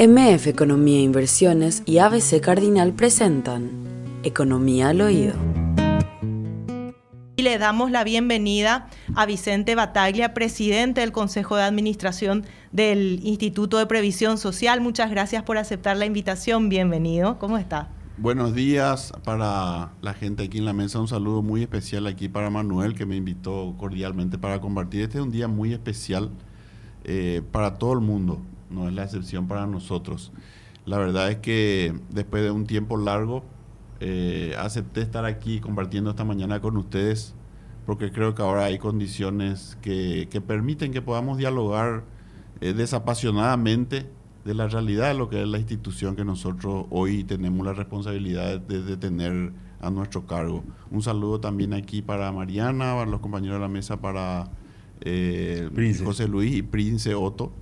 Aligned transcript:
MF 0.00 0.46
Economía 0.46 0.98
e 0.98 1.02
Inversiones 1.02 1.82
y 1.84 1.98
ABC 1.98 2.40
Cardinal 2.40 2.92
presentan 2.92 3.68
Economía 4.22 4.90
al 4.90 5.00
Oído. 5.00 5.34
Y 7.34 7.42
le 7.42 7.58
damos 7.58 7.90
la 7.90 8.04
bienvenida 8.04 8.90
a 9.16 9.26
Vicente 9.26 9.74
Bataglia, 9.74 10.34
presidente 10.34 11.00
del 11.00 11.10
Consejo 11.10 11.56
de 11.56 11.64
Administración 11.64 12.46
del 12.70 13.18
Instituto 13.24 13.76
de 13.78 13.86
Previsión 13.86 14.38
Social. 14.38 14.80
Muchas 14.80 15.10
gracias 15.10 15.42
por 15.42 15.58
aceptar 15.58 15.96
la 15.96 16.06
invitación. 16.06 16.68
Bienvenido. 16.68 17.40
¿Cómo 17.40 17.58
está? 17.58 17.88
Buenos 18.18 18.54
días 18.54 19.12
para 19.24 19.90
la 20.00 20.14
gente 20.14 20.44
aquí 20.44 20.58
en 20.58 20.64
la 20.64 20.74
mesa. 20.74 21.00
Un 21.00 21.08
saludo 21.08 21.42
muy 21.42 21.62
especial 21.62 22.06
aquí 22.06 22.28
para 22.28 22.50
Manuel, 22.50 22.94
que 22.94 23.04
me 23.04 23.16
invitó 23.16 23.74
cordialmente 23.76 24.38
para 24.38 24.60
compartir. 24.60 25.02
Este 25.02 25.18
es 25.18 25.24
un 25.24 25.32
día 25.32 25.48
muy 25.48 25.72
especial 25.72 26.30
eh, 27.02 27.42
para 27.50 27.78
todo 27.78 27.94
el 27.94 28.00
mundo, 28.00 28.40
no 28.70 28.88
es 28.88 28.94
la 28.94 29.04
excepción 29.04 29.46
para 29.48 29.66
nosotros. 29.66 30.32
La 30.86 30.98
verdad 30.98 31.30
es 31.30 31.36
que 31.38 31.94
después 32.10 32.42
de 32.42 32.50
un 32.50 32.66
tiempo 32.66 32.96
largo, 32.96 33.44
eh, 34.00 34.54
acepté 34.58 35.00
estar 35.00 35.24
aquí 35.24 35.60
compartiendo 35.60 36.10
esta 36.10 36.24
mañana 36.24 36.60
con 36.60 36.76
ustedes, 36.76 37.34
porque 37.84 38.12
creo 38.12 38.34
que 38.34 38.42
ahora 38.42 38.64
hay 38.64 38.78
condiciones 38.78 39.76
que, 39.82 40.28
permiten 40.46 40.92
que 40.92 41.02
podamos 41.02 41.36
dialogar 41.36 42.04
eh, 42.60 42.72
desapasionadamente 42.72 44.06
de 44.44 44.54
la 44.54 44.68
realidad 44.68 45.08
de 45.08 45.14
lo 45.14 45.28
que 45.28 45.42
es 45.42 45.48
la 45.48 45.58
institución 45.58 46.16
que 46.16 46.24
nosotros 46.24 46.86
hoy 46.90 47.24
tenemos 47.24 47.66
la 47.66 47.74
responsabilidad 47.74 48.60
de, 48.60 48.96
tener 48.96 49.52
a 49.80 49.90
nuestro 49.90 50.26
cargo. 50.26 50.64
Un 50.90 51.02
saludo 51.02 51.40
también 51.40 51.74
aquí 51.74 52.00
para 52.00 52.32
Mariana, 52.32 52.94
para 52.94 53.10
los 53.10 53.20
compañeros 53.20 53.56
de 53.56 53.60
la 53.60 53.68
mesa, 53.68 54.00
para 54.00 54.48
eh, 55.00 55.68
José 56.04 56.28
Luis 56.28 56.54
y 56.54 56.62
Prince 56.62 57.14
Otto, 57.14 57.52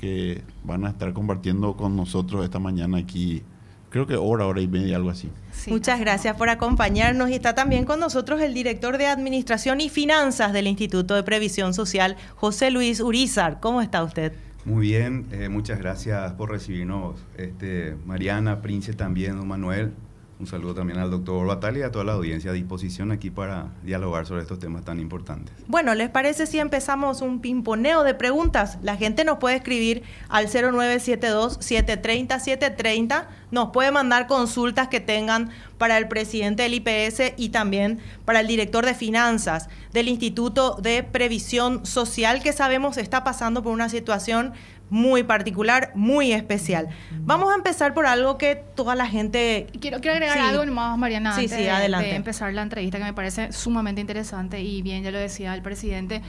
que 0.00 0.42
van 0.64 0.84
a 0.84 0.90
estar 0.90 1.12
compartiendo 1.12 1.76
con 1.76 1.94
nosotros 1.94 2.42
esta 2.44 2.58
mañana 2.58 2.98
aquí, 2.98 3.42
creo 3.90 4.06
que 4.06 4.16
hora, 4.16 4.46
hora 4.46 4.60
y 4.60 4.68
media, 4.68 4.96
algo 4.96 5.10
así. 5.10 5.28
Muchas 5.66 6.00
gracias 6.00 6.36
por 6.36 6.48
acompañarnos 6.48 7.28
y 7.30 7.34
está 7.34 7.54
también 7.54 7.84
con 7.84 8.00
nosotros 8.00 8.40
el 8.40 8.54
director 8.54 8.96
de 8.96 9.06
Administración 9.06 9.80
y 9.80 9.90
Finanzas 9.90 10.52
del 10.52 10.66
Instituto 10.66 11.14
de 11.14 11.22
Previsión 11.22 11.74
Social, 11.74 12.16
José 12.36 12.70
Luis 12.70 13.00
Urizar. 13.00 13.60
¿Cómo 13.60 13.82
está 13.82 14.02
usted? 14.02 14.32
Muy 14.64 14.88
bien, 14.88 15.26
eh, 15.32 15.48
muchas 15.48 15.78
gracias 15.78 16.32
por 16.32 16.50
recibirnos, 16.50 17.16
este, 17.36 17.96
Mariana, 18.06 18.62
Prince 18.62 18.94
también, 18.94 19.36
don 19.36 19.48
Manuel. 19.48 19.92
Un 20.40 20.46
saludo 20.46 20.74
también 20.74 20.98
al 20.98 21.10
doctor 21.10 21.46
Batal 21.46 21.76
y 21.76 21.82
a 21.82 21.92
toda 21.92 22.06
la 22.06 22.14
audiencia 22.14 22.50
a 22.50 22.54
disposición 22.54 23.12
aquí 23.12 23.28
para 23.28 23.66
dialogar 23.82 24.24
sobre 24.24 24.40
estos 24.40 24.58
temas 24.58 24.86
tan 24.86 24.98
importantes. 24.98 25.54
Bueno, 25.66 25.94
¿les 25.94 26.08
parece 26.08 26.46
si 26.46 26.58
empezamos 26.58 27.20
un 27.20 27.42
pimponeo 27.42 28.04
de 28.04 28.14
preguntas? 28.14 28.78
La 28.80 28.96
gente 28.96 29.26
nos 29.26 29.36
puede 29.36 29.56
escribir 29.56 30.02
al 30.30 30.48
0972-730-730, 30.48 33.26
nos 33.50 33.68
puede 33.68 33.92
mandar 33.92 34.26
consultas 34.26 34.88
que 34.88 35.00
tengan 35.00 35.50
para 35.76 35.98
el 35.98 36.08
presidente 36.08 36.62
del 36.62 36.72
IPS 36.72 37.34
y 37.36 37.50
también 37.50 37.98
para 38.24 38.40
el 38.40 38.46
director 38.46 38.86
de 38.86 38.94
finanzas 38.94 39.68
del 39.92 40.08
Instituto 40.08 40.78
de 40.80 41.02
Previsión 41.02 41.84
Social, 41.84 42.42
que 42.42 42.54
sabemos 42.54 42.96
está 42.96 43.24
pasando 43.24 43.62
por 43.62 43.74
una 43.74 43.90
situación 43.90 44.54
muy 44.90 45.22
particular, 45.22 45.92
muy 45.94 46.32
especial. 46.32 46.88
Vamos 47.20 47.52
a 47.52 47.54
empezar 47.54 47.94
por 47.94 48.06
algo 48.06 48.36
que 48.36 48.56
toda 48.56 48.94
la 48.94 49.06
gente... 49.06 49.68
Quiero, 49.80 50.00
quiero 50.00 50.14
agregar 50.14 50.38
algo 50.38 50.66
más, 50.72 50.98
Mariana, 50.98 51.34
sí, 51.34 51.42
antes 51.42 51.58
sí, 51.58 51.68
adelante. 51.68 52.08
de 52.08 52.16
empezar 52.16 52.52
la 52.52 52.62
entrevista, 52.62 52.98
que 52.98 53.04
me 53.04 53.14
parece 53.14 53.52
sumamente 53.52 54.00
interesante 54.00 54.60
y 54.60 54.82
bien, 54.82 55.02
ya 55.02 55.10
lo 55.10 55.18
decía 55.18 55.54
el 55.54 55.62
presidente, 55.62 56.22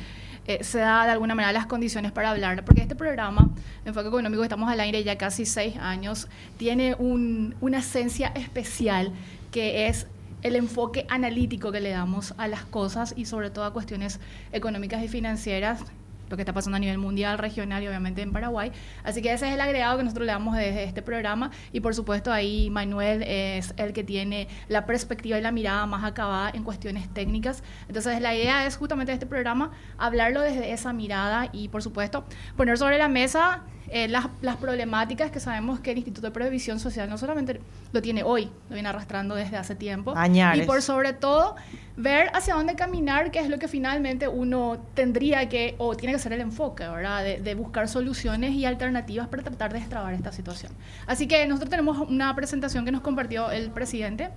eh, 0.47 0.63
se 0.63 0.79
da 0.79 1.05
de 1.05 1.11
alguna 1.11 1.35
manera 1.35 1.51
las 1.51 1.65
condiciones 1.65 2.11
para 2.11 2.31
hablar, 2.31 2.63
porque 2.63 2.81
este 2.81 2.95
programa, 2.95 3.49
Enfoque 3.85 4.07
Económico, 4.07 4.43
estamos 4.43 4.71
al 4.71 4.79
aire 4.79 5.03
ya 5.03 5.17
casi 5.17 5.45
seis 5.45 5.75
años, 5.77 6.27
tiene 6.57 6.95
una 6.99 7.79
esencia 7.79 8.31
especial 8.35 9.11
que 9.51 9.87
es 9.87 10.07
el 10.43 10.55
enfoque 10.55 11.05
analítico 11.09 11.71
que 11.71 11.79
le 11.79 11.89
damos 11.89 12.33
a 12.37 12.47
las 12.47 12.65
cosas 12.65 13.13
y 13.15 13.25
sobre 13.25 13.49
todo 13.49 13.65
a 13.65 13.73
cuestiones 13.73 14.19
económicas 14.51 15.03
y 15.03 15.07
financieras 15.07 15.83
lo 16.31 16.37
que 16.37 16.41
está 16.41 16.53
pasando 16.53 16.77
a 16.77 16.79
nivel 16.79 16.97
mundial, 16.97 17.37
regional 17.37 17.83
y 17.83 17.87
obviamente 17.87 18.21
en 18.21 18.31
Paraguay. 18.31 18.71
Así 19.03 19.21
que 19.21 19.31
ese 19.31 19.47
es 19.47 19.53
el 19.53 19.61
agregado 19.61 19.97
que 19.97 20.03
nosotros 20.03 20.25
le 20.25 20.31
damos 20.31 20.55
desde 20.55 20.83
este 20.83 21.01
programa 21.01 21.51
y 21.71 21.81
por 21.81 21.93
supuesto 21.93 22.31
ahí 22.31 22.69
Manuel 22.69 23.23
es 23.23 23.73
el 23.77 23.93
que 23.93 24.03
tiene 24.03 24.47
la 24.67 24.85
perspectiva 24.85 25.37
y 25.37 25.41
la 25.41 25.51
mirada 25.51 25.85
más 25.85 26.03
acabada 26.03 26.51
en 26.53 26.63
cuestiones 26.63 27.13
técnicas. 27.13 27.63
Entonces 27.87 28.19
la 28.21 28.33
idea 28.33 28.65
es 28.65 28.77
justamente 28.77 29.11
de 29.11 29.15
este 29.15 29.27
programa 29.27 29.71
hablarlo 29.97 30.41
desde 30.41 30.71
esa 30.71 30.93
mirada 30.93 31.49
y 31.51 31.67
por 31.67 31.83
supuesto 31.83 32.23
poner 32.55 32.77
sobre 32.77 32.97
la 32.97 33.07
mesa 33.07 33.63
eh, 33.93 34.07
las, 34.07 34.27
las, 34.41 34.55
problemáticas 34.55 35.31
que 35.31 35.41
sabemos 35.41 35.81
que 35.81 35.91
el 35.91 35.97
Instituto 35.97 36.27
de 36.27 36.31
Previsión 36.31 36.79
Social 36.79 37.09
no 37.09 37.17
solamente 37.17 37.59
lo 37.91 38.01
tiene 38.01 38.23
hoy, 38.23 38.49
lo 38.69 38.75
viene 38.75 38.87
arrastrando 38.87 39.35
desde 39.35 39.57
hace 39.57 39.75
tiempo. 39.75 40.13
Añares. 40.15 40.63
Y 40.63 40.65
por 40.65 40.81
sobre 40.81 41.11
todo, 41.11 41.57
ver 41.97 42.31
hacia 42.33 42.55
dónde 42.55 42.75
caminar, 42.75 43.31
que 43.31 43.39
es 43.39 43.49
lo 43.49 43.59
que 43.59 43.67
finalmente 43.67 44.29
uno 44.29 44.77
tendría 44.93 45.49
que, 45.49 45.75
o 45.77 45.95
tiene 45.97 46.13
que 46.13 46.19
ser 46.19 46.31
el 46.31 46.39
enfoque, 46.39 46.87
¿verdad? 46.87 47.21
De, 47.21 47.41
de 47.41 47.53
buscar 47.53 47.89
soluciones 47.89 48.53
y 48.53 48.65
alternativas 48.65 49.27
para 49.27 49.43
tratar 49.43 49.73
de 49.73 49.79
destrabar 49.79 50.13
esta 50.13 50.31
situación. 50.31 50.71
Así 51.05 51.27
que 51.27 51.45
nosotros 51.45 51.69
tenemos 51.69 51.97
una 52.07 52.33
presentación 52.33 52.85
que 52.85 52.91
nos 52.93 53.01
compartió 53.01 53.51
el 53.51 53.71
presidente 53.71 54.29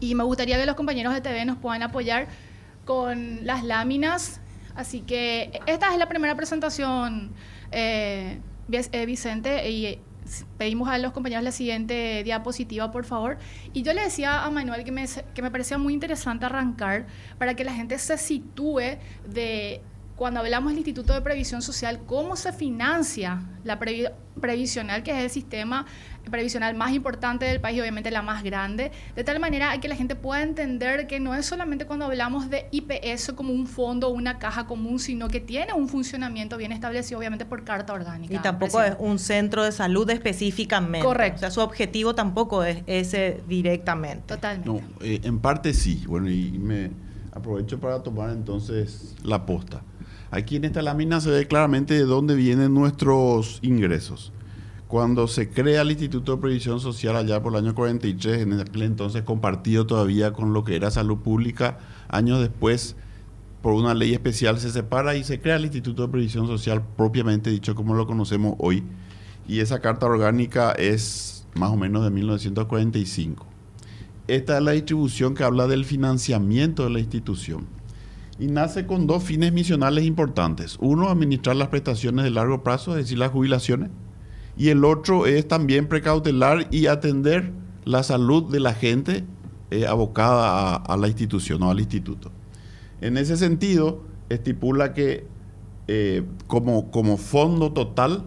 y 0.00 0.14
me 0.14 0.24
gustaría 0.24 0.56
que 0.56 0.66
los 0.66 0.74
compañeros 0.74 1.12
de 1.12 1.20
TV 1.20 1.44
nos 1.44 1.58
puedan 1.58 1.82
apoyar 1.82 2.28
con 2.84 3.44
las 3.44 3.62
láminas. 3.62 4.40
Así 4.74 5.00
que 5.00 5.60
esta 5.66 5.92
es 5.92 5.98
la 5.98 6.08
primera 6.08 6.34
presentación. 6.34 7.32
Eh, 7.70 8.38
Vicente, 8.68 9.70
y 9.70 9.86
eh, 9.86 10.00
pedimos 10.58 10.88
a 10.88 10.98
los 10.98 11.12
compañeros 11.12 11.44
la 11.44 11.52
siguiente 11.52 12.22
diapositiva, 12.24 12.90
por 12.90 13.04
favor. 13.04 13.38
Y 13.72 13.82
yo 13.82 13.92
le 13.92 14.02
decía 14.02 14.44
a 14.44 14.50
Manuel 14.50 14.84
que 14.84 14.92
me, 14.92 15.04
que 15.34 15.42
me 15.42 15.50
parecía 15.50 15.78
muy 15.78 15.92
interesante 15.92 16.46
arrancar 16.46 17.06
para 17.38 17.54
que 17.54 17.64
la 17.64 17.74
gente 17.74 17.98
se 17.98 18.16
sitúe 18.18 18.98
de 19.26 19.82
cuando 20.16 20.40
hablamos 20.40 20.70
del 20.70 20.78
Instituto 20.78 21.12
de 21.12 21.20
Previsión 21.20 21.60
Social, 21.60 22.00
cómo 22.06 22.36
se 22.36 22.52
financia 22.52 23.42
la 23.64 23.78
previsional, 24.40 25.02
que 25.02 25.10
es 25.10 25.18
el 25.18 25.30
sistema 25.30 25.86
previsional 26.30 26.74
más 26.74 26.92
importante 26.92 27.44
del 27.44 27.60
país 27.60 27.78
y 27.78 27.80
obviamente 27.80 28.10
la 28.10 28.22
más 28.22 28.42
grande, 28.42 28.92
de 29.14 29.24
tal 29.24 29.40
manera 29.40 29.78
que 29.80 29.88
la 29.88 29.96
gente 29.96 30.16
pueda 30.16 30.42
entender 30.42 31.06
que 31.06 31.20
no 31.20 31.34
es 31.34 31.46
solamente 31.46 31.86
cuando 31.86 32.06
hablamos 32.06 32.50
de 32.50 32.66
IPS 32.70 33.32
como 33.34 33.52
un 33.52 33.66
fondo 33.66 34.08
o 34.08 34.10
una 34.10 34.38
caja 34.38 34.66
común, 34.66 34.98
sino 34.98 35.28
que 35.28 35.40
tiene 35.40 35.72
un 35.72 35.88
funcionamiento 35.88 36.56
bien 36.56 36.72
establecido 36.72 37.18
obviamente 37.18 37.44
por 37.44 37.64
carta 37.64 37.92
orgánica. 37.92 38.34
Y 38.34 38.38
tampoco 38.38 38.82
es 38.82 38.94
un 38.98 39.18
centro 39.18 39.62
de 39.62 39.72
salud 39.72 40.08
específicamente. 40.10 41.06
Correcto. 41.06 41.36
O 41.36 41.40
sea, 41.40 41.50
su 41.50 41.60
objetivo 41.60 42.14
tampoco 42.14 42.64
es 42.64 42.82
ese 42.86 43.40
directamente. 43.48 44.24
Totalmente. 44.26 44.68
No, 44.68 44.80
eh, 45.00 45.20
en 45.22 45.38
parte 45.38 45.72
sí. 45.74 46.04
Bueno, 46.06 46.30
y 46.30 46.52
me 46.52 46.90
aprovecho 47.32 47.78
para 47.80 48.02
tomar 48.02 48.30
entonces 48.30 49.16
la 49.22 49.44
posta. 49.46 49.82
Aquí 50.30 50.56
en 50.56 50.64
esta 50.64 50.82
lámina 50.82 51.20
se 51.20 51.30
ve 51.30 51.46
claramente 51.46 51.94
de 51.94 52.04
dónde 52.04 52.34
vienen 52.34 52.74
nuestros 52.74 53.58
ingresos. 53.62 54.32
Cuando 54.88 55.26
se 55.28 55.48
crea 55.48 55.82
el 55.82 55.90
Instituto 55.90 56.36
de 56.36 56.42
Previsión 56.42 56.78
Social 56.78 57.16
allá 57.16 57.42
por 57.42 57.52
el 57.52 57.64
año 57.64 57.74
43, 57.74 58.42
en 58.42 58.60
aquel 58.60 58.82
entonces 58.82 59.22
compartido 59.22 59.86
todavía 59.86 60.32
con 60.32 60.52
lo 60.52 60.62
que 60.62 60.76
era 60.76 60.90
salud 60.90 61.18
pública, 61.18 61.78
años 62.08 62.40
después, 62.40 62.96
por 63.62 63.72
una 63.72 63.94
ley 63.94 64.12
especial 64.12 64.60
se 64.60 64.70
separa 64.70 65.16
y 65.16 65.24
se 65.24 65.40
crea 65.40 65.56
el 65.56 65.64
Instituto 65.64 66.02
de 66.02 66.08
Previsión 66.08 66.46
Social 66.46 66.82
propiamente 66.96 67.48
dicho 67.48 67.74
como 67.74 67.94
lo 67.94 68.06
conocemos 68.06 68.56
hoy. 68.58 68.84
Y 69.48 69.60
esa 69.60 69.80
carta 69.80 70.06
orgánica 70.06 70.72
es 70.72 71.46
más 71.54 71.70
o 71.70 71.76
menos 71.76 72.04
de 72.04 72.10
1945. 72.10 73.46
Esta 74.28 74.58
es 74.58 74.62
la 74.62 74.72
distribución 74.72 75.34
que 75.34 75.44
habla 75.44 75.66
del 75.66 75.84
financiamiento 75.84 76.84
de 76.84 76.90
la 76.90 77.00
institución 77.00 77.66
y 78.38 78.46
nace 78.46 78.86
con 78.86 79.06
dos 79.06 79.22
fines 79.22 79.52
misionales 79.52 80.04
importantes. 80.04 80.76
Uno, 80.80 81.08
administrar 81.08 81.56
las 81.56 81.68
prestaciones 81.68 82.24
de 82.24 82.30
largo 82.30 82.62
plazo, 82.62 82.92
es 82.92 83.04
decir, 83.04 83.18
las 83.18 83.30
jubilaciones, 83.30 83.90
y 84.56 84.68
el 84.68 84.84
otro 84.84 85.26
es 85.26 85.48
también 85.48 85.88
precautelar 85.88 86.68
y 86.70 86.86
atender 86.86 87.52
la 87.84 88.02
salud 88.02 88.50
de 88.50 88.60
la 88.60 88.74
gente 88.74 89.24
eh, 89.70 89.86
abocada 89.86 90.76
a, 90.76 90.96
la 90.96 91.08
institución 91.08 91.62
o 91.62 91.70
al 91.70 91.80
instituto. 91.80 92.30
En 93.00 93.16
ese 93.16 93.36
sentido, 93.36 94.02
estipula 94.28 94.92
que 94.94 95.26
eh, 95.88 96.22
como, 96.46 96.90
como 96.90 97.16
fondo 97.16 97.72
total, 97.72 98.24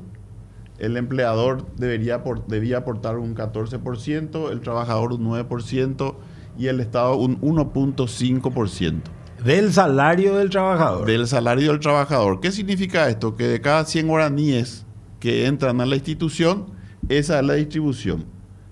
el 0.79 0.97
empleador 0.97 1.65
debería 1.77 2.21
debía 2.47 2.77
aportar 2.77 3.18
un 3.18 3.35
14%, 3.35 4.51
el 4.51 4.62
trabajador 4.62 5.13
un 5.13 5.25
9% 5.25 6.15
y 6.57 6.68
el 6.68 6.80
Estado 6.80 7.15
un 7.15 7.39
1.5%. 7.41 9.01
Del 9.44 9.71
salario 9.71 10.35
del 10.35 10.50
trabajador. 10.50 11.06
Del 11.06 11.27
salario 11.27 11.71
del 11.71 11.80
trabajador. 11.80 12.39
¿Qué 12.41 12.51
significa 12.51 13.07
esto? 13.09 13.35
Que 13.35 13.47
de 13.47 13.62
cada 13.62 13.85
100 13.85 14.07
guaraníes 14.07 14.86
que 15.19 15.45
entran 15.47 15.81
a 15.81 15.85
la 15.85 15.95
institución, 15.95 16.67
esa 17.09 17.39
es 17.39 17.45
la 17.45 17.53
distribución. 17.53 18.25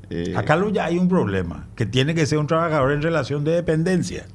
Eh, 0.09 0.33
Acá 0.35 0.61
ya 0.71 0.85
hay 0.85 0.97
un 0.97 1.07
problema, 1.07 1.67
que 1.75 1.85
tiene 1.85 2.13
que 2.13 2.25
ser 2.25 2.37
un 2.37 2.47
trabajador 2.47 2.91
en 2.91 3.01
relación 3.01 3.43
de 3.43 3.51
dependencia. 3.51 4.25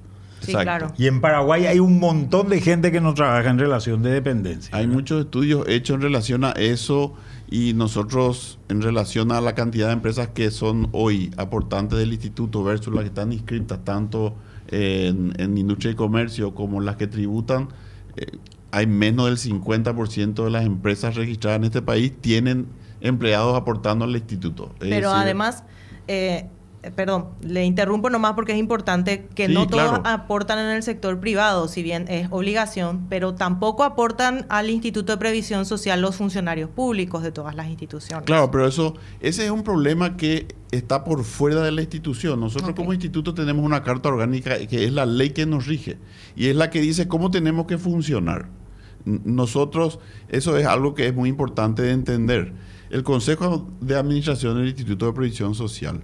Sí, 0.40 0.52
claro. 0.52 0.92
Y 0.96 1.06
en 1.06 1.20
Paraguay 1.20 1.66
hay 1.66 1.80
un 1.80 2.00
montón 2.00 2.48
de 2.48 2.60
gente 2.60 2.90
que 2.90 3.00
no 3.00 3.12
trabaja 3.14 3.50
en 3.50 3.58
relación 3.58 4.02
de 4.02 4.10
dependencia. 4.10 4.74
Hay 4.74 4.86
muchos 4.86 5.24
estudios 5.24 5.68
hechos 5.68 5.96
en 5.96 6.02
relación 6.02 6.44
a 6.44 6.52
eso 6.52 7.14
Y 7.52 7.74
nosotros, 7.74 8.60
en 8.68 8.80
relación 8.80 9.32
a 9.32 9.40
la 9.40 9.56
cantidad 9.56 9.88
de 9.88 9.94
empresas 9.94 10.28
que 10.28 10.52
son 10.52 10.88
hoy 10.92 11.32
aportantes 11.36 11.98
del 11.98 12.12
instituto 12.12 12.62
versus 12.62 12.94
las 12.94 13.02
que 13.02 13.08
están 13.08 13.32
inscritas 13.32 13.84
tanto 13.84 14.36
en, 14.68 15.34
en 15.36 15.58
industria 15.58 15.90
y 15.90 15.94
comercio 15.96 16.54
como 16.54 16.80
las 16.80 16.94
que 16.94 17.08
tributan, 17.08 17.68
eh, 18.16 18.26
hay 18.72 18.86
menos 18.86 19.26
del 19.26 19.38
50% 19.38 20.44
de 20.44 20.50
las 20.50 20.64
empresas 20.64 21.14
registradas 21.14 21.58
en 21.58 21.64
este 21.64 21.82
país 21.82 22.12
tienen 22.20 22.66
empleados 23.00 23.56
aportando 23.56 24.04
al 24.04 24.14
instituto. 24.14 24.70
Es 24.80 24.88
Pero 24.88 25.10
decir, 25.10 25.22
además, 25.22 25.64
eh, 26.08 26.46
perdón, 26.94 27.28
le 27.42 27.64
interrumpo 27.64 28.08
nomás 28.10 28.32
porque 28.34 28.52
es 28.52 28.58
importante 28.58 29.26
que 29.34 29.46
Sí, 29.46 29.52
no 29.52 29.66
todos 29.66 29.98
claro. 29.98 30.02
aportan 30.06 30.58
en 30.58 30.70
el 30.70 30.82
sector 30.82 31.18
privado, 31.20 31.68
si 31.68 31.82
bien 31.82 32.06
es 32.08 32.28
obligación, 32.30 33.06
pero 33.08 33.34
tampoco 33.34 33.84
aportan 33.84 34.46
al 34.48 34.70
Instituto 34.70 35.12
de 35.12 35.18
Previsión 35.18 35.66
Social 35.66 36.00
los 36.00 36.16
funcionarios 36.16 36.70
públicos 36.70 37.22
de 37.22 37.32
todas 37.32 37.54
las 37.54 37.68
instituciones. 37.68 38.24
Claro, 38.24 38.50
pero 38.50 38.66
eso, 38.66 38.94
ese 39.20 39.44
es 39.44 39.50
un 39.50 39.62
problema 39.62 40.16
que 40.16 40.48
está 40.70 41.04
por 41.04 41.24
fuera 41.24 41.62
de 41.62 41.72
la 41.72 41.80
institución. 41.82 42.40
Nosotros 42.40 42.74
como 42.74 42.92
instituto 42.92 43.34
tenemos 43.34 43.64
una 43.64 43.82
carta 43.82 44.08
orgánica 44.08 44.56
que 44.66 44.84
es 44.84 44.92
la 44.92 45.04
ley 45.06 45.30
que 45.30 45.44
nos 45.46 45.66
rige 45.66 45.98
y 46.36 46.48
es 46.48 46.56
la 46.56 46.70
que 46.70 46.80
dice 46.80 47.08
cómo 47.08 47.30
tenemos 47.30 47.66
que 47.66 47.76
funcionar. 47.76 48.59
Nosotros, 49.04 49.98
eso 50.28 50.56
es 50.56 50.66
algo 50.66 50.94
que 50.94 51.06
es 51.06 51.14
muy 51.14 51.28
importante 51.28 51.82
de 51.82 51.92
entender. 51.92 52.52
El 52.90 53.02
Consejo 53.02 53.68
de 53.80 53.96
Administración 53.96 54.56
del 54.56 54.68
Instituto 54.68 55.06
de 55.06 55.12
Previsión 55.12 55.54
Social 55.54 56.02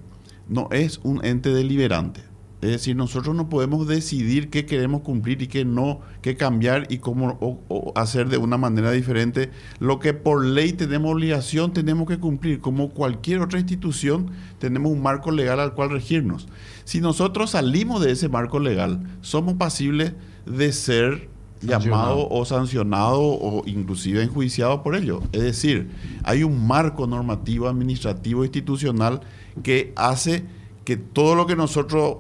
no 0.48 0.68
es 0.70 1.00
un 1.02 1.24
ente 1.24 1.50
deliberante. 1.50 2.22
Es 2.62 2.70
decir, 2.70 2.96
nosotros 2.96 3.36
no 3.36 3.50
podemos 3.50 3.86
decidir 3.86 4.48
qué 4.48 4.64
queremos 4.64 5.02
cumplir 5.02 5.42
y 5.42 5.46
qué 5.46 5.64
no, 5.64 6.00
qué 6.22 6.36
cambiar 6.36 6.86
y 6.90 6.98
cómo 6.98 7.62
hacer 7.94 8.28
de 8.28 8.38
una 8.38 8.56
manera 8.56 8.90
diferente. 8.92 9.50
Lo 9.78 9.98
que 9.98 10.14
por 10.14 10.44
ley 10.44 10.72
tenemos 10.72 11.12
obligación, 11.12 11.74
tenemos 11.74 12.08
que 12.08 12.18
cumplir. 12.18 12.60
Como 12.60 12.90
cualquier 12.90 13.40
otra 13.40 13.60
institución, 13.60 14.30
tenemos 14.58 14.90
un 14.90 15.02
marco 15.02 15.30
legal 15.30 15.60
al 15.60 15.74
cual 15.74 15.90
regirnos. 15.90 16.48
Si 16.84 17.00
nosotros 17.00 17.50
salimos 17.50 18.02
de 18.02 18.12
ese 18.12 18.30
marco 18.30 18.58
legal, 18.58 19.02
somos 19.20 19.54
pasibles 19.54 20.14
de 20.46 20.72
ser. 20.72 21.35
Llamado 21.60 22.28
o 22.28 22.44
sancionado 22.44 23.20
o 23.20 23.62
inclusive 23.66 24.22
enjuiciado 24.22 24.82
por 24.82 24.94
ello. 24.94 25.20
Es 25.32 25.42
decir, 25.42 25.90
hay 26.24 26.42
un 26.42 26.66
marco 26.66 27.06
normativo, 27.06 27.68
administrativo, 27.68 28.44
institucional 28.44 29.20
que 29.62 29.92
hace 29.96 30.44
que 30.84 30.96
todo 30.96 31.34
lo 31.34 31.46
que 31.46 31.56
nosotros 31.56 32.18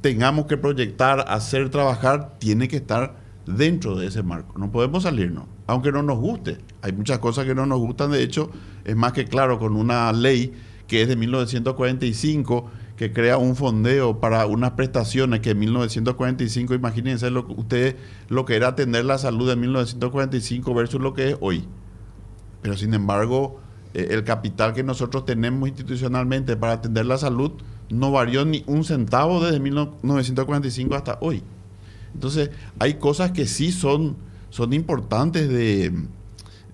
tengamos 0.00 0.46
que 0.46 0.56
proyectar, 0.56 1.24
hacer, 1.28 1.70
trabajar, 1.70 2.36
tiene 2.38 2.68
que 2.68 2.76
estar 2.76 3.16
dentro 3.46 3.96
de 3.96 4.08
ese 4.08 4.22
marco. 4.22 4.58
No 4.58 4.70
podemos 4.70 5.04
salirnos, 5.04 5.46
aunque 5.66 5.92
no 5.92 6.02
nos 6.02 6.18
guste. 6.18 6.58
Hay 6.82 6.92
muchas 6.92 7.18
cosas 7.18 7.46
que 7.46 7.54
no 7.54 7.66
nos 7.66 7.78
gustan, 7.78 8.10
de 8.10 8.22
hecho, 8.22 8.50
es 8.84 8.96
más 8.96 9.12
que 9.12 9.24
claro, 9.24 9.58
con 9.58 9.76
una 9.76 10.12
ley 10.12 10.52
que 10.86 11.02
es 11.02 11.08
de 11.08 11.16
1945, 11.16 12.70
que 12.96 13.12
crea 13.12 13.38
un 13.38 13.56
fondeo 13.56 14.20
para 14.20 14.46
unas 14.46 14.72
prestaciones 14.72 15.40
que 15.40 15.50
en 15.50 15.58
1945, 15.58 16.74
imagínense 16.74 17.30
lo 17.30 17.46
ustedes 17.56 17.96
lo 18.28 18.44
que 18.44 18.54
era 18.54 18.68
atender 18.68 19.04
la 19.04 19.18
salud 19.18 19.50
en 19.50 19.60
1945 19.60 20.74
versus 20.74 21.00
lo 21.00 21.12
que 21.12 21.30
es 21.30 21.36
hoy. 21.40 21.64
Pero 22.62 22.76
sin 22.76 22.94
embargo, 22.94 23.60
eh, 23.94 24.08
el 24.10 24.24
capital 24.24 24.74
que 24.74 24.82
nosotros 24.82 25.24
tenemos 25.24 25.68
institucionalmente 25.68 26.56
para 26.56 26.74
atender 26.74 27.06
la 27.06 27.18
salud 27.18 27.52
no 27.90 28.10
varió 28.12 28.44
ni 28.44 28.64
un 28.66 28.84
centavo 28.84 29.44
desde 29.44 29.60
1945 29.60 30.94
hasta 30.94 31.18
hoy. 31.20 31.42
Entonces, 32.14 32.50
hay 32.78 32.94
cosas 32.94 33.32
que 33.32 33.46
sí 33.46 33.72
son, 33.72 34.16
son 34.50 34.72
importantes 34.72 35.48
de, 35.48 35.92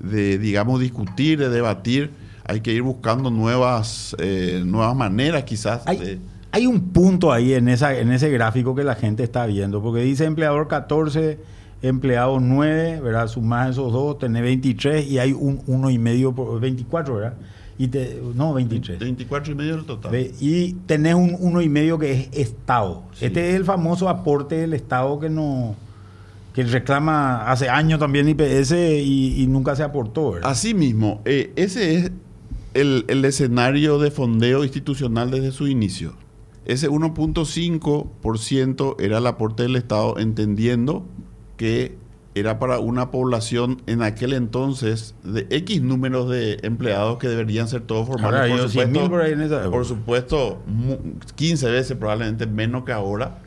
de, 0.00 0.38
digamos, 0.38 0.80
discutir, 0.80 1.38
de 1.38 1.48
debatir. 1.48 2.10
Hay 2.50 2.60
que 2.60 2.72
ir 2.72 2.82
buscando 2.82 3.30
nuevas, 3.30 4.16
eh, 4.18 4.62
nuevas 4.66 4.96
maneras 4.96 5.44
quizás. 5.44 5.84
de- 5.84 5.90
Hay, 5.90 6.20
hay 6.52 6.66
un 6.66 6.80
punto 6.90 7.32
ahí 7.32 7.54
en, 7.54 7.68
esa, 7.68 7.96
en 7.96 8.10
ese 8.10 8.28
gráfico 8.30 8.74
que 8.74 8.82
la 8.84 8.96
gente 8.96 9.22
está 9.22 9.46
viendo, 9.46 9.80
porque 9.80 10.00
dice 10.02 10.24
empleador 10.24 10.66
14, 10.66 11.38
empleado 11.82 12.40
9, 12.40 13.00
¿verdad? 13.00 13.28
Sumás 13.28 13.70
esos 13.70 13.92
dos, 13.92 14.18
tenés 14.18 14.42
23 14.42 15.06
y 15.06 15.18
hay 15.18 15.32
un 15.32 15.60
uno 15.66 15.90
y 15.90 15.98
medio, 15.98 16.32
por, 16.34 16.58
24, 16.60 17.14
¿verdad? 17.14 17.34
Y 17.78 17.86
te, 17.88 18.20
no, 18.34 18.52
23. 18.52 18.98
24 18.98 19.52
y 19.52 19.54
medio 19.54 19.76
del 19.76 19.86
total. 19.86 20.14
Y 20.40 20.72
tenés 20.86 21.14
un 21.14 21.36
uno 21.38 21.62
y 21.62 21.68
medio 21.68 21.98
que 21.98 22.12
es 22.12 22.28
Estado. 22.32 23.04
Sí. 23.14 23.26
Este 23.26 23.50
es 23.50 23.54
el 23.54 23.64
famoso 23.64 24.08
aporte 24.08 24.56
del 24.56 24.74
Estado 24.74 25.18
que 25.20 25.30
no 25.30 25.76
que 26.52 26.64
reclama 26.64 27.48
hace 27.48 27.68
años 27.68 28.00
también 28.00 28.28
IPS 28.28 28.72
y, 28.72 29.40
y 29.40 29.46
nunca 29.46 29.76
se 29.76 29.84
aportó. 29.84 30.32
¿verdad? 30.32 30.50
Asimismo, 30.50 31.22
eh, 31.24 31.52
ese 31.54 31.94
es 31.94 32.10
el, 32.74 33.04
el 33.08 33.24
escenario 33.24 33.98
de 33.98 34.10
fondeo 34.10 34.64
institucional 34.64 35.30
desde 35.30 35.52
su 35.52 35.66
inicio. 35.68 36.12
Ese 36.66 36.90
1.5% 36.90 38.96
era 39.00 39.18
el 39.18 39.26
aporte 39.26 39.62
del 39.64 39.76
Estado, 39.76 40.18
entendiendo 40.18 41.04
que 41.56 41.96
era 42.34 42.58
para 42.60 42.78
una 42.78 43.10
población 43.10 43.82
en 43.86 44.02
aquel 44.02 44.32
entonces 44.34 45.14
de 45.24 45.46
X 45.50 45.82
números 45.82 46.30
de 46.30 46.58
empleados 46.62 47.18
que 47.18 47.26
deberían 47.28 47.66
ser 47.66 47.80
todos 47.82 48.06
formales. 48.06 48.40
Ahora, 48.40 48.52
Por 48.52 48.60
yo, 48.62 48.68
100 48.68 48.92
mil 48.92 49.02
supuesto, 49.02 49.10
por 49.10 49.20
ahí 49.22 49.32
en 49.32 49.40
esa 49.40 49.54
época. 49.56 49.70
por 49.70 49.84
supuesto, 49.84 50.62
mu- 50.66 50.98
15 51.34 51.70
veces 51.70 51.96
probablemente 51.96 52.46
menos 52.46 52.84
que 52.84 52.92
ahora. 52.92 53.38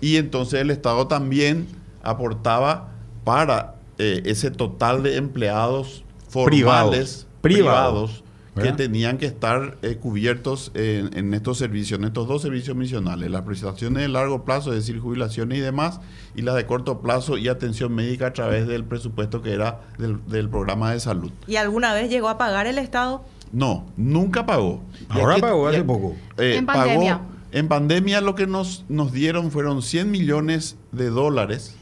Y 0.00 0.16
entonces 0.16 0.60
el 0.60 0.70
Estado 0.70 1.06
también 1.06 1.68
aportaba 2.02 2.92
para 3.24 3.76
eh, 3.98 4.22
ese 4.26 4.50
total 4.50 5.02
de 5.04 5.16
empleados 5.16 6.04
formales, 6.28 7.26
Privados. 7.40 7.40
privados, 7.40 8.24
que 8.62 8.72
tenían 8.72 9.18
que 9.18 9.26
estar 9.26 9.76
eh, 9.82 9.96
cubiertos 9.96 10.70
en, 10.74 11.16
en 11.16 11.34
estos 11.34 11.58
servicios, 11.58 11.98
en 12.00 12.06
estos 12.06 12.26
dos 12.26 12.42
servicios 12.42 12.76
misionales, 12.76 13.30
las 13.30 13.42
prestaciones 13.42 14.02
de 14.02 14.08
largo 14.08 14.44
plazo, 14.44 14.70
es 14.72 14.78
decir, 14.86 14.98
jubilaciones 14.98 15.58
y 15.58 15.60
demás, 15.60 16.00
y 16.34 16.42
las 16.42 16.54
de 16.56 16.66
corto 16.66 17.00
plazo 17.00 17.36
y 17.38 17.48
atención 17.48 17.94
médica 17.94 18.28
a 18.28 18.32
través 18.32 18.66
del 18.66 18.84
presupuesto 18.84 19.42
que 19.42 19.52
era 19.52 19.82
del, 19.98 20.18
del 20.26 20.48
programa 20.48 20.92
de 20.92 21.00
salud. 21.00 21.30
¿Y 21.46 21.56
alguna 21.56 21.92
vez 21.94 22.08
llegó 22.10 22.28
a 22.28 22.38
pagar 22.38 22.66
el 22.66 22.78
Estado? 22.78 23.24
No, 23.52 23.86
nunca 23.96 24.46
pagó. 24.46 24.82
Ahora 25.08 25.34
aquí- 25.34 25.42
pagó 25.42 25.68
hace 25.68 25.84
poco. 25.84 26.16
eh, 26.38 26.56
En 26.56 26.66
pagó- 26.66 26.80
pandemia. 26.80 27.20
en 27.52 27.68
pandemia 27.68 28.20
lo 28.20 28.34
que 28.34 28.46
nos, 28.46 28.84
nos 28.88 29.12
dieron 29.12 29.50
fueron 29.50 29.82
100 29.82 30.10
millones 30.10 30.76
de 30.92 31.10
dólares 31.10 31.76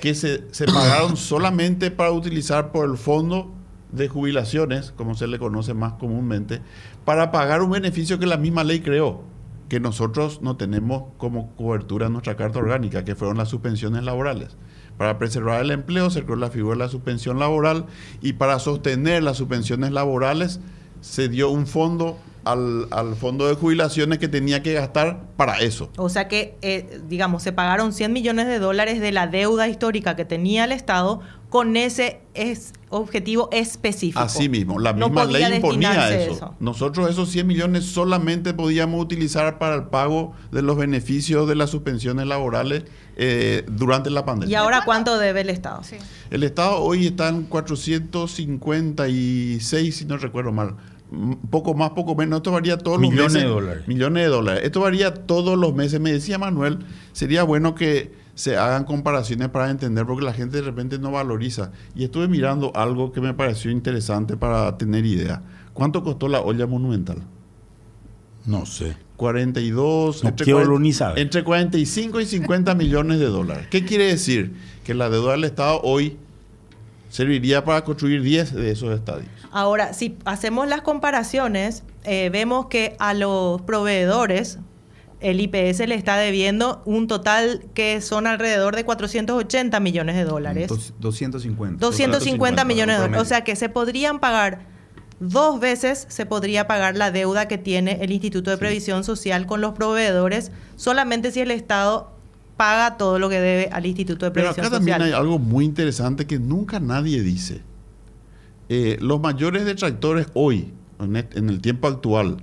que 0.00 0.14
se, 0.14 0.44
se 0.52 0.66
pagaron 0.66 1.16
solamente 1.18 1.90
para 1.90 2.12
utilizar 2.12 2.70
por 2.72 2.88
el 2.88 2.96
fondo 2.96 3.50
de 3.92 4.08
jubilaciones, 4.08 4.92
como 4.92 5.14
se 5.14 5.26
le 5.26 5.38
conoce 5.38 5.74
más 5.74 5.94
comúnmente, 5.94 6.60
para 7.04 7.30
pagar 7.30 7.62
un 7.62 7.70
beneficio 7.70 8.18
que 8.18 8.26
la 8.26 8.36
misma 8.36 8.64
ley 8.64 8.80
creó, 8.80 9.22
que 9.68 9.80
nosotros 9.80 10.42
no 10.42 10.56
tenemos 10.56 11.04
como 11.18 11.54
cobertura 11.56 12.06
en 12.06 12.12
nuestra 12.12 12.36
carta 12.36 12.58
orgánica, 12.58 13.04
que 13.04 13.14
fueron 13.14 13.38
las 13.38 13.48
suspensiones 13.48 14.04
laborales. 14.04 14.56
Para 14.96 15.18
preservar 15.18 15.60
el 15.60 15.70
empleo 15.70 16.10
se 16.10 16.24
creó 16.24 16.36
la 16.36 16.50
figura 16.50 16.74
de 16.74 16.84
la 16.84 16.88
suspensión 16.88 17.38
laboral 17.38 17.86
y 18.22 18.34
para 18.34 18.58
sostener 18.58 19.22
las 19.22 19.36
suspensiones 19.36 19.92
laborales 19.92 20.60
se 21.00 21.28
dio 21.28 21.50
un 21.50 21.66
fondo 21.66 22.18
al, 22.44 22.86
al 22.92 23.16
fondo 23.16 23.48
de 23.48 23.54
jubilaciones 23.54 24.18
que 24.18 24.28
tenía 24.28 24.62
que 24.62 24.72
gastar 24.72 25.20
para 25.36 25.58
eso. 25.58 25.90
O 25.96 26.08
sea 26.08 26.28
que, 26.28 26.56
eh, 26.62 27.00
digamos, 27.08 27.42
se 27.42 27.52
pagaron 27.52 27.92
100 27.92 28.12
millones 28.12 28.46
de 28.46 28.58
dólares 28.58 29.00
de 29.00 29.12
la 29.12 29.26
deuda 29.26 29.68
histórica 29.68 30.16
que 30.16 30.24
tenía 30.24 30.64
el 30.64 30.72
Estado 30.72 31.20
con 31.56 31.74
ese 31.78 32.20
es 32.34 32.74
objetivo 32.90 33.48
específico. 33.50 34.20
Así 34.20 34.50
mismo, 34.50 34.78
la 34.78 34.92
misma 34.92 35.24
ley 35.24 35.42
imponía 35.56 36.14
eso. 36.14 36.54
Nosotros 36.60 37.08
esos 37.08 37.30
100 37.30 37.46
millones 37.46 37.86
solamente 37.86 38.52
podíamos 38.52 39.02
utilizar 39.02 39.58
para 39.58 39.74
el 39.74 39.84
pago 39.84 40.34
de 40.52 40.60
los 40.60 40.76
beneficios 40.76 41.48
de 41.48 41.54
las 41.54 41.70
suspensiones 41.70 42.26
laborales 42.26 42.84
eh, 43.16 43.64
durante 43.70 44.10
la 44.10 44.26
pandemia. 44.26 44.52
¿Y 44.52 44.54
ahora 44.54 44.82
cuánto 44.84 45.18
debe 45.18 45.40
el 45.40 45.48
Estado? 45.48 45.82
Sí. 45.82 45.96
El 46.30 46.42
Estado 46.42 46.76
hoy 46.82 47.06
está 47.06 47.30
en 47.30 47.44
456, 47.44 49.96
si 49.96 50.04
no 50.04 50.18
recuerdo 50.18 50.52
mal. 50.52 50.74
M- 51.10 51.38
Poco 51.50 51.72
más, 51.74 51.90
poco 51.90 52.14
menos. 52.14 52.36
Esto 52.38 52.52
varía 52.52 52.76
todos 52.76 52.98
Millones 52.98 53.22
los 53.22 53.32
meses. 53.32 53.48
de 53.48 53.54
dólares. 53.54 53.88
Millones 53.88 54.22
de 54.24 54.28
dólares. 54.28 54.62
Esto 54.64 54.80
varía 54.80 55.14
todos 55.14 55.56
los 55.58 55.74
meses. 55.74 56.00
Me 56.00 56.12
decía 56.12 56.36
Manuel, 56.38 56.80
sería 57.12 57.42
bueno 57.44 57.74
que 57.74 58.12
se 58.36 58.58
hagan 58.58 58.84
comparaciones 58.84 59.48
para 59.48 59.70
entender, 59.70 60.04
porque 60.04 60.24
la 60.24 60.34
gente 60.34 60.58
de 60.58 60.62
repente 60.62 60.98
no 60.98 61.10
valoriza. 61.10 61.72
Y 61.94 62.04
estuve 62.04 62.28
mirando 62.28 62.70
algo 62.76 63.10
que 63.10 63.22
me 63.22 63.32
pareció 63.32 63.70
interesante 63.70 64.36
para 64.36 64.76
tener 64.76 65.06
idea. 65.06 65.42
¿Cuánto 65.72 66.04
costó 66.04 66.28
la 66.28 66.42
olla 66.42 66.66
monumental? 66.66 67.22
No 68.44 68.66
sé. 68.66 68.94
42, 69.16 70.22
No 70.22 70.78
ni 70.78 70.92
saber. 70.92 71.18
entre 71.18 71.42
45 71.42 72.20
y 72.20 72.26
50 72.26 72.74
millones 72.74 73.18
de 73.18 73.26
dólares. 73.26 73.68
¿Qué 73.70 73.86
quiere 73.86 74.04
decir? 74.04 74.54
Que 74.84 74.92
la 74.92 75.08
deuda 75.08 75.32
del 75.32 75.44
Estado 75.44 75.80
hoy 75.82 76.18
serviría 77.08 77.64
para 77.64 77.84
construir 77.84 78.20
10 78.20 78.52
de 78.54 78.70
esos 78.70 78.94
estadios. 78.94 79.30
Ahora, 79.50 79.94
si 79.94 80.18
hacemos 80.26 80.68
las 80.68 80.82
comparaciones, 80.82 81.84
eh, 82.04 82.28
vemos 82.30 82.66
que 82.66 82.96
a 82.98 83.14
los 83.14 83.62
proveedores 83.62 84.58
el 85.30 85.40
IPS 85.40 85.80
le 85.86 85.94
está 85.94 86.16
debiendo 86.16 86.82
un 86.84 87.06
total 87.06 87.64
que 87.74 88.00
son 88.00 88.26
alrededor 88.26 88.76
de 88.76 88.84
480 88.84 89.80
millones 89.80 90.16
de 90.16 90.24
dólares. 90.24 90.68
Dos- 90.68 90.94
250. 91.00 91.78
250 91.80 92.64
millones 92.64 92.96
de 92.96 93.02
dólares. 93.02 93.22
O 93.22 93.24
sea 93.24 93.42
que 93.44 93.56
se 93.56 93.68
podrían 93.68 94.20
pagar 94.20 94.74
dos 95.18 95.60
veces 95.60 96.04
se 96.10 96.26
podría 96.26 96.66
pagar 96.66 96.94
la 96.96 97.10
deuda 97.10 97.48
que 97.48 97.56
tiene 97.56 97.98
el 98.02 98.12
Instituto 98.12 98.50
de 98.50 98.58
Previsión 98.58 99.02
Social 99.02 99.46
con 99.46 99.62
los 99.62 99.72
proveedores, 99.72 100.52
solamente 100.76 101.30
si 101.32 101.40
el 101.40 101.50
Estado 101.50 102.12
paga 102.58 102.98
todo 102.98 103.18
lo 103.18 103.28
que 103.30 103.40
debe 103.40 103.68
al 103.72 103.86
Instituto 103.86 104.26
de 104.26 104.30
Pero 104.30 104.44
Previsión 104.52 104.66
acá 104.66 104.76
Social. 104.76 104.98
también 104.98 105.14
hay 105.14 105.18
algo 105.18 105.38
muy 105.38 105.64
interesante 105.64 106.26
que 106.26 106.38
nunca 106.38 106.80
nadie 106.80 107.22
dice. 107.22 107.62
Eh, 108.68 108.98
los 109.00 109.20
mayores 109.20 109.64
detractores 109.64 110.26
hoy, 110.34 110.72
en 111.00 111.48
el 111.48 111.60
tiempo 111.60 111.88
actual, 111.88 112.36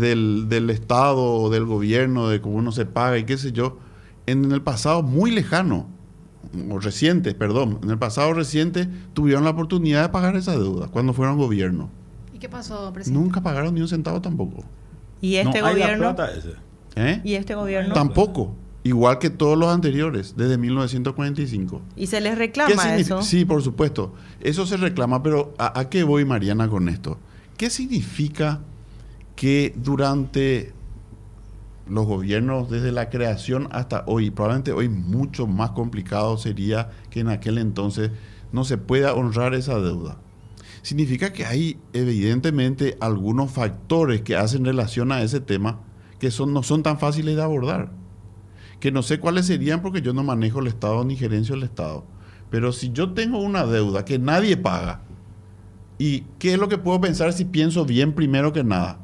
del, 0.00 0.48
del 0.48 0.70
Estado, 0.70 1.50
del 1.50 1.64
gobierno, 1.64 2.28
de 2.28 2.40
cómo 2.40 2.56
uno 2.56 2.72
se 2.72 2.86
paga 2.86 3.18
y 3.18 3.24
qué 3.24 3.36
sé 3.38 3.52
yo, 3.52 3.78
en 4.26 4.52
el 4.52 4.62
pasado 4.62 5.02
muy 5.02 5.30
lejano, 5.30 5.86
o 6.70 6.78
reciente, 6.78 7.34
perdón, 7.34 7.78
en 7.82 7.90
el 7.90 7.98
pasado 7.98 8.34
reciente 8.34 8.88
tuvieron 9.14 9.44
la 9.44 9.50
oportunidad 9.50 10.02
de 10.02 10.08
pagar 10.10 10.36
esa 10.36 10.52
deuda 10.52 10.88
cuando 10.88 11.12
fueron 11.12 11.38
gobierno. 11.38 11.88
¿Y 12.34 12.38
qué 12.38 12.48
pasó, 12.48 12.92
presidente? 12.92 13.22
Nunca 13.22 13.40
pagaron 13.42 13.74
ni 13.74 13.80
un 13.80 13.88
centavo 13.88 14.20
tampoco. 14.20 14.64
Y 15.20 15.36
este 15.36 15.60
no 15.60 15.66
hay 15.66 15.78
la 15.78 15.86
gobierno... 15.86 16.14
plata 16.14 16.32
ese. 16.32 16.52
¿Eh? 16.96 17.20
Y 17.24 17.34
este 17.34 17.54
gobierno... 17.54 17.94
Tampoco. 17.94 18.54
Igual 18.84 19.20
que 19.20 19.30
todos 19.30 19.56
los 19.56 19.72
anteriores, 19.72 20.34
desde 20.36 20.58
1945. 20.58 21.80
Y 21.94 22.08
se 22.08 22.20
les 22.20 22.32
¿Qué 22.32 22.38
reclama 22.38 22.96
eso. 22.96 23.22
Sí, 23.22 23.44
por 23.44 23.62
supuesto. 23.62 24.12
Eso 24.40 24.66
se 24.66 24.76
reclama, 24.76 25.22
pero 25.22 25.54
¿a, 25.56 25.78
a 25.78 25.88
qué 25.88 26.02
voy, 26.02 26.24
Mariana, 26.24 26.68
con 26.68 26.88
esto? 26.88 27.16
¿Qué 27.56 27.70
significa 27.70 28.60
que 29.36 29.72
durante 29.76 30.72
los 31.88 32.06
gobiernos, 32.06 32.70
desde 32.70 32.92
la 32.92 33.10
creación 33.10 33.68
hasta 33.72 34.04
hoy, 34.06 34.30
probablemente 34.30 34.72
hoy 34.72 34.88
mucho 34.88 35.46
más 35.46 35.70
complicado 35.70 36.36
sería 36.38 36.90
que 37.10 37.20
en 37.20 37.28
aquel 37.28 37.58
entonces 37.58 38.10
no 38.52 38.64
se 38.64 38.78
pueda 38.78 39.14
honrar 39.14 39.54
esa 39.54 39.78
deuda? 39.78 40.18
Significa 40.82 41.32
que 41.32 41.46
hay 41.46 41.78
evidentemente 41.92 42.96
algunos 43.00 43.50
factores 43.50 44.22
que 44.22 44.36
hacen 44.36 44.64
relación 44.64 45.12
a 45.12 45.22
ese 45.22 45.40
tema 45.40 45.80
que 46.18 46.30
son, 46.30 46.52
no 46.52 46.62
son 46.62 46.82
tan 46.82 46.98
fáciles 46.98 47.36
de 47.36 47.42
abordar 47.42 47.90
que 48.82 48.90
no 48.90 49.04
sé 49.04 49.20
cuáles 49.20 49.46
serían 49.46 49.80
porque 49.80 50.02
yo 50.02 50.12
no 50.12 50.24
manejo 50.24 50.58
el 50.58 50.66
Estado 50.66 51.04
ni 51.04 51.14
gerencio 51.14 51.54
el 51.54 51.62
Estado. 51.62 52.04
Pero 52.50 52.72
si 52.72 52.90
yo 52.90 53.12
tengo 53.12 53.38
una 53.38 53.64
deuda 53.64 54.04
que 54.04 54.18
nadie 54.18 54.56
paga, 54.56 55.02
¿y 55.98 56.22
qué 56.40 56.54
es 56.54 56.58
lo 56.58 56.68
que 56.68 56.78
puedo 56.78 57.00
pensar 57.00 57.32
si 57.32 57.44
pienso 57.44 57.84
bien 57.84 58.12
primero 58.12 58.52
que 58.52 58.64
nada? 58.64 58.98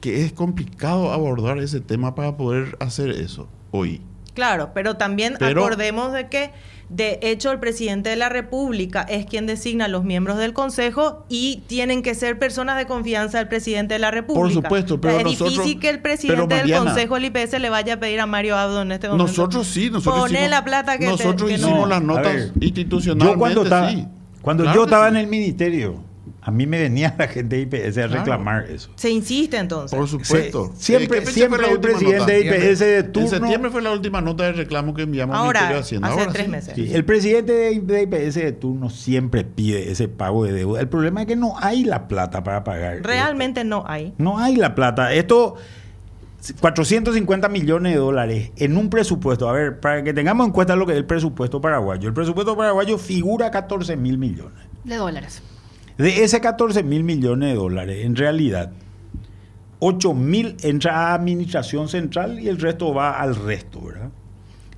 Que 0.00 0.24
es 0.24 0.32
complicado 0.32 1.12
abordar 1.12 1.58
ese 1.58 1.80
tema 1.80 2.14
para 2.14 2.36
poder 2.36 2.76
hacer 2.80 3.10
eso 3.10 3.48
hoy. 3.70 4.00
Claro, 4.34 4.70
pero 4.74 4.96
también 4.96 5.34
Pero- 5.38 5.62
acordemos 5.64 6.12
de 6.12 6.28
que, 6.28 6.50
de 6.90 7.18
hecho, 7.22 7.50
el 7.52 7.58
presidente 7.58 8.10
de 8.10 8.16
la 8.16 8.28
República 8.28 9.00
es 9.08 9.24
quien 9.24 9.46
designa 9.46 9.86
a 9.86 9.88
los 9.88 10.04
miembros 10.04 10.36
del 10.36 10.52
Consejo 10.52 11.24
y 11.30 11.62
tienen 11.66 12.02
que 12.02 12.14
ser 12.14 12.38
personas 12.38 12.76
de 12.76 12.84
confianza 12.86 13.38
del 13.38 13.48
presidente 13.48 13.94
de 13.94 13.98
la 14.00 14.10
República. 14.10 14.60
supuesto, 14.68 15.00
pero 15.00 15.16
es 15.16 15.24
nosotros- 15.24 15.54
difícil 15.54 15.80
que 15.80 15.88
el 15.88 16.00
presidente 16.02 16.54
del 16.54 16.70
Consejo 16.78 17.14
del 17.14 17.24
IPS 17.24 17.58
le 17.58 17.70
vaya 17.70 17.94
a 17.94 17.96
pedir 17.98 18.20
a 18.20 18.26
Mario 18.26 18.56
Abdo 18.58 18.82
en 18.82 18.92
este 18.92 19.08
momento. 19.08 19.26
Nosotros 19.26 19.66
sí, 19.66 19.88
nosotros 19.90 20.20
Poné 20.20 20.32
hicimos, 20.34 20.50
la 20.50 20.64
plata 20.64 20.98
que 20.98 21.06
te- 21.06 21.10
nosotros 21.12 21.50
que 21.50 21.56
no- 21.58 21.68
hicimos 21.68 21.88
las 21.88 22.02
notas 22.02 22.34
ver, 22.34 22.52
institucionalmente, 22.60 23.32
Yo 23.32 23.38
cuando 23.38 23.62
estaba, 23.62 23.90
sí. 23.90 24.06
cuando 24.42 24.62
Claro 24.64 24.76
yo 24.78 24.82
que 24.82 24.88
estaba 24.90 25.06
sí. 25.08 25.10
en 25.12 25.16
el 25.16 25.26
ministerio, 25.28 26.02
a 26.48 26.52
mí 26.52 26.64
me 26.64 26.78
venía 26.78 27.12
la 27.18 27.26
gente 27.26 27.56
de 27.56 27.62
IPS 27.62 27.98
a 27.98 28.06
Claro. 28.06 28.14
reclamar 28.20 28.70
eso. 28.70 28.88
Se 28.94 29.10
insiste 29.10 29.56
entonces. 29.56 29.98
Por 29.98 30.06
supuesto. 30.08 30.70
Se- 30.76 30.84
siempre- 30.84 31.18
Eh, 31.18 31.20
¿qué 31.20 31.26
fecha 31.26 31.32
siempre 31.32 31.68
el 31.72 31.80
presidente 31.80 32.18
nota? 32.18 32.32
de 32.32 32.40
IPS 32.40 32.78
de 32.84 32.98
En 32.98 33.12
turno- 33.12 33.28
septiembre 33.28 33.70
fue 33.72 33.82
la 33.82 33.90
última 33.92 34.20
nota 34.20 34.44
de 34.44 34.52
reclamo 34.52 34.94
que 34.94 35.02
enviamos 35.02 35.34
al 35.36 35.42
Ahora, 35.44 35.60
Ministerio 35.62 35.76
de 35.76 35.82
Hacienda. 35.82 36.08
hace 36.08 36.20
Ahora 36.20 36.32
tres 36.32 36.44
sí. 36.44 36.50
meses. 36.50 36.72
Sí, 36.76 36.94
el 36.94 37.04
presidente 37.04 37.52
de, 37.52 37.80
de 37.80 38.02
IPS 38.02 38.34
de 38.40 38.52
turno 38.52 38.90
siempre 38.90 39.42
pide 39.42 39.90
ese 39.90 40.06
pago 40.06 40.44
de 40.44 40.52
deuda. 40.52 40.80
El 40.80 40.88
problema 40.88 41.22
es 41.22 41.26
que 41.26 41.34
no 41.34 41.54
hay 41.60 41.82
la 41.82 42.06
plata 42.06 42.44
para 42.44 42.62
pagar. 42.62 43.00
Realmente 43.02 43.64
no 43.64 43.82
hay. 43.86 44.14
No 44.18 44.38
hay 44.38 44.54
la 44.54 44.76
plata. 44.76 45.12
Esto, 45.12 45.56
450 46.60 47.48
millones 47.48 47.92
de 47.92 47.98
dólares 47.98 48.50
en 48.56 48.76
un 48.76 48.88
presupuesto. 48.88 49.48
A 49.48 49.52
ver, 49.52 49.80
para 49.80 50.02
que 50.04 50.12
tengamos 50.14 50.46
en 50.46 50.52
cuenta 50.52 50.76
lo 50.76 50.86
que 50.86 50.92
es 50.92 50.98
el 50.98 51.04
presupuesto 51.06 51.60
paraguayo. 51.60 52.06
El 52.08 52.14
presupuesto 52.14 52.56
paraguayo 52.56 52.98
figura 52.98 53.50
14 53.50 53.96
mil 53.96 54.16
millones. 54.18 54.64
De 54.84 54.94
dólares. 54.96 55.42
De 55.98 56.24
ese 56.24 56.40
14 56.40 56.82
mil 56.82 57.04
millones 57.04 57.50
de 57.50 57.54
dólares, 57.54 58.04
en 58.04 58.16
realidad, 58.16 58.70
8 59.78 60.14
mil 60.14 60.56
entra 60.62 61.10
a 61.10 61.14
administración 61.14 61.88
central 61.88 62.38
y 62.38 62.48
el 62.48 62.58
resto 62.58 62.92
va 62.92 63.18
al 63.18 63.34
resto, 63.34 63.80
¿verdad? 63.80 64.10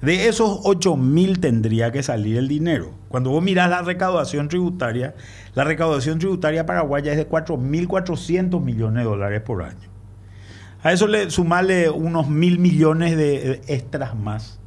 De 0.00 0.28
esos 0.28 0.60
8 0.62 0.96
mil 0.96 1.40
tendría 1.40 1.90
que 1.90 2.04
salir 2.04 2.36
el 2.36 2.46
dinero. 2.46 2.92
Cuando 3.08 3.30
vos 3.30 3.42
mirás 3.42 3.68
la 3.68 3.82
recaudación 3.82 4.46
tributaria, 4.48 5.16
la 5.56 5.64
recaudación 5.64 6.20
tributaria 6.20 6.66
paraguaya 6.66 7.10
es 7.10 7.18
de 7.18 7.28
4.400 7.28 8.62
millones 8.62 9.02
de 9.02 9.10
dólares 9.10 9.40
por 9.40 9.62
año. 9.62 9.88
A 10.84 10.92
eso 10.92 11.08
le 11.08 11.30
sumarle 11.30 11.90
unos 11.90 12.28
mil 12.28 12.60
millones 12.60 13.16
de 13.16 13.60
extras 13.66 14.14
más. 14.14 14.60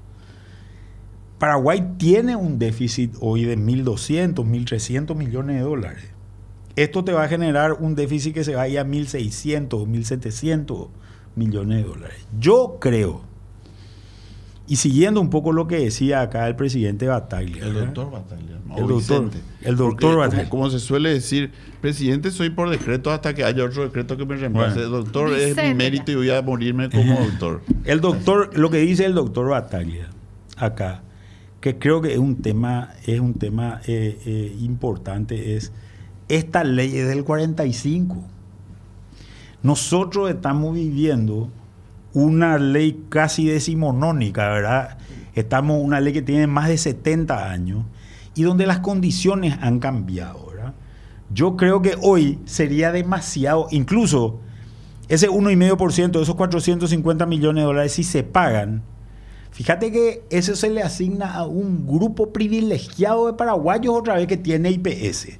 Paraguay 1.39 1.93
tiene 1.98 2.36
un 2.36 2.60
déficit 2.60 3.15
hoy 3.22 3.46
de 3.46 3.58
1.200, 3.58 4.36
1.300 4.36 5.15
millones 5.15 5.55
de 5.55 5.62
dólares. 5.62 6.11
Esto 6.75 7.04
te 7.04 7.12
va 7.12 7.24
a 7.24 7.28
generar 7.28 7.74
un 7.74 7.96
déficit 7.96 8.34
que 8.34 8.44
se 8.44 8.56
va 8.56 8.63
a 8.63 8.68
ir 8.68 8.80
a 8.80 8.86
1.600, 8.86 9.70
1.700 9.70 10.88
millones 11.36 11.78
de 11.84 11.84
dólares. 11.90 12.28
Yo 12.40 12.78
creo, 12.80 13.22
y 14.68 14.78
siguiendo 14.78 15.20
un 15.20 15.30
poco 15.30 15.51
lo 15.51 15.68
que 15.68 15.80
decía 15.80 16.22
acá 16.22 16.48
el 16.48 16.56
presidente 16.56 17.08
Bataglia, 17.08 17.66
El 17.66 17.74
doctor 17.74 18.12
Bataglia. 18.12 18.58
no, 18.66 18.78
El 18.78 18.88
doctor- 18.88 19.30
el 19.62 19.75
doctor 19.75 20.00
Porque, 20.00 20.16
Bataglia. 20.16 20.50
Como, 20.50 20.63
como 20.63 20.72
se 20.72 20.80
suele 20.80 21.10
decir, 21.10 21.51
presidente 21.82 22.32
soy 22.32 22.51
por 22.51 22.70
decreto 22.70 23.12
hasta 23.12 23.34
que 23.34 23.44
haya 23.44 23.66
otro 23.66 23.84
decreto 23.84 24.16
que 24.16 24.25
me 24.25 24.38
reemplace. 24.38 24.75
Bueno. 24.80 24.98
El 24.98 25.04
doctor 25.04 25.34
es 25.38 25.58
mi 25.58 25.74
mérito 25.74 26.12
y 26.12 26.16
voy 26.16 26.30
a 26.30 26.42
morirme 26.42 26.90
como 26.90 27.20
doctor. 27.20 27.62
El 27.84 28.00
doctor, 28.00 28.58
lo 28.58 28.70
que 28.70 28.78
dice 28.78 29.04
el 29.06 29.13
doctor 29.13 29.50
Bataglia 29.50 30.08
acá, 30.56 31.01
que 31.60 31.78
creo 31.78 32.01
que 32.01 32.13
es 32.13 32.20
un 32.20 32.38
tema, 32.38 32.94
es 33.06 33.20
un 33.20 33.34
tema 33.34 33.82
eh, 33.88 34.18
eh, 34.25 34.56
importante, 34.62 35.56
es 35.58 35.72
esta 36.36 36.64
ley 36.64 36.98
es 36.98 37.08
del 37.10 37.26
45. 37.26 38.18
Nosotros 39.64 40.30
estamos 40.30 40.74
viviendo 40.74 41.50
una 42.14 42.58
ley 42.58 43.06
casi 43.10 43.48
decimonónica, 43.48 44.50
¿verdad? 44.50 44.98
Estamos 45.36 45.82
una 45.82 46.00
ley 46.00 46.14
que 46.14 46.22
tiene 46.22 46.48
más 46.48 46.70
de 46.70 46.78
70 46.78 47.52
años 47.52 47.86
y 48.34 48.44
donde 48.44 48.66
las 48.66 48.80
condiciones 48.80 49.58
han 49.62 49.80
cambiado, 49.80 50.48
¿verdad? 50.48 50.74
Yo 51.34 51.58
creo 51.58 51.82
que 51.82 51.96
hoy 52.02 52.40
sería 52.46 52.94
demasiado, 52.94 53.68
incluso 53.72 54.40
ese 55.10 55.30
1,5% 55.30 56.12
de 56.12 56.24
esos 56.24 56.36
450 56.36 57.26
millones 57.26 57.62
de 57.62 57.66
dólares, 57.66 57.92
si 57.92 58.04
se 58.06 58.24
pagan, 58.24 58.84
fíjate 59.52 59.92
que 59.92 60.24
eso 60.30 60.56
se 60.56 60.70
le 60.70 60.82
asigna 60.82 61.34
a 61.34 61.46
un 61.46 61.86
grupo 61.86 62.32
privilegiado 62.32 63.28
de 63.28 63.34
paraguayos 63.34 63.94
otra 63.94 64.16
vez 64.16 64.28
que 64.28 64.38
tiene 64.38 64.72
IPS. 64.72 65.40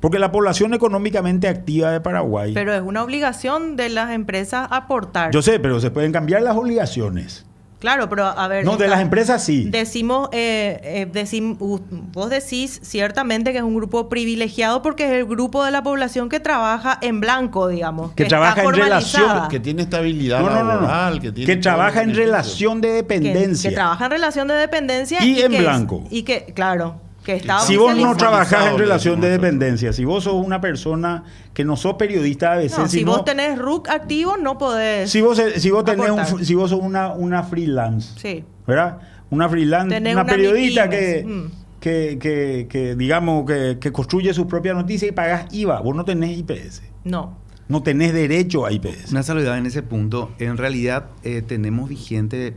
Porque 0.00 0.18
la 0.18 0.30
población 0.30 0.74
económicamente 0.74 1.48
activa 1.48 1.90
de 1.90 2.00
Paraguay, 2.00 2.52
Pero 2.54 2.72
es 2.74 2.82
una 2.82 3.02
obligación 3.02 3.76
de 3.76 3.88
las 3.88 4.10
empresas 4.12 4.68
aportar. 4.70 5.30
yo 5.32 5.42
sé, 5.42 5.58
pero 5.58 5.80
se 5.80 5.90
pueden 5.90 6.12
cambiar 6.12 6.42
las 6.42 6.56
obligaciones. 6.56 7.44
Claro, 7.78 8.08
pero 8.08 8.24
a 8.24 8.48
ver. 8.48 8.64
No, 8.64 8.72
de 8.78 8.84
está- 8.86 8.96
las 8.96 9.02
empresas 9.02 9.44
sí. 9.44 9.66
Decimos, 9.68 10.30
eh, 10.32 10.80
eh, 10.82 11.08
decim- 11.12 11.56
vos 11.58 12.30
decís 12.30 12.80
ciertamente 12.82 13.52
que 13.52 13.58
es 13.58 13.64
un 13.64 13.74
grupo 13.76 14.08
privilegiado 14.08 14.80
porque 14.80 15.04
es 15.04 15.12
el 15.12 15.26
grupo 15.26 15.62
de 15.62 15.70
la 15.70 15.82
población 15.82 16.30
que 16.30 16.40
trabaja 16.40 16.98
en 17.02 17.20
blanco, 17.20 17.68
digamos. 17.68 18.12
Que 18.12 18.24
trabaja 18.24 18.62
en 18.62 18.72
relación- 18.72 19.48
Que 19.50 19.60
tiene 19.60 19.82
estabilidad 19.82 20.40
No, 20.40 20.48
no, 20.50 20.62
no, 20.64 20.68
laboral, 20.72 21.20
que, 21.20 21.32
tiene 21.32 21.46
Que 21.46 21.52
todos 21.56 21.62
trabaja 21.62 22.02
en 22.02 22.14
relación 22.14 22.80
de 22.80 22.92
dependencia. 22.92 23.68
que 23.70 23.76
trabaja 23.76 24.06
en 24.06 24.10
relación 24.10 24.48
de 24.48 24.54
dependencia. 24.54 25.22
Y 25.22 25.42
en 25.42 25.50
que 25.50 25.56
es- 25.58 25.62
blanco. 25.62 26.02
y 26.10 26.22
que, 26.22 26.46
claro, 26.54 27.00
que 27.26 27.42
Si 27.66 27.76
vos 27.76 27.96
no 27.96 28.16
trabajás 28.16 28.68
en 28.68 28.78
relación 28.78 29.20
de 29.20 29.30
dependencia, 29.30 29.92
si 29.92 30.04
vos 30.04 30.24
sos 30.24 30.34
una 30.34 30.60
persona 30.60 31.24
que 31.52 31.64
no 31.64 31.76
sos 31.76 31.94
periodista 31.94 32.52
a 32.52 32.56
veces, 32.56 32.78
No, 32.78 32.88
si 32.88 33.02
vos 33.02 33.24
tenés 33.24 33.58
RUC 33.58 33.88
activo, 33.88 34.36
no 34.36 34.56
podés. 34.58 35.10
si 35.10 35.20
vos, 35.20 35.42
si 35.56 35.70
vos 35.72 35.84
tenés 35.84 36.10
un, 36.10 36.44
si 36.44 36.54
vos 36.54 36.70
sos 36.70 36.80
una, 36.80 37.12
una 37.12 37.42
freelance, 37.42 38.18
Sí. 38.20 38.44
¿verdad? 38.66 38.98
Una 39.30 39.48
freelance, 39.48 39.96
una 39.98 40.12
una 40.12 40.24
periodista 40.24 40.88
que, 40.88 41.24
mm. 41.26 41.50
que, 41.80 42.16
que, 42.20 42.68
que, 42.70 42.94
digamos, 42.94 43.44
que, 43.44 43.78
que 43.80 43.90
construye 43.90 44.32
su 44.32 44.46
propia 44.46 44.72
noticia 44.72 45.08
y 45.08 45.12
pagas 45.12 45.52
IVA. 45.52 45.80
Vos 45.80 45.96
no 45.96 46.04
tenés 46.04 46.38
IPS. 46.38 46.82
No. 47.02 47.36
No 47.66 47.82
tenés 47.82 48.12
derecho 48.12 48.64
a 48.64 48.70
IPS. 48.70 49.10
Una 49.10 49.24
salvedad 49.24 49.58
en 49.58 49.66
ese 49.66 49.82
punto. 49.82 50.30
En 50.38 50.56
realidad 50.56 51.06
eh, 51.24 51.42
tenemos 51.42 51.88
vigente 51.88 52.54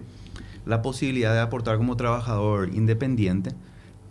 la 0.68 0.84
posibilidad 0.84 1.34
de 1.34 1.40
aportar 1.40 1.78
como 1.78 1.96
trabajador 1.98 2.70
independiente, 2.72 3.54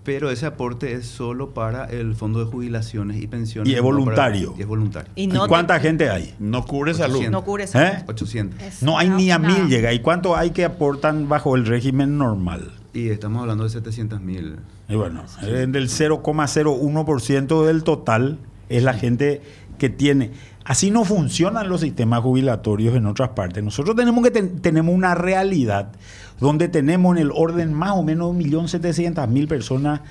pero 0.08 0.30
ese 0.30 0.46
aporte 0.46 0.92
es 0.94 1.06
solo 1.06 1.50
para 1.54 1.84
el 1.86 2.14
fondo 2.14 2.38
de 2.44 2.46
jubilaciones 2.50 3.22
y 3.22 3.26
pensiones. 3.26 3.70
Y 3.70 3.74
es 3.76 3.82
no 3.82 3.88
para- 3.88 3.96
voluntario. 3.98 4.54
y 4.58 4.60
es 4.62 4.66
voluntario. 4.66 5.10
Y 5.14 5.22
¿Y, 5.24 5.26
no 5.28 5.42
te- 5.42 5.48
cuánta 5.48 5.78
gente 5.80 6.10
hay? 6.10 6.34
No 6.38 6.64
cubre 6.64 6.94
salud. 6.94 7.16
800. 7.16 7.32
no 7.32 7.44
cubre 7.44 7.66
salud. 7.66 7.86
¿Eh? 7.98 8.04
800. 8.06 8.62
Es 8.62 8.82
No 8.82 8.98
hay 8.98 9.10
ni 9.10 9.30
a 9.30 9.38
nada. 9.38 9.54
mil 9.58 9.68
llega. 9.68 9.92
¿Y 9.92 10.00
cuánto 10.00 10.36
hay 10.36 10.50
que 10.50 10.64
aportan 10.64 11.28
bajo 11.28 11.54
el 11.56 11.66
régimen 11.66 12.18
normal? 12.18 12.72
Y 12.94 13.10
estamos 13.10 13.42
hablando 13.42 13.64
de 13.64 13.70
700 13.70 14.20
mil. 14.20 14.56
Y 14.88 14.94
bueno, 14.96 15.22
eh, 15.42 15.66
del 15.68 15.88
0,01% 15.88 17.64
del 17.66 17.84
total 17.84 18.38
es 18.68 18.82
la 18.82 18.94
gente 18.94 19.42
que 19.78 19.88
tiene. 19.88 20.30
Así 20.68 20.90
no 20.90 21.06
funcionan 21.06 21.70
los 21.70 21.80
sistemas 21.80 22.20
jubilatorios 22.20 22.94
en 22.94 23.06
otras 23.06 23.30
partes. 23.30 23.64
Nosotros 23.64 23.96
tenemos 23.96 24.22
que 24.22 24.30
tenemos 24.30 24.94
una 24.94 25.14
realidad 25.14 25.92
donde 26.40 26.68
tenemos 26.68 27.16
en 27.16 27.22
el 27.22 27.30
orden 27.34 27.72
más 27.72 27.92
o 27.92 28.02
menos 28.02 28.36
1.700.000 28.36 29.48
personas 29.48 30.02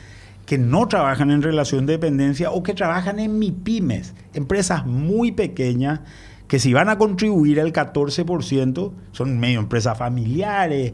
que 0.48 0.58
no 0.58 0.88
trabajan 0.88 1.30
en 1.30 1.44
relación 1.44 1.86
de 1.86 1.94
dependencia 1.94 2.50
o 2.50 2.64
que 2.64 2.74
trabajan 2.74 3.20
en 3.20 3.38
MIPIMES, 3.38 4.16
empresas 4.34 4.84
muy 4.88 5.32
pequeñas 5.32 6.00
que 6.48 6.58
si 6.58 6.74
van 6.74 6.90
a 6.90 6.98
contribuir 6.98 7.60
el 7.60 7.72
14%, 7.72 8.92
son 9.12 9.40
medio 9.40 9.60
empresas 9.60 9.96
familiares, 9.96 10.94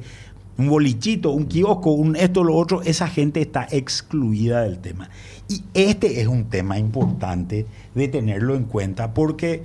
un 0.57 0.69
bolichito, 0.69 1.31
un 1.31 1.45
kiosco, 1.45 1.91
un 1.91 2.15
esto, 2.15 2.43
lo 2.43 2.55
otro, 2.55 2.81
esa 2.83 3.07
gente 3.07 3.41
está 3.41 3.67
excluida 3.72 4.62
del 4.62 4.79
tema. 4.79 5.10
Y 5.48 5.63
este 5.74 6.22
es 6.22 6.27
un 6.27 6.45
tema 6.45 6.77
importante 6.77 7.65
de 7.95 8.07
tenerlo 8.07 8.55
en 8.55 8.65
cuenta 8.65 9.13
porque 9.13 9.63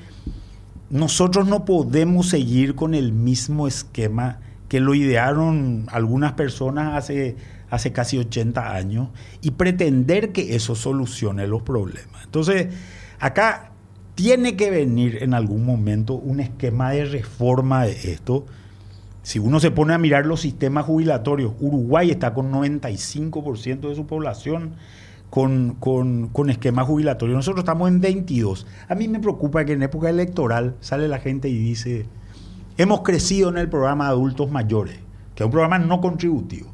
nosotros 0.91 1.47
no 1.47 1.65
podemos 1.65 2.29
seguir 2.29 2.75
con 2.75 2.95
el 2.95 3.13
mismo 3.13 3.69
esquema 3.69 4.41
que 4.69 4.81
lo 4.81 4.95
idearon 4.95 5.87
algunas 5.91 6.33
personas 6.33 6.95
hace, 6.95 7.37
hace 7.71 7.93
casi 7.93 8.19
80 8.19 8.75
años 8.75 9.09
y 9.43 9.53
pretender 9.53 10.33
que 10.33 10.55
eso 10.55 10.75
solucione 10.75 11.47
los 11.47 11.63
problemas. 11.63 12.25
Entonces, 12.25 12.69
acá 13.19 13.73
tiene 14.15 14.57
que 14.57 14.71
venir 14.71 15.23
en 15.23 15.33
algún 15.33 15.65
momento 15.65 16.15
un 16.15 16.41
esquema 16.41 16.91
de 16.91 17.05
reforma 17.05 17.85
de 17.85 18.13
esto. 18.13 18.47
Si 19.29 19.39
uno 19.39 19.61
se 19.61 19.71
pone 19.71 19.93
a 19.93 19.99
mirar 19.99 20.25
los 20.25 20.41
sistemas 20.41 20.87
jubilatorios, 20.87 21.53
Uruguay 21.61 22.11
está 22.11 22.33
con 22.33 22.51
95% 22.51 23.91
de 23.91 23.95
su 23.95 24.07
población 24.07 24.77
con, 25.29 25.75
con, 25.75 26.29
con 26.29 26.49
esquema 26.49 26.83
jubilatorio. 26.83 27.37
Nosotros 27.37 27.61
estamos 27.61 27.91
en 27.91 28.01
22. 28.01 28.67
A 28.89 28.95
mí 28.95 29.07
me 29.07 29.21
preocupa 29.21 29.67
que 29.67 29.75
en 29.75 29.83
época 29.83 30.09
electoral 30.09 30.77
sale 30.81 31.09
la 31.09 31.19
gente 31.19 31.51
y 31.51 31.59
dice, 31.59 32.07
hemos 32.79 33.03
crecido 33.03 33.51
en 33.51 33.59
el 33.59 33.69
programa 33.69 34.07
de 34.07 34.13
adultos 34.13 34.51
mayores, 34.51 34.97
que 35.35 35.43
es 35.43 35.45
un 35.45 35.51
programa 35.51 35.79
no 35.79 36.01
contributivo. 36.01 36.71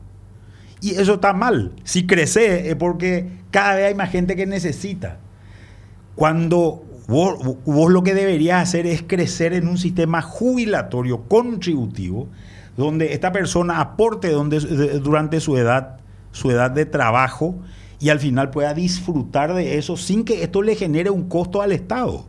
Y 0.81 0.91
eso 0.93 1.15
está 1.15 1.33
mal. 1.33 1.73
Si 1.83 2.07
crece 2.07 2.71
es 2.71 2.77
porque 2.77 3.31
cada 3.51 3.75
vez 3.75 3.87
hay 3.87 3.97
más 3.97 4.11
gente 4.11 4.37
que 4.37 4.47
necesita. 4.47 5.19
Cuando 6.15 6.85
Vos, 7.07 7.39
lo 7.67 8.03
que 8.03 8.15
deberías 8.15 8.63
hacer 8.63 8.87
es 8.87 9.03
crecer 9.03 9.53
en 9.53 9.69
un 9.69 9.77
sistema 9.77 10.23
jubilatorio 10.23 11.23
contributivo 11.29 12.29
donde 12.77 13.13
esta 13.13 13.31
persona 13.31 13.81
aporte 13.81 14.31
donde, 14.31 14.59
durante 15.01 15.41
su 15.41 15.57
edad, 15.57 15.99
su 16.33 16.51
edad 16.51 16.71
de 16.71 16.87
trabajo 16.87 17.57
y 18.01 18.09
al 18.09 18.21
final 18.21 18.51
pueda 18.51 18.75
disfrutar 18.75 19.55
de 19.55 19.79
eso 19.79 19.97
sin 19.97 20.25
que 20.25 20.43
esto 20.43 20.63
le 20.63 20.75
genere 20.75 21.11
un 21.11 21.29
costo 21.29 21.63
al 21.63 21.73
Estado. 21.73 22.27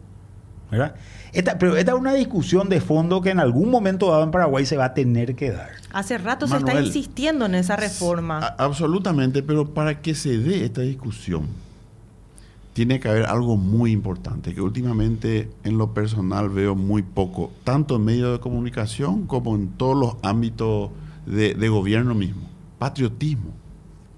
Esta, 1.32 1.58
pero 1.58 1.77
esta 1.77 1.94
es 1.94 1.98
una 1.98 2.13
discusión 2.13 2.70
de 2.70 2.82
fondo 2.82 3.22
que 3.22 3.29
en 3.29 3.39
algún 3.39 3.70
momento 3.70 4.12
dado 4.12 4.24
en 4.24 4.32
Paraguay 4.32 4.65
se 4.65 4.77
va 4.77 4.86
a 4.86 4.94
tener 4.94 5.36
que 5.36 5.51
dar. 5.51 5.70
Hace 5.91 6.17
rato 6.17 6.48
se 6.48 6.58
está 6.58 6.79
insistiendo 6.79 7.46
en 7.46 7.55
esa 7.55 7.75
reforma. 7.75 8.39
absolutamente, 8.58 9.41
pero 9.41 9.74
para 9.74 10.01
que 10.01 10.15
se 10.15 10.38
dé 10.38 10.65
esta 10.65 10.82
discusión, 10.82 11.48
tiene 12.75 13.00
que 13.00 13.08
haber 13.08 13.27
algo 13.27 13.55
muy 13.55 13.94
importante, 13.94 14.53
que 14.53 14.60
últimamente 14.60 15.50
en 15.63 15.77
lo 15.77 15.94
personal 15.94 16.50
veo 16.50 16.75
muy 16.75 17.03
poco, 17.03 17.53
tanto 17.63 17.96
en 17.96 18.03
medios 18.03 18.34
de 18.34 18.41
comunicación 18.41 19.27
como 19.27 19.55
en 19.55 19.70
todos 19.70 19.96
los 19.96 20.17
ámbitos 20.24 20.91
de, 21.25 21.70
gobierno 21.70 22.13
mismo. 22.15 22.41
Patriotismo. 22.77 23.53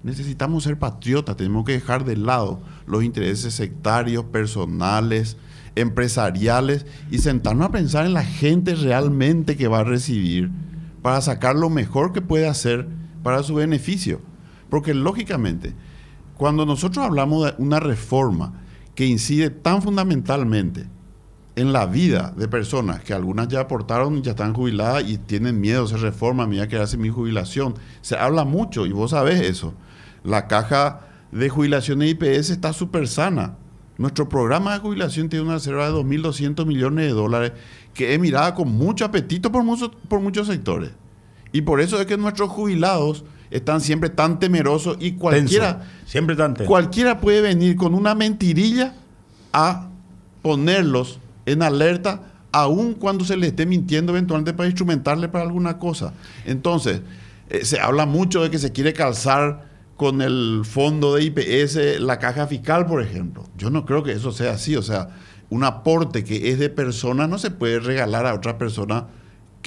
Necesitamos 0.02 0.64
ser 0.64 0.76
patriotas, 0.76 1.36
tenemos 1.36 1.64
que 1.64 1.74
dejar 1.74 2.04
de 2.04 2.16
lado 2.16 2.58
los 2.88 3.04
intereses 3.04 3.54
sectarios, 3.54 4.24
personales, 4.24 5.36
empresariales 5.76 6.84
y 7.12 7.18
sentarnos 7.18 7.68
a 7.68 7.72
pensar 7.72 8.06
en 8.06 8.12
la 8.12 8.24
gente 8.24 8.74
realmente 8.74 9.56
que 9.56 9.68
va 9.68 9.78
a 9.78 9.84
recibir 9.84 10.50
para 11.00 11.20
sacar 11.20 11.54
lo 11.54 11.70
mejor 11.70 12.12
que 12.12 12.22
puede 12.22 12.48
hacer 12.48 12.88
para 13.22 13.44
su 13.44 13.54
beneficio. 13.54 14.20
Porque 14.68 14.94
lógicamente, 14.94 15.74
cuando 16.38 16.64
nosotros 16.64 17.04
hablamos 17.04 17.44
de 17.44 17.54
una 17.58 17.80
reforma 17.80 18.54
que 18.94 19.04
incide 19.04 19.50
tan 19.50 19.82
fundamentalmente 19.82 20.86
en 21.56 21.72
la 21.72 21.86
vida 21.86 22.32
de 22.36 22.46
personas 22.46 23.02
que 23.02 23.12
algunas 23.12 23.48
ya 23.48 23.60
aportaron 23.60 24.22
ya 24.22 24.30
están 24.30 24.54
jubiladas 24.54 25.02
y 25.06 25.18
tienen 25.18 25.60
miedo, 25.60 25.88
se 25.88 25.96
reforma, 25.96 26.46
mira 26.46 26.68
que 26.68 26.76
hace 26.76 26.96
mi 26.96 27.08
jubilación. 27.08 27.74
Se 28.00 28.16
habla 28.16 28.44
mucho 28.44 28.86
y 28.86 28.92
vos 28.92 29.10
sabés 29.10 29.40
eso. 29.40 29.74
La 30.22 30.46
caja 30.46 31.00
de 31.32 31.48
jubilación 31.48 31.98
de 31.98 32.08
IPS 32.08 32.50
está 32.50 32.72
súper 32.72 33.08
sana. 33.08 33.56
Nuestro 33.96 34.28
programa 34.28 34.74
de 34.74 34.78
jubilación 34.78 35.28
tiene 35.28 35.44
una 35.44 35.54
reserva 35.54 35.86
de 35.88 35.94
2.200 35.94 36.64
millones 36.66 37.06
de 37.06 37.12
dólares 37.12 37.52
que 37.94 38.14
es 38.14 38.20
mirada 38.20 38.54
con 38.54 38.70
mucho 38.70 39.04
apetito 39.04 39.50
por 39.50 39.64
por 40.08 40.20
muchos 40.20 40.46
sectores. 40.46 40.92
Y 41.50 41.62
por 41.62 41.80
eso 41.80 42.00
es 42.00 42.06
que 42.06 42.16
nuestros 42.16 42.50
jubilados 42.50 43.24
están 43.50 43.80
siempre 43.80 44.10
tan 44.10 44.38
temerosos 44.38 44.96
y 45.00 45.12
cualquiera, 45.12 45.82
siempre 46.06 46.36
tan 46.36 46.54
cualquiera 46.54 47.20
puede 47.20 47.40
venir 47.40 47.76
con 47.76 47.94
una 47.94 48.14
mentirilla 48.14 48.94
a 49.52 49.88
ponerlos 50.42 51.18
en 51.46 51.62
alerta 51.62 52.22
aun 52.52 52.94
cuando 52.94 53.24
se 53.24 53.36
le 53.36 53.48
esté 53.48 53.66
mintiendo 53.66 54.12
eventualmente 54.12 54.54
para 54.54 54.68
instrumentarle 54.68 55.28
para 55.28 55.44
alguna 55.44 55.78
cosa. 55.78 56.12
Entonces, 56.46 57.02
eh, 57.50 57.64
se 57.64 57.80
habla 57.80 58.06
mucho 58.06 58.42
de 58.42 58.50
que 58.50 58.58
se 58.58 58.72
quiere 58.72 58.92
calzar 58.92 59.68
con 59.96 60.22
el 60.22 60.62
fondo 60.64 61.14
de 61.14 61.24
IPS 61.24 62.00
la 62.00 62.18
caja 62.18 62.46
fiscal, 62.46 62.86
por 62.86 63.02
ejemplo. 63.02 63.44
Yo 63.56 63.70
no 63.70 63.84
creo 63.84 64.02
que 64.02 64.12
eso 64.12 64.32
sea 64.32 64.52
así. 64.52 64.76
O 64.76 64.82
sea, 64.82 65.08
un 65.50 65.64
aporte 65.64 66.24
que 66.24 66.50
es 66.50 66.58
de 66.58 66.68
persona 66.68 67.26
no 67.26 67.38
se 67.38 67.50
puede 67.50 67.80
regalar 67.80 68.26
a 68.26 68.34
otra 68.34 68.58
persona 68.58 69.06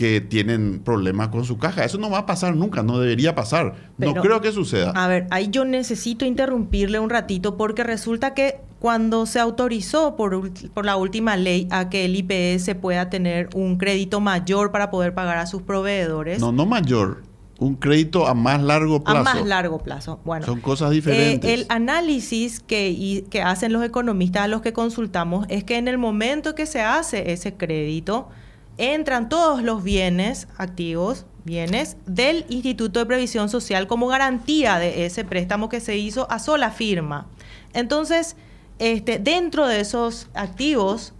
que 0.01 0.19
tienen 0.19 0.79
problemas 0.79 1.27
con 1.27 1.45
su 1.45 1.59
caja. 1.59 1.85
Eso 1.85 1.99
no 1.99 2.09
va 2.09 2.17
a 2.17 2.25
pasar 2.25 2.55
nunca, 2.55 2.81
no 2.81 2.97
debería 2.97 3.35
pasar. 3.35 3.75
no 3.99 4.15
creo 4.15 4.41
que 4.41 4.51
suceda. 4.51 4.89
A 4.95 5.07
ver, 5.07 5.27
ahí 5.29 5.49
yo 5.51 5.63
necesito 5.63 6.25
interrumpirle 6.25 6.97
un 6.97 7.11
ratito 7.11 7.55
porque 7.55 7.83
resulta 7.83 8.33
que 8.33 8.61
cuando 8.79 9.27
se 9.27 9.39
autorizó 9.39 10.15
por, 10.15 10.51
por 10.73 10.85
la 10.85 10.95
última 10.95 11.37
ley 11.37 11.67
a 11.69 11.91
que 11.91 12.05
el 12.05 12.15
IPS 12.15 12.73
pueda 12.81 13.11
tener 13.11 13.49
un 13.53 13.77
crédito 13.77 14.19
mayor 14.21 14.71
para 14.71 14.89
poder 14.89 15.13
pagar 15.13 15.37
a 15.37 15.45
sus 15.45 15.61
proveedores. 15.61 16.39
No, 16.39 16.51
no 16.51 16.65
mayor. 16.65 17.21
Un 17.59 17.75
crédito 17.75 18.25
a 18.25 18.33
más 18.33 18.59
largo 18.59 19.03
plazo. 19.03 19.19
A 19.19 19.23
más 19.23 19.45
largo 19.45 19.83
plazo. 19.83 20.19
Bueno. 20.25 20.47
Son 20.47 20.61
cosas 20.61 20.89
diferentes. 20.89 21.47
Eh, 21.47 21.53
el 21.53 21.67
análisis 21.69 22.59
que, 22.59 23.23
que 23.29 23.43
hacen 23.43 23.71
los 23.71 23.83
economistas 23.83 24.45
a 24.45 24.47
los 24.47 24.63
que 24.63 24.73
consultamos 24.73 25.45
es 25.47 25.63
que 25.63 25.77
en 25.77 25.87
el 25.87 25.99
momento 25.99 26.55
que 26.55 26.65
se 26.65 26.81
hace 26.81 27.33
ese 27.33 27.53
crédito, 27.53 28.29
entran 28.81 29.29
todos 29.29 29.61
los 29.61 29.83
bienes 29.83 30.47
activos, 30.57 31.25
bienes 31.45 31.97
del 32.07 32.45
Instituto 32.49 32.99
de 32.99 33.05
Previsión 33.05 33.47
Social 33.47 33.85
como 33.85 34.07
garantía 34.07 34.79
de 34.79 35.05
ese 35.05 35.23
préstamo 35.23 35.69
que 35.69 35.79
se 35.79 35.97
hizo 35.97 36.29
a 36.31 36.39
sola 36.39 36.71
firma. 36.71 37.27
Entonces, 37.73 38.35
este, 38.79 39.19
dentro 39.19 39.67
de 39.67 39.81
esos 39.81 40.29
activos 40.33 41.13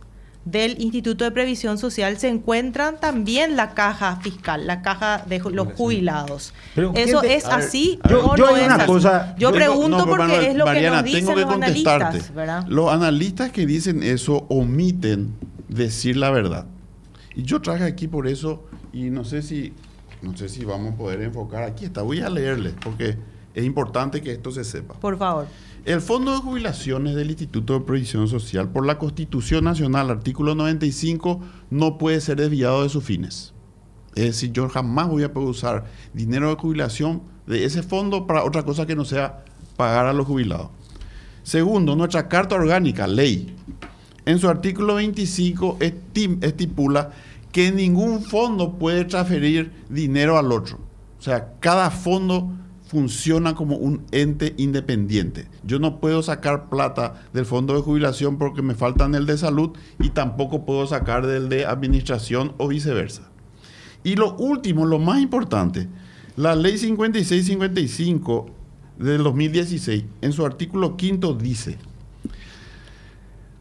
del 0.43 0.82
Instituto 0.82 1.24
de 1.24 1.30
Previsión 1.30 1.78
Social 1.78 2.17
se 2.17 2.30
encuentran 2.30 3.00
también 3.00 3.56
la 3.56 3.76
caja 3.76 4.15
fiscal, 4.17 4.65
la 4.65 4.82
caja 4.82 5.24
de 5.28 5.38
los 5.38 5.74
jubilados. 5.74 6.56
¿Eso 6.95 7.21
es 7.21 7.45
así 7.45 8.00
yo, 8.10 8.26
o 8.26 8.38
no 8.38 8.58
es 8.58 8.84
Cosa, 8.86 9.36
yo 9.38 9.52
pregunto 9.52 10.08
porque 10.08 10.50
es 10.50 10.56
lo 10.56 10.65
que 10.65 10.89
nos 10.89 11.04
dicen 11.04 11.39
los 11.39 11.52
analistas. 11.52 12.32
Los 12.67 12.91
analistas 12.91 13.52
que 13.52 13.67
dicen 13.67 14.02
eso 14.02 14.47
omiten 14.50 15.36
decir 15.69 16.17
la 16.17 16.32
verdad. 16.32 16.65
Y 17.36 17.44
yo 17.44 17.62
traje 17.62 17.84
aquí 17.84 18.08
por 18.08 18.28
eso, 18.28 18.63
y 18.91 19.10
no 19.10 19.24
sé 19.24 19.41
si, 19.41 19.74
no 20.22 20.36
sé 20.36 20.50
si 20.50 20.65
vamos 20.65 20.94
a 20.94 20.98
poder 20.98 21.22
enfocar 21.22 21.63
aquí 21.63 21.86
está. 21.86 22.02
Voy 22.02 22.20
a 22.20 22.30
leerles, 22.30 22.74
porque 22.84 23.17
es 23.54 23.65
importante 23.65 24.22
que 24.22 24.32
esto 24.32 24.52
se 24.52 24.63
sepa. 24.63 24.96
Por 24.96 25.17
favor. 25.17 25.48
El 25.84 26.02
Fondo 26.02 26.32
de 26.32 26.38
Jubilaciones 26.38 27.15
del 27.15 27.32
Instituto 27.32 27.74
de 27.74 27.86
Previsión 27.86 28.28
Social, 28.28 28.70
por 28.70 28.86
la 28.86 29.00
Constitución 29.00 29.63
Nacional, 29.63 30.12
artículo 30.12 30.54
95, 30.54 31.41
no 31.72 31.98
puede 31.98 32.22
ser 32.22 32.38
desviado 32.38 32.84
de 32.84 32.89
sus 32.89 33.04
fines. 33.04 33.54
Es 34.15 34.26
decir, 34.26 34.52
yo 34.52 34.70
jamás 34.70 35.08
voy 35.08 35.24
a 35.24 35.34
poder 35.34 35.50
usar 35.50 35.86
dinero 36.13 36.50
de 36.50 36.56
jubilación 36.56 37.24
de 37.48 37.65
ese 37.65 37.82
fondo 37.82 38.28
para 38.28 38.44
otra 38.44 38.63
cosa 38.63 38.86
que 38.86 38.96
no 38.96 39.06
sea 39.06 39.44
pagar 39.78 40.06
a 40.06 40.13
los 40.13 40.28
jubilados. 40.28 40.70
Segundo, 41.44 41.96
nuestra 41.96 42.28
Carta 42.28 42.56
Orgánica, 42.56 43.08
ley 43.08 43.56
en 44.26 44.40
su 44.40 44.50
artículo 44.50 44.96
25 44.96 45.78
estipula 45.80 47.12
que 47.52 47.72
ningún 47.72 48.24
fondo 48.24 48.74
puede 48.74 49.06
transferir 49.06 49.72
dinero 49.90 50.38
al 50.38 50.52
otro. 50.52 50.80
O 51.20 51.22
sea, 51.22 51.54
cada 51.60 51.92
fondo 51.92 52.52
funciona 52.88 53.56
como 53.56 53.78
un 53.78 54.04
ente 54.12 54.54
independiente. 54.58 55.48
Yo 55.64 55.80
no 55.80 56.00
puedo 56.00 56.22
sacar 56.24 56.70
plata 56.70 57.22
del 57.32 57.46
fondo 57.46 57.74
de 57.74 57.82
jubilación 57.82 58.38
porque 58.38 58.62
me 58.62 58.76
faltan 58.76 59.16
el 59.16 59.26
de 59.26 59.38
salud 59.38 59.72
y 60.00 60.10
tampoco 60.10 60.66
puedo 60.66 60.86
sacar 60.88 61.26
del 61.26 61.48
de 61.48 61.66
administración 61.66 62.54
o 62.58 62.68
viceversa. 62.68 63.30
Y 64.04 64.16
lo 64.16 64.36
último, 64.36 64.86
lo 64.86 65.00
más 65.00 65.22
importante, 65.22 65.88
la 66.36 66.56
ley 66.56 66.78
5655 66.78 68.50
del 68.98 69.24
2016, 69.24 70.04
en 70.22 70.34
su 70.34 70.46
artículo 70.46 70.98
quinto 70.98 71.34
dice, 71.34 71.78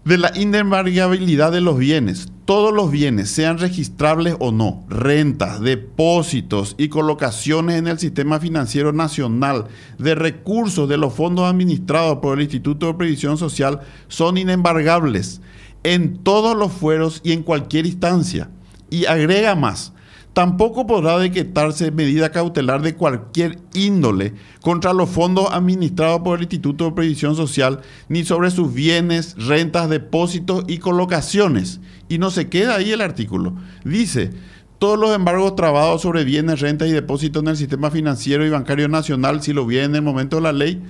de 0.05 0.19
la 0.19 0.33
inembargabilidad 0.37 1.53
de 1.53 1.61
los 1.61 1.79
bienes. 1.79 2.29
Todos 2.45 2.75
los 2.75 2.91
bienes, 2.91 3.31
sean 3.31 3.59
registrables 3.59 4.35
o 4.41 4.51
no, 4.51 4.85
rentas, 4.89 5.61
depósitos 5.61 6.75
y 6.79 6.89
colocaciones 6.89 7.77
en 7.77 7.87
el 7.87 7.99
sistema 7.99 8.41
financiero 8.41 8.93
nacional 8.93 9.67
de 9.99 10.15
recursos 10.15 10.89
de 10.89 10.97
los 10.97 11.15
fondos 11.15 11.49
administrados 11.49 12.19
por 12.19 12.39
el 12.39 12.45
Instituto 12.45 12.87
de 12.87 12.95
Previsión 12.95 13.39
Social, 13.39 13.81
son 14.09 14.37
inembargables 14.37 15.41
en 15.85 16.19
todos 16.19 16.57
los 16.57 16.73
fueros 16.73 17.21
y 17.23 17.33
en 17.33 17.43
cualquier 17.43 17.87
instancia. 17.87 18.51
Y 18.91 19.05
agrega 19.07 19.55
más, 19.55 19.93
Tampoco 20.33 20.87
podrá 20.87 21.19
decretarse 21.19 21.91
medida 21.91 22.31
cautelar 22.31 22.83
de 22.83 22.95
cualquier 22.95 23.59
índole 23.75 24.35
contra 24.61 24.93
los 24.93 25.11
fondos 25.11 25.49
administrados 25.51 26.21
por 26.21 26.39
el 26.39 26.45
Instituto 26.45 26.85
de 26.85 26.93
Previsión 26.93 27.35
Social, 27.35 27.81
ni 28.09 28.25
sobre 28.25 28.53
sus 28.53 28.73
bienes, 28.73 29.35
rentas, 29.37 29.91
depósitos 29.91 30.65
y 30.69 30.79
colocaciones. 30.79 31.81
Y 32.09 32.19
no 32.19 32.31
se 32.31 32.49
queda 32.49 32.77
ahí 32.77 32.93
el 32.93 33.01
artículo. 33.01 33.55
Dice, 33.85 34.31
todos 34.79 34.99
los 34.99 35.15
embargos 35.15 35.57
trabados 35.57 36.03
sobre 36.03 36.25
bienes, 36.25 36.61
rentas 36.61 36.89
y 36.89 36.93
depósitos 36.93 37.43
en 37.43 37.49
el 37.49 37.57
sistema 37.57 37.91
financiero 37.91 38.47
y 38.47 38.51
bancario 38.51 38.89
nacional, 38.89 39.43
si 39.43 39.53
lo 39.53 39.67
viene 39.67 39.87
en 39.87 39.97
el 39.97 40.03
momento 40.03 40.37
de 40.37 40.43
la 40.43 40.53
ley, 40.53 40.81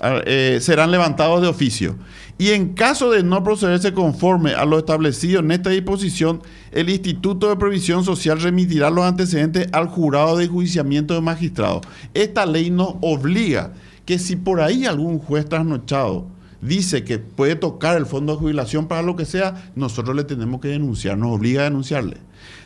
eh, 0.00 0.58
serán 0.60 0.90
levantados 0.90 1.40
de 1.40 1.48
oficio. 1.48 1.96
Y 2.36 2.50
en 2.50 2.74
caso 2.74 3.10
de 3.10 3.22
no 3.22 3.44
procederse 3.44 3.94
conforme 3.94 4.54
a 4.54 4.64
lo 4.64 4.78
establecido 4.78 5.40
en 5.40 5.52
esta 5.52 5.70
disposición, 5.70 6.42
el 6.72 6.90
Instituto 6.90 7.48
de 7.48 7.56
Previsión 7.56 8.04
Social 8.04 8.40
remitirá 8.40 8.90
los 8.90 9.04
antecedentes 9.04 9.68
al 9.72 9.86
jurado 9.86 10.36
de 10.36 10.48
juiciamiento 10.48 11.14
de 11.14 11.20
magistrados. 11.20 11.82
Esta 12.12 12.44
ley 12.44 12.70
nos 12.70 12.96
obliga 13.02 13.72
que 14.04 14.18
si 14.18 14.34
por 14.36 14.60
ahí 14.60 14.84
algún 14.84 15.18
juez 15.20 15.48
trasnochado 15.48 16.26
dice 16.60 17.04
que 17.04 17.18
puede 17.18 17.56
tocar 17.56 17.96
el 17.96 18.06
fondo 18.06 18.32
de 18.32 18.38
jubilación 18.38 18.88
para 18.88 19.02
lo 19.02 19.14
que 19.14 19.26
sea, 19.26 19.70
nosotros 19.76 20.16
le 20.16 20.24
tenemos 20.24 20.60
que 20.60 20.68
denunciar, 20.68 21.16
nos 21.16 21.36
obliga 21.36 21.60
a 21.60 21.64
denunciarle. 21.64 22.16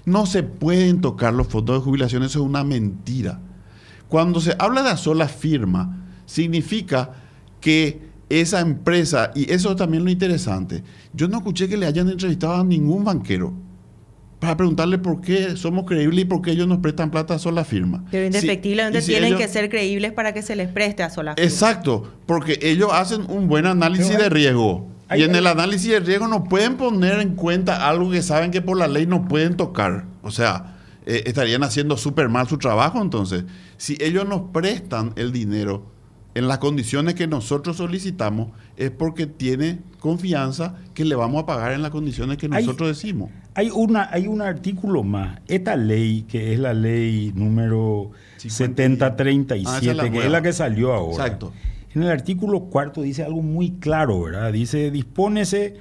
No 0.06 0.24
se 0.24 0.42
pueden 0.42 1.00
tocar 1.02 1.34
los 1.34 1.48
fondos 1.48 1.76
de 1.76 1.84
jubilación, 1.84 2.22
eso 2.22 2.38
es 2.38 2.44
una 2.44 2.64
mentira. 2.64 3.40
Cuando 4.08 4.40
se 4.40 4.56
habla 4.58 4.82
de 4.82 4.96
sola 4.96 5.28
firma, 5.28 6.07
significa 6.28 7.10
que 7.60 8.00
esa 8.28 8.60
empresa, 8.60 9.32
y 9.34 9.50
eso 9.50 9.74
también 9.74 10.04
lo 10.04 10.10
interesante, 10.10 10.84
yo 11.14 11.26
no 11.26 11.38
escuché 11.38 11.68
que 11.68 11.78
le 11.78 11.86
hayan 11.86 12.08
entrevistado 12.08 12.56
a 12.56 12.64
ningún 12.64 13.02
banquero 13.02 13.54
para 14.38 14.56
preguntarle 14.56 14.98
por 14.98 15.22
qué 15.22 15.56
somos 15.56 15.86
creíbles 15.86 16.20
y 16.20 16.24
por 16.26 16.42
qué 16.42 16.50
ellos 16.50 16.68
nos 16.68 16.78
prestan 16.78 17.10
plata 17.10 17.34
a 17.34 17.38
sola 17.38 17.64
firma. 17.64 18.04
Pero 18.10 18.26
indefectiblemente 18.26 19.00
tienen 19.02 19.36
que 19.36 19.48
ser 19.48 19.70
creíbles 19.70 20.12
para 20.12 20.34
que 20.34 20.42
se 20.42 20.54
les 20.54 20.68
preste 20.68 21.02
a 21.02 21.08
sola 21.08 21.34
firma. 21.34 21.48
Exacto, 21.48 22.12
porque 22.26 22.58
ellos 22.60 22.90
hacen 22.92 23.22
un 23.30 23.48
buen 23.48 23.64
análisis 23.64 24.16
de 24.16 24.28
riesgo. 24.28 24.86
y 25.16 25.22
en 25.22 25.34
el 25.34 25.46
análisis 25.46 25.90
de 25.90 26.00
riesgo 26.00 26.28
no 26.28 26.44
pueden 26.44 26.76
poner 26.76 27.20
en 27.20 27.36
cuenta 27.36 27.88
algo 27.88 28.10
que 28.10 28.20
saben 28.20 28.50
que 28.50 28.60
por 28.60 28.76
la 28.76 28.86
ley 28.86 29.06
no 29.06 29.26
pueden 29.26 29.56
tocar. 29.56 30.04
O 30.22 30.30
sea, 30.30 30.76
eh, 31.06 31.22
estarían 31.24 31.62
haciendo 31.62 31.96
súper 31.96 32.28
mal 32.28 32.46
su 32.46 32.58
trabajo 32.58 33.00
entonces. 33.00 33.44
Si 33.78 33.96
ellos 33.98 34.28
nos 34.28 34.50
prestan 34.52 35.14
el 35.16 35.32
dinero 35.32 35.97
en 36.34 36.46
las 36.46 36.58
condiciones 36.58 37.14
que 37.14 37.26
nosotros 37.26 37.78
solicitamos 37.78 38.48
es 38.76 38.90
porque 38.90 39.26
tiene 39.26 39.78
confianza 39.98 40.76
que 40.94 41.04
le 41.04 41.14
vamos 41.14 41.42
a 41.42 41.46
pagar 41.46 41.72
en 41.72 41.82
las 41.82 41.90
condiciones 41.90 42.36
que 42.36 42.48
nosotros 42.48 42.88
decimos. 42.88 43.30
Hay, 43.54 43.70
una, 43.70 44.08
hay 44.12 44.28
un 44.28 44.42
artículo 44.42 45.02
más. 45.02 45.40
Esta 45.48 45.74
ley, 45.74 46.22
que 46.28 46.52
es 46.52 46.60
la 46.60 46.74
ley 46.74 47.32
número 47.34 48.12
7037, 48.36 49.66
ah, 49.66 49.80
que 50.10 50.18
es 50.18 50.30
la 50.30 50.42
que 50.42 50.52
salió 50.52 50.92
ahora. 50.92 51.24
Exacto. 51.24 51.52
En 51.94 52.02
el 52.02 52.10
artículo 52.10 52.64
cuarto 52.64 53.02
dice 53.02 53.24
algo 53.24 53.42
muy 53.42 53.72
claro, 53.72 54.22
¿verdad? 54.22 54.52
Dice, 54.52 54.90
dispónese 54.90 55.78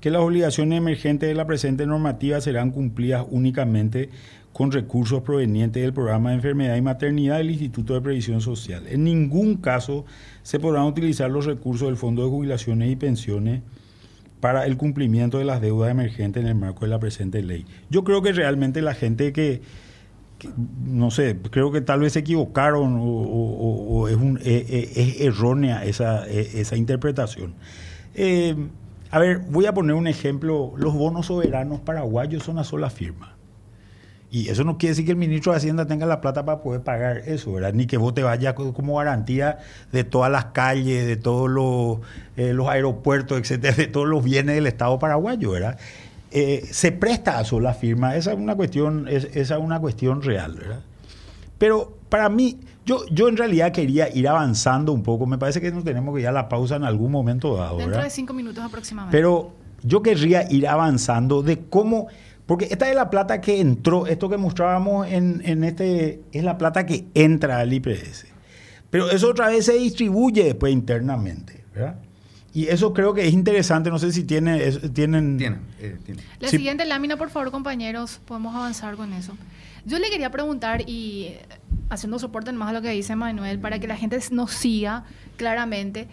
que 0.00 0.10
las 0.10 0.20
obligaciones 0.20 0.76
emergentes 0.76 1.28
de 1.28 1.34
la 1.34 1.46
presente 1.46 1.86
normativa 1.86 2.38
serán 2.42 2.72
cumplidas 2.72 3.24
únicamente 3.30 4.10
con 4.54 4.70
recursos 4.70 5.20
provenientes 5.22 5.82
del 5.82 5.92
programa 5.92 6.30
de 6.30 6.36
enfermedad 6.36 6.76
y 6.76 6.80
maternidad 6.80 7.38
del 7.38 7.50
Instituto 7.50 7.94
de 7.94 8.00
Previsión 8.00 8.40
Social. 8.40 8.86
En 8.86 9.02
ningún 9.02 9.56
caso 9.56 10.04
se 10.44 10.60
podrán 10.60 10.84
utilizar 10.84 11.28
los 11.28 11.44
recursos 11.44 11.88
del 11.88 11.96
Fondo 11.96 12.22
de 12.22 12.30
Jubilaciones 12.30 12.88
y 12.88 12.94
Pensiones 12.94 13.62
para 14.38 14.64
el 14.66 14.76
cumplimiento 14.76 15.38
de 15.38 15.44
las 15.44 15.60
deudas 15.60 15.90
emergentes 15.90 16.40
en 16.40 16.48
el 16.48 16.54
marco 16.54 16.84
de 16.84 16.88
la 16.88 17.00
presente 17.00 17.42
ley. 17.42 17.66
Yo 17.90 18.04
creo 18.04 18.22
que 18.22 18.32
realmente 18.32 18.80
la 18.80 18.94
gente 18.94 19.32
que, 19.32 19.60
no 20.86 21.10
sé, 21.10 21.36
creo 21.50 21.72
que 21.72 21.80
tal 21.80 21.98
vez 21.98 22.12
se 22.12 22.20
equivocaron 22.20 22.96
o, 23.02 24.06
es, 24.08 24.14
un, 24.14 24.38
e, 24.40 24.88
e, 24.94 25.26
errónea 25.26 25.84
esa, 25.84 26.28
e, 26.28 26.64
interpretación. 26.76 27.54
Eh, 28.14 28.54
a 29.10 29.18
ver, 29.18 29.38
voy 29.50 29.66
a 29.66 29.74
poner 29.74 29.96
un 29.96 30.06
ejemplo. 30.06 30.74
Los 30.76 30.94
bonos 30.94 31.26
soberanos 31.26 31.80
paraguayos 31.80 32.44
son 32.44 32.60
a 32.60 32.64
sola 32.64 32.88
firma. 32.88 33.33
Y 34.34 34.48
eso 34.48 34.64
no 34.64 34.78
quiere 34.78 34.90
decir 34.90 35.04
que 35.04 35.12
el 35.12 35.16
ministro 35.16 35.52
de 35.52 35.58
Hacienda 35.58 35.86
tenga 35.86 36.06
la 36.06 36.20
plata 36.20 36.44
para 36.44 36.60
poder 36.60 36.82
pagar 36.82 37.18
eso, 37.18 37.52
¿verdad? 37.52 37.72
Ni 37.72 37.86
que 37.86 37.98
vos 37.98 38.14
te 38.14 38.24
vayas 38.24 38.54
como 38.54 38.96
garantía 38.96 39.58
de 39.92 40.02
todas 40.02 40.28
las 40.28 40.46
calles, 40.46 41.06
de 41.06 41.16
todos 41.16 41.48
los, 41.48 41.98
eh, 42.36 42.52
los 42.52 42.68
aeropuertos, 42.68 43.38
etcétera, 43.38 43.76
de 43.76 43.86
todos 43.86 44.08
los 44.08 44.24
bienes 44.24 44.56
del 44.56 44.66
Estado 44.66 44.98
paraguayo, 44.98 45.52
¿verdad? 45.52 45.78
Eh, 46.32 46.66
se 46.68 46.90
presta 46.90 47.38
a 47.38 47.44
sola 47.44 47.74
firma, 47.74 48.16
esa 48.16 48.32
es 48.32 48.36
una 48.36 48.56
cuestión, 48.56 49.06
esa 49.06 49.28
es 49.54 49.60
una 49.62 49.78
cuestión 49.78 50.20
real, 50.20 50.56
¿verdad? 50.56 50.80
Pero 51.56 51.96
para 52.08 52.28
mí, 52.28 52.58
yo, 52.84 53.06
yo 53.12 53.28
en 53.28 53.36
realidad 53.36 53.70
quería 53.70 54.12
ir 54.12 54.26
avanzando 54.26 54.90
un 54.90 55.04
poco, 55.04 55.26
me 55.26 55.38
parece 55.38 55.60
que 55.60 55.70
nos 55.70 55.84
tenemos 55.84 56.12
que 56.12 56.22
ir 56.22 56.26
a 56.26 56.32
la 56.32 56.48
pausa 56.48 56.74
en 56.74 56.82
algún 56.82 57.12
momento 57.12 57.56
dado. 57.56 57.78
Dentro 57.78 58.02
de 58.02 58.10
cinco 58.10 58.34
minutos 58.34 58.64
aproximadamente. 58.64 59.16
Pero 59.16 59.52
yo 59.84 60.02
querría 60.02 60.50
ir 60.50 60.66
avanzando 60.66 61.44
de 61.44 61.60
cómo 61.70 62.08
porque 62.46 62.66
esta 62.70 62.88
es 62.88 62.94
la 62.94 63.10
plata 63.10 63.40
que 63.40 63.60
entró, 63.60 64.06
esto 64.06 64.28
que 64.28 64.36
mostrábamos 64.36 65.06
en, 65.08 65.64
este, 65.64 66.20
es 66.32 66.44
la 66.44 66.58
plata 66.58 66.84
que 66.84 67.06
entra 67.14 67.58
al 67.58 67.72
IPS. 67.72 68.26
Pero 68.90 69.10
eso 69.10 69.30
otra 69.30 69.48
vez 69.48 69.64
se 69.64 69.74
distribuye 69.74 70.44
después 70.44 70.72
internamente, 70.72 71.64
¿verdad? 71.74 71.96
Y 72.52 72.68
eso 72.68 72.92
creo 72.92 73.14
que 73.14 73.26
es 73.26 73.32
interesante, 73.32 73.90
no 73.90 73.98
sé 73.98 74.12
si 74.12 74.22
tiene, 74.22 74.70
tienen... 74.94 75.38
Tiene, 75.38 75.58
eh, 75.80 75.98
La 76.38 76.48
siguiente 76.48 76.84
lámina, 76.84 77.16
por 77.16 77.30
favor, 77.30 77.50
compañeros, 77.50 78.20
podemos 78.24 78.54
avanzar 78.54 78.94
con 78.94 79.12
eso. 79.12 79.36
Yo 79.84 79.98
le 79.98 80.08
quería 80.08 80.30
preguntar, 80.30 80.88
y 80.88 81.32
haciendo 81.90 82.18
soporte 82.20 82.52
más 82.52 82.68
a 82.68 82.72
lo 82.72 82.82
que 82.82 82.90
dice 82.90 83.16
Manuel, 83.16 83.58
para 83.58 83.80
que 83.80 83.88
la 83.88 83.96
gente 83.96 84.20
nos 84.30 84.52
siga 84.52 85.04
claramente, 85.36 86.06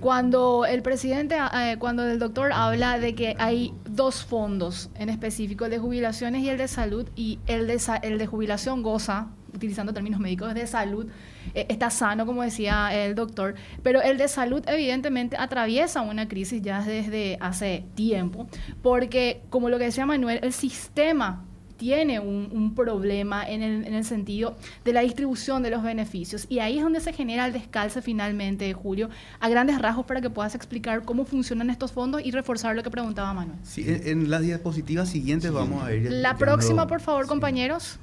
cuando 0.00 0.66
el 0.66 0.82
presidente, 0.82 1.36
eh, 1.54 1.76
cuando 1.78 2.04
el 2.04 2.18
doctor 2.18 2.52
habla 2.52 2.98
de 2.98 3.14
que 3.14 3.34
hay 3.38 3.72
dos 3.88 4.24
fondos 4.24 4.90
en 4.94 5.08
específico, 5.08 5.64
el 5.64 5.70
de 5.70 5.78
jubilaciones 5.78 6.42
y 6.42 6.50
el 6.50 6.58
de 6.58 6.68
salud, 6.68 7.08
y 7.16 7.38
el 7.46 7.66
de, 7.66 7.80
el 8.02 8.18
de 8.18 8.26
jubilación 8.26 8.82
goza, 8.82 9.28
utilizando 9.54 9.94
términos 9.94 10.20
médicos, 10.20 10.52
de 10.52 10.66
salud, 10.66 11.06
eh, 11.54 11.66
está 11.70 11.88
sano, 11.88 12.26
como 12.26 12.42
decía 12.42 12.94
el 12.94 13.14
doctor, 13.14 13.54
pero 13.82 14.02
el 14.02 14.18
de 14.18 14.28
salud 14.28 14.62
evidentemente 14.66 15.36
atraviesa 15.38 16.02
una 16.02 16.28
crisis 16.28 16.60
ya 16.60 16.82
desde 16.82 17.38
hace 17.40 17.86
tiempo, 17.94 18.46
porque 18.82 19.42
como 19.48 19.70
lo 19.70 19.78
que 19.78 19.84
decía 19.84 20.04
Manuel, 20.04 20.40
el 20.42 20.52
sistema 20.52 21.45
tiene 21.76 22.20
un, 22.20 22.74
problema 22.74 23.48
en 23.48 23.62
el, 23.62 24.04
sentido 24.04 24.56
de 24.84 24.92
la 24.92 25.00
distribución 25.00 25.62
de 25.62 25.70
los 25.70 25.82
beneficios. 25.82 26.46
Y 26.48 26.58
ahí 26.58 26.78
es 26.78 26.82
donde 26.82 27.00
se 27.00 27.12
genera 27.12 27.46
el 27.46 27.52
descalce 27.52 28.02
finalmente, 28.02 28.72
Julio, 28.72 29.08
a 29.40 29.48
grandes 29.48 29.80
rasgos 29.80 30.06
para 30.06 30.20
que 30.20 30.30
puedas 30.30 30.54
explicar 30.54 31.04
cómo 31.04 31.24
funcionan 31.24 31.70
estos 31.70 31.92
fondos 31.92 32.22
y 32.24 32.30
reforzar 32.30 32.74
lo 32.76 32.82
que 32.82 32.90
preguntaba 32.90 33.32
Manuel. 33.32 33.58
Sí, 33.62 33.84
en, 33.86 34.30
las 34.30 34.42
diapositivas 34.42 35.08
siguientes 35.08 35.52
vamos 35.52 35.82
a 35.82 35.86
ver. 35.86 36.10
La 36.12 36.36
próxima, 36.36 36.86
por 36.86 37.00
favor, 37.00 37.26
compañeros. 37.26 37.98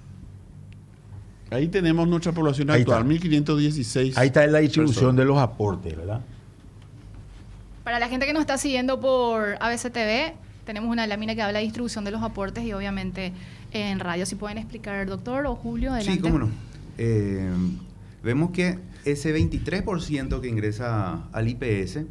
Ahí 1.51 1.67
tenemos 1.67 2.07
nuestra 2.07 2.31
población 2.31 2.71
actual, 2.71 3.05
1516. 3.05 4.17
Ahí 4.17 4.27
está 4.27 4.47
la 4.47 4.59
distribución 4.59 5.15
de 5.15 5.25
los 5.25 5.37
aportes, 5.37 5.95
¿verdad? 5.95 6.21
Para 7.83 7.99
la 7.99 8.07
gente 8.07 8.25
que 8.25 8.33
nos 8.33 8.41
está 8.41 8.57
siguiendo 8.57 8.99
por 8.99 9.57
ABCTV, 9.59 10.33
tenemos 10.65 10.89
una 10.89 11.05
lámina 11.05 11.35
que 11.35 11.41
habla 11.41 11.59
de 11.59 11.65
distribución 11.65 12.05
de 12.05 12.11
los 12.11 12.23
aportes 12.23 12.63
y 12.63 12.73
obviamente 12.73 13.33
en 13.73 13.99
radio. 13.99 14.25
Si 14.25 14.35
pueden 14.35 14.57
explicar, 14.57 15.05
doctor 15.07 15.45
o 15.45 15.55
Julio, 15.55 15.91
adelante. 15.91 16.13
Sí, 16.13 16.19
cómo 16.19 16.39
no. 16.39 16.49
Eh, 16.97 17.49
vemos 18.23 18.51
que 18.51 18.79
ese 19.05 19.35
23% 19.35 20.39
que 20.39 20.47
ingresa 20.47 21.23
al 21.31 21.47
IPS 21.49 22.01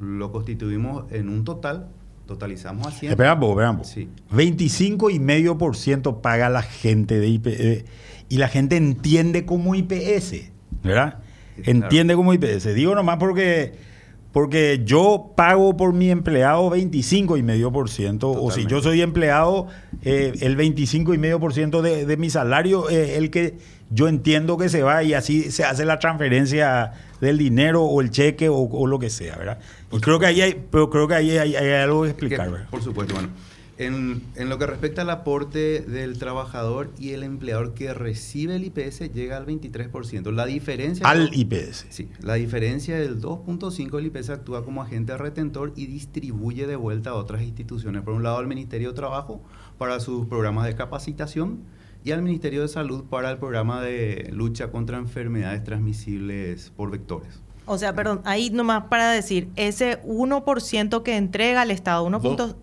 lo 0.00 0.32
constituimos 0.32 1.10
en 1.12 1.28
un 1.28 1.44
total, 1.44 1.88
totalizamos 2.26 2.86
a 2.86 2.90
100. 2.90 3.12
Esperamos, 3.12 3.50
esperamos. 3.50 3.88
Sí. 3.88 4.08
25,5% 4.32 6.20
paga 6.20 6.48
la 6.48 6.62
gente 6.62 7.18
de 7.18 7.28
IPS 7.28 7.60
eh, 7.60 7.84
y 8.28 8.38
la 8.38 8.48
gente 8.48 8.76
entiende 8.76 9.44
como 9.44 9.74
IPS, 9.74 10.50
¿verdad? 10.82 11.18
Entiende 11.64 12.14
como 12.14 12.32
IPS. 12.32 12.74
Digo 12.74 12.94
nomás 12.94 13.16
porque 13.18 13.87
Porque 14.32 14.82
yo 14.84 15.32
pago 15.36 15.76
por 15.76 15.92
mi 15.94 16.10
empleado 16.10 16.70
25,5%, 16.70 18.36
o 18.38 18.50
si 18.50 18.66
yo 18.66 18.82
soy 18.82 19.00
empleado, 19.00 19.68
eh, 20.02 20.32
el 20.40 20.56
25,5% 20.56 21.80
de, 21.80 22.04
de 22.04 22.16
mi 22.16 22.28
salario 22.28 22.88
es 22.90 23.16
el 23.16 23.30
que 23.30 23.56
yo 23.90 24.08
entiendo 24.08 24.58
que 24.58 24.68
se 24.68 24.82
va 24.82 25.02
y 25.02 25.14
así 25.14 25.50
se 25.50 25.64
hace 25.64 25.84
la 25.84 25.98
transferencia 25.98 26.92
del 27.20 27.38
dinero 27.38 27.84
o 27.84 28.00
el 28.00 28.10
cheque 28.10 28.48
o, 28.48 28.86
lo 28.86 28.98
que 28.98 29.10
sea, 29.10 29.36
¿verdad? 29.36 29.58
y 29.90 30.00
creo 30.00 30.18
que 30.18 30.26
ahí 30.26 30.40
hay, 30.40 30.66
pero 30.70 30.90
creo 30.90 31.08
que 31.08 31.14
ahí 31.14 31.36
hay, 31.38 31.54
algo 31.56 32.02
que 32.02 32.10
explicar, 32.10 32.50
¿verdad? 32.50 32.68
Por 32.70 32.82
supuesto, 32.82 33.14
bueno. 33.14 33.30
En, 33.78 34.22
en, 34.34 34.48
lo 34.48 34.58
que 34.58 34.66
respecta 34.66 35.02
al 35.02 35.10
aporte 35.10 35.80
del 35.82 36.18
trabajador 36.18 36.90
y 36.98 37.10
el 37.10 37.22
empleador 37.22 37.74
que 37.74 37.94
recibe 37.94 38.56
el 38.56 38.64
IPS 38.64 39.12
llega 39.14 39.36
al 39.36 39.46
23%. 39.46 40.32
La 40.32 40.46
diferencia... 40.46 41.08
Al 41.08 41.30
IPS. 41.32 41.86
Sí, 41.88 42.10
la 42.20 42.34
diferencia 42.34 42.98
del 42.98 43.20
2.5 43.20 43.90
del 43.90 44.06
IPS 44.06 44.30
actúa 44.30 44.64
como 44.64 44.82
agente 44.82 45.16
retentor 45.16 45.72
y 45.76 45.86
distribuye 45.86 46.66
de 46.66 46.74
vuelta 46.74 47.10
a 47.10 47.14
otras 47.14 47.42
instituciones. 47.42 48.02
Por 48.02 48.14
un 48.14 48.24
lado, 48.24 48.38
al 48.38 48.48
Ministerio 48.48 48.88
de 48.88 48.94
Trabajo 48.94 49.42
para 49.78 50.00
sus 50.00 50.26
programas 50.26 50.66
de 50.66 50.74
capacitación 50.74 51.60
y 52.04 52.10
al 52.10 52.22
Ministerio 52.22 52.62
de 52.62 52.68
Salud 52.68 53.04
para 53.04 53.30
el 53.30 53.38
programa 53.38 53.80
de 53.80 54.28
lucha 54.32 54.70
contra 54.72 54.98
enfermedades 54.98 55.62
transmisibles 55.62 56.72
por 56.76 56.90
vectores. 56.90 57.42
O 57.68 57.78
sea, 57.78 57.94
perdón, 57.94 58.22
ahí 58.24 58.50
nomás 58.50 58.84
para 58.84 59.10
decir, 59.10 59.48
ese 59.56 60.02
1% 60.02 61.02
que 61.02 61.16
entrega 61.16 61.62
el 61.62 61.70
Estado, 61.70 62.04
1. 62.04 62.20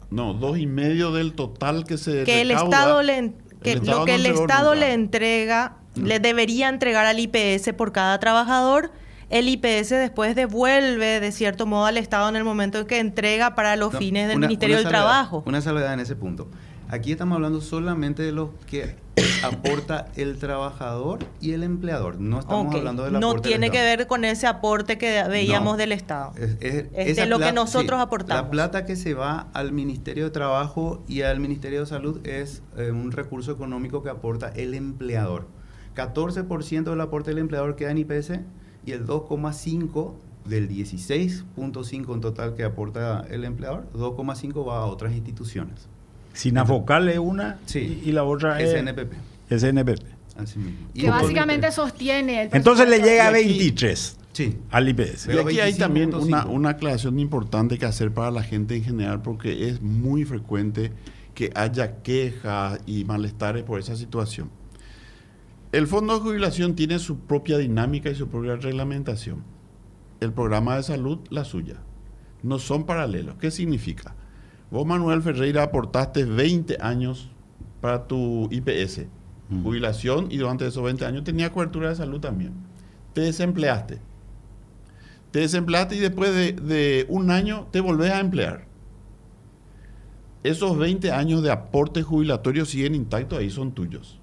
no, 0.10 0.34
dos 0.34 0.58
y 0.58 0.65
medio 0.65 1.12
del 1.12 1.34
total 1.34 1.86
que 1.86 1.98
se 1.98 2.24
que 2.24 2.41
el 2.41 2.52
Estado 2.52 3.02
le 3.02 3.34
que 3.62 3.76
lo 3.78 4.06
que 4.06 4.15
el 4.15 4.26
Estado 4.26 4.76
le 4.76 4.94
entrega, 4.94 5.78
le 5.96 6.20
debería 6.20 6.70
entregar 6.70 7.06
al 7.06 7.20
IPS 7.20 7.74
por 7.74 7.91
cada 7.91 8.20
trabajador. 8.20 8.91
El 9.30 9.50
IPS 9.50 9.89
después 9.89 10.36
devuelve 10.36 11.20
de 11.20 11.32
cierto 11.32 11.65
modo 11.65 11.86
al 11.86 11.98
Estado 11.98 12.30
en 12.30 12.36
el 12.36 12.44
momento 12.44 12.80
en 12.80 12.86
que 12.86 13.00
entrega 13.00 13.56
para 13.56 13.76
los 13.76 13.96
fines 13.96 14.28
del 14.28 14.39
Ministerio 14.39 14.78
del 14.78 14.88
Trabajo. 14.88 15.44
Una 15.48 15.62
salvedad 15.62 15.94
en 15.94 16.00
ese 16.02 16.15
punto. 16.15 16.48
Aquí 16.89 17.12
estamos 17.12 17.36
hablando 17.36 17.62
solamente 17.62 18.24
de 18.24 18.32
los 18.32 18.50
que 18.67 18.95
aporta 19.43 20.08
el 20.15 20.38
trabajador 20.38 21.19
y 21.41 21.54
el 21.54 21.63
empleador. 21.63 22.19
No 22.19 22.39
estamos 22.39 22.76
hablando 22.76 23.04
del 23.04 23.15
aporte 23.15 23.36
No 23.36 23.41
tiene 23.41 23.71
que 23.71 23.82
ver 23.82 24.08
con 24.08 24.24
ese 24.24 24.48
aporte 24.48 24.98
que 24.98 25.24
veíamos 25.24 25.78
del 25.78 25.91
Estado. 25.91 26.34
Es, 26.60 27.15
de 27.15 27.26
lo 27.26 27.39
que 27.39 27.52
nosotros 27.52 28.00
aportamos. 28.00 28.45
La 28.45 28.52
plata 28.52 28.86
que 28.86 28.95
se 28.95 29.13
va 29.13 29.48
al 29.54 29.71
Ministerio 29.71 30.26
de 30.26 30.32
Trabajo 30.32 31.04
y 31.08 31.21
al 31.21 31.39
Ministerio 31.39 31.82
de 31.82 31.86
Salud 31.86 32.26
es 32.26 32.62
eh, 32.78 32.91
un 32.91 33.12
recurso 33.12 33.52
económico 33.52 34.04
que 34.04 34.10
aporta 34.10 34.50
el 34.50 34.74
empleador. 34.74 35.48
14% 35.95 36.84
del 36.84 37.02
aporte 37.02 37.32
del 37.32 37.39
empleador 37.39 37.76
queda 37.76 37.91
en 37.91 37.98
IPS 38.00 38.32
y 38.86 38.91
el 38.91 39.08
2,5% 39.08 40.13
del 40.45 40.69
16.5 40.69 42.13
en 42.13 42.21
total 42.21 42.54
que 42.54 42.63
aporta 42.63 43.26
el 43.30 43.43
empleador, 43.43 43.88
2,5 43.93 44.67
va 44.67 44.78
a 44.80 44.86
otras 44.86 45.13
instituciones. 45.13 45.89
Sinafocal 46.36 47.10
es 47.10 47.17
una 47.17 47.58
y, 47.74 48.12
la 48.12 48.24
otra 48.24 48.62
es 48.62 48.71
SNPP. 48.71 49.13
SNPP. 49.50 50.04
Así 50.38 50.60
mismo. 50.60 50.88
Que 50.93 51.10
básicamente 51.10 51.71
sostiene 51.71 52.43
el 52.43 52.50
Entonces 52.52 52.89
le 52.89 53.00
llega 53.00 53.30
a 53.30 53.32
23 53.32 54.17
sí. 54.34 54.58
al 54.69 54.89
IPS. 54.89 55.30
Y 55.34 55.39
aquí 55.39 55.60
hay 55.62 55.74
también 55.76 56.13
una, 56.13 56.45
una 56.45 56.71
aclaración 56.71 57.19
importante 57.19 57.78
que 57.78 57.86
hacer 57.86 58.12
para 58.12 58.32
la 58.32 58.43
gente 58.43 58.76
en 58.76 58.84
general 58.84 59.21
porque 59.21 59.69
es 59.69 59.82
muy 59.82 60.26
frecuente 60.26 60.91
que 61.34 61.52
haya 61.56 62.02
quejas 62.02 62.80
y 62.86 63.06
malestares 63.06 63.63
por 63.63 63.80
esa 63.80 63.95
situación. 63.95 64.50
El 65.71 65.88
fondo 65.88 66.15
de 66.15 66.21
jubilación 66.21 66.76
tiene 66.76 67.00
su 67.00 67.19
propia 67.19 67.58
dinámica 67.58 68.10
y 68.10 68.15
su 68.15 68.28
propia 68.28 68.56
reglamentación. 68.56 69.43
El 70.19 70.32
programa 70.32 70.78
de 70.78 70.84
salud, 70.84 71.19
la 71.30 71.43
suya. 71.43 71.78
No 72.43 72.60
son 72.60 72.86
paralelos. 72.86 73.36
¿Qué 73.38 73.52
significa? 73.52 74.15
Vos, 74.76 74.86
Manuel 74.86 75.22
Ferreira, 75.22 75.64
aportaste 75.64 76.26
20 76.26 76.80
años 76.82 77.30
para 77.80 78.08
tu 78.08 78.50
IPS, 78.52 79.06
mm. 79.48 79.64
jubilación, 79.64 80.28
y 80.30 80.36
durante 80.36 80.68
esos 80.68 80.84
20 80.84 81.06
años 81.06 81.24
tenía 81.24 81.50
cobertura 81.50 81.88
de 81.88 81.96
salud 81.96 82.20
también. 82.20 82.52
Te 83.14 83.22
desempleaste. 83.22 84.02
Te 85.32 85.40
desempleaste 85.40 85.96
y 85.96 86.00
después 86.00 86.36
de, 86.36 87.06
un 87.08 87.32
año 87.32 87.68
te 87.72 87.80
volvés 87.80 88.12
a 88.12 88.20
emplear. 88.20 88.66
Esos 90.44 90.78
20 90.78 91.10
años 91.10 91.42
de 91.42 91.52
aporte 91.52 92.04
jubilatorio 92.04 92.66
siguen 92.66 92.96
intactos, 92.96 93.40
ahí 93.40 93.50
son 93.50 93.72
tuyos. 93.72 94.20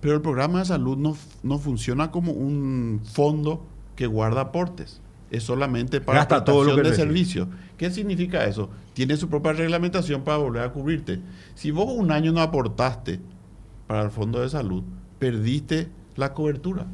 Pero 0.00 0.14
el 0.14 0.22
programa 0.22 0.60
de 0.60 0.64
salud 0.64 0.96
no, 0.96 1.14
no 1.42 1.58
funciona 1.58 2.10
como 2.10 2.32
un 2.32 3.02
fondo 3.04 3.66
que 3.96 4.06
guarda 4.06 4.40
aportes 4.40 5.02
es 5.30 5.42
solamente 5.42 6.00
para 6.00 6.20
Gasta 6.20 6.44
todo 6.44 6.76
de 6.76 6.94
servicio. 6.94 7.48
¿Qué 7.76 7.90
significa 7.90 8.44
eso? 8.46 8.70
Tiene 8.94 9.16
su 9.16 9.28
propia 9.28 9.52
reglamentación 9.52 10.22
para 10.22 10.38
volver 10.38 10.62
a 10.62 10.72
cubrirte. 10.72 11.20
Si 11.54 11.70
vos 11.70 11.92
un 11.92 12.10
año 12.10 12.32
no 12.32 12.40
aportaste 12.40 13.20
para 13.86 14.02
el 14.02 14.10
fondo 14.10 14.40
de 14.40 14.48
salud, 14.48 14.82
perdiste 15.18 15.88
la 16.16 16.34
cobertura 16.34 16.86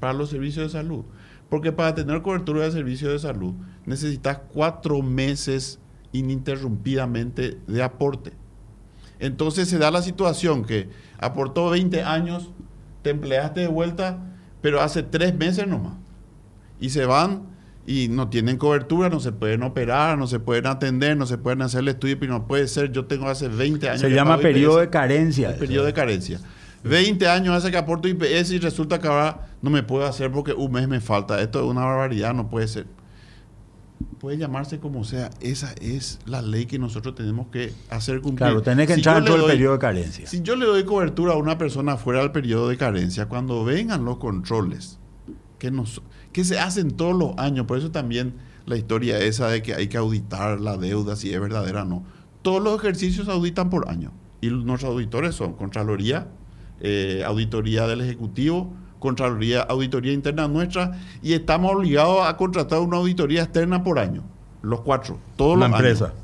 para 0.00 0.12
los 0.12 0.30
servicios 0.30 0.72
de 0.72 0.78
salud. 0.78 1.04
Porque 1.48 1.70
para 1.70 1.94
tener 1.94 2.22
cobertura 2.22 2.64
de 2.64 2.72
servicios 2.72 3.12
de 3.12 3.18
salud 3.18 3.54
necesitas 3.84 4.40
cuatro 4.52 5.02
meses 5.02 5.78
ininterrumpidamente 6.12 7.58
de 7.66 7.82
aporte. 7.82 8.32
Entonces 9.18 9.68
se 9.68 9.78
da 9.78 9.90
la 9.90 10.02
situación 10.02 10.64
que 10.64 10.88
aportó 11.18 11.70
20 11.70 12.02
años, 12.02 12.50
te 13.02 13.10
empleaste 13.10 13.60
de 13.60 13.68
vuelta, 13.68 14.18
pero 14.60 14.80
hace 14.80 15.02
tres 15.02 15.34
meses 15.36 15.66
nomás. 15.68 15.94
Y 16.80 16.90
se 16.90 17.04
van 17.04 17.51
y 17.86 18.08
no 18.08 18.28
tienen 18.28 18.58
cobertura, 18.58 19.08
no 19.08 19.18
se 19.18 19.32
pueden 19.32 19.62
operar, 19.62 20.16
no 20.16 20.26
se 20.26 20.38
pueden 20.38 20.66
atender, 20.66 21.16
no 21.16 21.26
se 21.26 21.38
pueden 21.38 21.62
hacer 21.62 21.80
el 21.80 21.88
estudio, 21.88 22.18
pero 22.18 22.32
no 22.32 22.46
puede 22.46 22.68
ser, 22.68 22.92
yo 22.92 23.06
tengo 23.06 23.28
hace 23.28 23.48
20 23.48 23.88
años. 23.88 24.00
Se 24.00 24.10
llama 24.10 24.38
periodo 24.38 24.78
de 24.78 24.88
carencia. 24.88 25.56
periodo 25.56 25.86
de 25.86 25.92
carencia. 25.92 26.40
20 26.84 27.28
años 27.28 27.54
hace 27.54 27.70
que 27.70 27.76
aporto 27.76 28.08
IPS 28.08 28.52
y 28.52 28.58
resulta 28.58 28.98
que 28.98 29.06
ahora 29.08 29.48
no 29.60 29.70
me 29.70 29.82
puedo 29.82 30.06
hacer 30.06 30.30
porque 30.30 30.52
un 30.52 30.72
mes 30.72 30.88
me 30.88 31.00
falta. 31.00 31.40
Esto 31.40 31.60
es 31.60 31.66
una 31.66 31.84
barbaridad, 31.84 32.34
no 32.34 32.48
puede 32.48 32.68
ser. 32.68 32.86
Puede 34.18 34.36
llamarse 34.36 34.78
como 34.78 35.04
sea, 35.04 35.30
esa 35.40 35.74
es 35.80 36.18
la 36.26 36.42
ley 36.42 36.66
que 36.66 36.78
nosotros 36.78 37.14
tenemos 37.14 37.48
que 37.48 37.72
hacer 37.88 38.20
cumplir. 38.20 38.48
Claro, 38.48 38.62
tenés 38.62 38.88
que 38.88 38.94
entrar 38.94 39.18
en 39.18 39.24
todo 39.24 39.36
el 39.36 39.52
periodo 39.52 39.74
de 39.74 39.78
carencia. 39.78 40.26
Si 40.26 40.42
yo 40.42 40.56
le 40.56 40.66
doy 40.66 40.84
cobertura 40.84 41.34
a 41.34 41.36
una 41.36 41.56
persona 41.56 41.96
fuera 41.96 42.20
del 42.20 42.32
periodo 42.32 42.68
de 42.68 42.76
carencia, 42.76 43.26
cuando 43.26 43.64
vengan 43.64 44.04
los 44.04 44.18
controles, 44.18 44.98
que 45.58 45.70
nos, 45.70 46.02
que 46.32 46.44
se 46.44 46.58
hacen 46.58 46.92
todos 46.92 47.16
los 47.16 47.38
años. 47.38 47.66
Por 47.66 47.78
eso 47.78 47.90
también 47.90 48.34
la 48.66 48.76
historia 48.76 49.18
esa 49.18 49.48
de 49.48 49.62
que 49.62 49.74
hay 49.74 49.88
que 49.88 49.98
auditar 49.98 50.60
la 50.60 50.76
deuda, 50.76 51.16
si 51.16 51.32
es 51.32 51.40
verdadera 51.40 51.82
o 51.82 51.86
no. 51.86 52.04
Todos 52.42 52.62
los 52.62 52.78
ejercicios 52.78 53.26
se 53.26 53.32
auditan 53.32 53.70
por 53.70 53.88
año. 53.88 54.12
Y 54.40 54.48
nuestros 54.48 54.92
auditores 54.92 55.34
son 55.34 55.52
Contraloría, 55.52 56.28
eh, 56.80 57.22
Auditoría 57.24 57.86
del 57.86 58.00
Ejecutivo, 58.00 58.72
Contraloría, 58.98 59.62
Auditoría 59.62 60.12
Interna 60.12 60.48
nuestra, 60.48 60.98
y 61.22 61.32
estamos 61.32 61.74
obligados 61.74 62.26
a 62.26 62.36
contratar 62.36 62.80
una 62.80 62.96
auditoría 62.96 63.42
externa 63.42 63.84
por 63.84 63.98
año. 63.98 64.22
Los 64.62 64.80
cuatro. 64.80 65.18
Todos 65.36 65.58
la 65.58 65.68
los 65.68 65.76
empresa. 65.76 66.04
Años. 66.06 66.16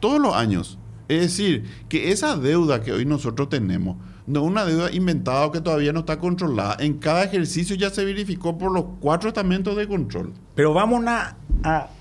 Todos 0.00 0.20
los 0.20 0.34
años. 0.34 0.78
Es 1.08 1.20
decir, 1.20 1.64
que 1.88 2.10
esa 2.10 2.36
deuda 2.36 2.82
que 2.82 2.92
hoy 2.92 3.04
nosotros 3.04 3.48
tenemos, 3.48 3.96
no 4.26 4.40
es 4.40 4.46
una 4.46 4.64
deuda 4.64 4.90
inventada 4.92 5.50
que 5.52 5.60
todavía 5.60 5.92
no 5.92 6.00
está 6.00 6.18
controlada. 6.18 6.76
En 6.80 6.98
cada 6.98 7.24
ejercicio 7.24 7.76
ya 7.76 7.90
se 7.90 8.04
verificó 8.04 8.58
por 8.58 8.72
los 8.72 8.84
cuatro 9.00 9.28
estamentos 9.28 9.76
de 9.76 9.86
control. 9.86 10.32
Pero 10.54 10.74
vamos 10.74 11.04
a, 11.06 11.36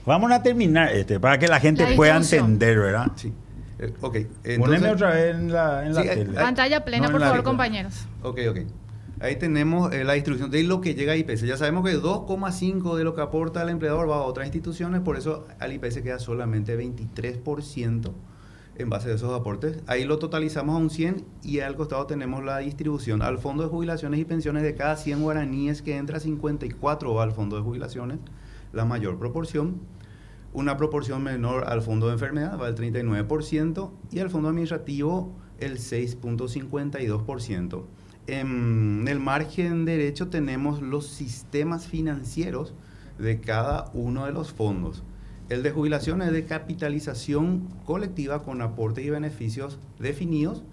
vamos 0.06 0.32
a 0.32 0.42
terminar 0.42 0.92
este 0.92 1.20
para 1.20 1.38
que 1.38 1.48
la 1.48 1.60
gente 1.60 1.96
pueda 1.96 2.18
entender, 2.18 2.80
¿verdad? 2.80 3.12
Sí. 3.16 3.32
Eh, 3.78 3.94
ok. 4.02 4.18
Poneme 4.58 4.90
otra 4.90 5.12
vez 5.12 5.36
en 5.36 5.52
la, 5.52 5.86
en 5.86 6.34
Pantalla 6.34 6.84
plena, 6.84 7.10
por 7.10 7.22
favor, 7.22 7.44
compañeros. 7.44 8.06
Ok, 8.24 8.40
ok. 8.50 8.58
Ahí 9.22 9.38
tenemos 9.38 9.94
eh, 9.94 10.04
la 10.04 10.14
distribución 10.14 10.52
de 10.52 10.64
lo 10.64 10.82
que 10.82 10.94
llega 10.94 11.14
a 11.14 11.16
IPS. 11.16 11.44
Ya 11.44 11.56
sabemos 11.56 11.90
que 11.90 11.98
2,5 11.98 12.96
de 12.98 13.04
lo 13.06 13.16
que 13.16 13.22
aporta 13.22 13.62
el 13.62 13.70
empleador 13.70 14.10
va 14.10 14.18
a 14.18 14.22
otras 14.22 14.46
instituciones, 14.46 15.02
por 15.02 15.16
eso 15.16 15.48
al 15.60 15.72
IPS 15.72 16.02
queda 16.02 16.20
solamente 16.20 16.78
23% 16.78 18.12
en 18.78 18.90
base 18.90 19.12
a 19.12 19.16
esos 19.16 19.34
aportes. 19.34 19.80
Ahí 19.88 20.04
lo 20.04 20.20
totalizamos 20.20 20.76
a 20.76 20.80
un 20.80 20.90
100 20.90 21.24
y 21.44 21.60
al 21.60 21.76
costado 21.76 22.06
tenemos 22.08 22.44
la 22.44 22.58
distribución 22.60 23.22
al 23.22 23.38
fondo 23.38 23.64
de 23.64 23.70
jubilaciones 23.70 24.20
y 24.20 24.26
pensiones 24.26 24.64
de 24.64 24.76
cada 24.76 24.98
100 24.98 25.22
guaraníes 25.22 25.82
que 25.82 25.96
entra 25.98 26.20
54 26.20 27.14
va 27.14 27.24
al 27.24 27.32
fondo 27.32 27.56
de 27.56 27.62
jubilaciones, 27.62 28.20
la 28.74 28.84
mayor 28.86 29.18
proporción. 29.18 29.80
Una 30.54 30.78
proporción 30.78 31.24
menor 31.24 31.66
al 31.68 31.82
fondo 31.82 32.08
de 32.08 32.14
enfermedad 32.14 32.60
va 32.60 32.70
el 32.70 32.76
39% 32.76 33.92
y 34.12 34.20
al 34.20 34.30
fondo 34.30 34.50
administrativo 34.50 35.34
el 35.60 35.80
6.52%. 35.80 37.84
En 38.28 39.06
el 39.08 39.20
margen 39.20 39.86
derecho 39.86 40.30
tenemos 40.30 40.82
los 40.82 41.08
sistemas 41.08 41.88
financieros 41.88 42.74
de 43.20 43.40
cada 43.40 43.92
uno 43.94 44.26
de 44.26 44.32
los 44.32 44.52
fondos. 44.52 45.04
El 45.50 45.62
de 45.64 45.72
jubilación 45.72 46.22
es 46.22 46.32
de 46.32 46.46
capitalización 46.46 47.68
colectiva 47.86 48.42
con 48.44 48.62
aporte 48.62 49.02
y 49.04 49.10
beneficios 49.10 49.78
definidos 50.00 50.64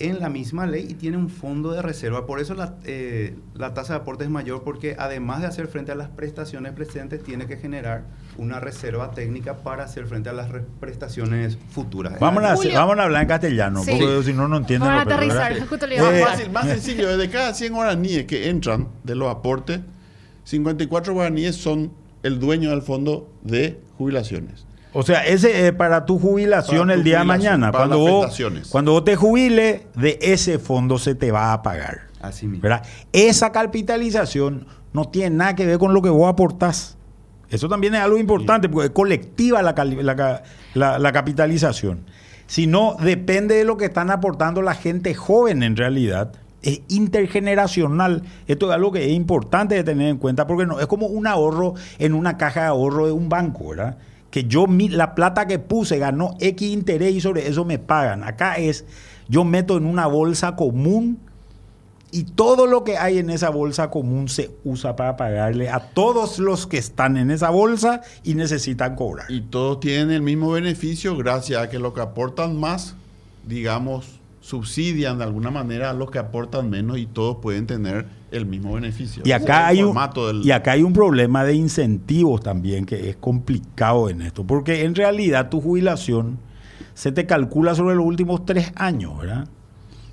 en 0.00 0.18
la 0.18 0.28
misma 0.28 0.66
ley 0.66 0.86
y 0.90 0.94
tiene 0.94 1.16
un 1.16 1.30
fondo 1.30 1.70
de 1.70 1.80
reserva. 1.80 2.26
Por 2.26 2.40
eso 2.40 2.54
la, 2.54 2.74
eh, 2.84 3.36
la, 3.54 3.74
tasa 3.74 3.92
de 3.94 4.00
aporte 4.00 4.24
es 4.24 4.30
mayor 4.30 4.64
porque 4.64 4.96
además 4.98 5.40
de 5.40 5.46
hacer 5.46 5.68
frente 5.68 5.92
a 5.92 5.94
las 5.94 6.08
prestaciones 6.08 6.72
presentes, 6.72 7.22
tiene 7.22 7.46
que 7.46 7.56
generar 7.56 8.02
una 8.36 8.58
reserva 8.58 9.12
técnica 9.12 9.58
para 9.58 9.84
hacer 9.84 10.06
frente 10.06 10.28
a 10.28 10.32
las 10.32 10.50
re- 10.50 10.64
prestaciones 10.80 11.56
futuras. 11.70 12.18
Vamos 12.18 12.42
a, 12.42 12.56
Julio. 12.56 12.74
vamos 12.74 12.98
a 12.98 13.02
hablar 13.04 13.22
en 13.22 13.28
castellano, 13.28 13.84
Sí. 13.84 13.92
porque 13.92 14.22
si 14.24 14.32
no, 14.32 14.48
no 14.48 14.56
entienden. 14.56 14.88
Vamos 14.90 15.02
a 15.02 15.08
lo 15.08 15.14
aterrizar, 15.14 15.66
justo 15.68 15.86
Más 15.86 16.12
Eh, 16.12 16.24
fácil, 16.26 16.50
más 16.50 16.66
sencillo, 16.66 17.16
de 17.16 17.30
cada 17.30 17.54
100 17.54 17.72
guaraníes 17.72 18.24
que 18.26 18.48
entran 18.50 18.88
de 19.04 19.14
los 19.14 19.30
aportes, 19.30 19.80
54 20.42 21.14
guaraníes 21.14 21.54
son 21.56 21.92
el 22.24 22.40
dueño 22.40 22.70
del 22.70 22.82
fondo 22.82 23.30
de 23.42 23.80
jubilaciones. 23.96 24.66
O 24.92 25.02
sea, 25.02 25.24
ese 25.26 25.66
es 25.68 25.72
para 25.72 26.06
tu 26.06 26.18
jubilación 26.18 26.82
Para 26.88 26.94
tu 26.94 26.98
el 27.00 27.04
día 27.04 27.18
de 27.20 27.24
mañana. 27.24 27.70
para 27.72 27.86
Cuando 27.88 28.20
las 28.22 28.38
vos, 28.38 28.70
cuando 28.70 28.92
vos 28.92 29.04
te 29.04 29.16
jubiles, 29.16 29.82
de 29.94 30.18
ese 30.20 30.58
fondo 30.58 30.98
se 30.98 31.14
te 31.14 31.30
va 31.32 31.52
a 31.52 31.62
pagar. 31.62 32.02
Así 32.20 32.46
mismo. 32.46 32.62
¿verdad? 32.62 32.82
Esa 33.12 33.50
capitalización 33.52 34.66
no 34.92 35.06
tiene 35.08 35.36
nada 35.36 35.54
que 35.56 35.66
ver 35.66 35.78
con 35.78 35.92
lo 35.94 36.02
que 36.02 36.08
vos 36.10 36.28
aportás. 36.28 36.96
Eso 37.50 37.68
también 37.68 37.94
es 37.94 38.00
algo 38.00 38.18
importante, 38.18 38.68
porque 38.68 38.86
es 38.86 38.92
colectiva 38.92 39.62
la, 39.62 39.74
la- 40.74 40.98
la 40.98 41.12
capitalización. 41.12 42.04
Si 42.46 42.66
no, 42.66 42.96
depende 43.00 43.54
de 43.56 43.64
lo 43.64 43.76
que 43.76 43.86
están 43.86 44.10
aportando 44.10 44.62
la 44.62 44.74
gente 44.74 45.14
joven 45.14 45.62
en 45.62 45.76
realidad. 45.76 46.32
Es 46.64 46.80
intergeneracional. 46.88 48.22
Esto 48.48 48.66
es 48.66 48.74
algo 48.74 48.90
que 48.90 49.04
es 49.04 49.12
importante 49.12 49.76
de 49.76 49.84
tener 49.84 50.08
en 50.08 50.16
cuenta, 50.16 50.46
porque 50.46 50.66
no 50.66 50.80
es 50.80 50.86
como 50.86 51.06
un 51.06 51.26
ahorro 51.26 51.74
en 51.98 52.14
una 52.14 52.36
caja 52.36 52.62
de 52.62 52.66
ahorro 52.68 53.06
de 53.06 53.12
un 53.12 53.28
banco, 53.28 53.68
¿verdad? 53.68 53.98
Que 54.30 54.44
yo, 54.44 54.66
la 54.66 55.14
plata 55.14 55.46
que 55.46 55.60
puse 55.60 55.98
ganó 55.98 56.34
X 56.40 56.72
interés 56.72 57.14
y 57.14 57.20
sobre 57.20 57.46
eso 57.46 57.64
me 57.64 57.78
pagan. 57.78 58.24
Acá 58.24 58.54
es, 58.54 58.84
yo 59.28 59.44
meto 59.44 59.76
en 59.76 59.86
una 59.86 60.06
bolsa 60.06 60.56
común 60.56 61.20
y 62.14 62.22
todo 62.22 62.68
lo 62.68 62.84
que 62.84 62.96
hay 62.96 63.18
en 63.18 63.28
esa 63.28 63.50
bolsa 63.50 63.90
común 63.90 64.28
se 64.28 64.52
usa 64.62 64.94
para 64.94 65.16
pagarle 65.16 65.68
a 65.68 65.80
todos 65.80 66.38
los 66.38 66.68
que 66.68 66.78
están 66.78 67.16
en 67.16 67.32
esa 67.32 67.50
bolsa 67.50 68.02
y 68.22 68.34
necesitan 68.34 68.94
cobrar. 68.94 69.28
Y 69.28 69.40
todos 69.40 69.80
tienen 69.80 70.12
el 70.12 70.22
mismo 70.22 70.52
beneficio 70.52 71.16
gracias 71.16 71.60
a 71.60 71.68
que 71.68 71.80
los 71.80 71.92
que 71.92 72.02
aportan 72.02 72.56
más, 72.56 72.94
digamos, 73.48 74.20
subsidian 74.44 75.16
de 75.16 75.24
alguna 75.24 75.50
manera 75.50 75.88
a 75.88 75.92
los 75.94 76.10
que 76.10 76.18
aportan 76.18 76.68
menos 76.68 76.98
y 76.98 77.06
todos 77.06 77.38
pueden 77.40 77.66
tener 77.66 78.04
el 78.30 78.44
mismo 78.44 78.74
beneficio. 78.74 79.22
Y 79.24 79.32
acá, 79.32 79.66
hay 79.68 79.82
un, 79.82 79.96
del- 80.14 80.42
y 80.44 80.50
acá 80.50 80.72
hay 80.72 80.82
un 80.82 80.92
problema 80.92 81.44
de 81.44 81.54
incentivos 81.54 82.42
también 82.42 82.84
que 82.84 83.08
es 83.08 83.16
complicado 83.16 84.10
en 84.10 84.20
esto, 84.20 84.44
porque 84.44 84.84
en 84.84 84.94
realidad 84.94 85.48
tu 85.48 85.62
jubilación 85.62 86.36
se 86.92 87.10
te 87.10 87.24
calcula 87.24 87.74
sobre 87.74 87.94
los 87.96 88.04
últimos 88.04 88.44
tres 88.44 88.70
años, 88.76 89.16
¿verdad? 89.18 89.48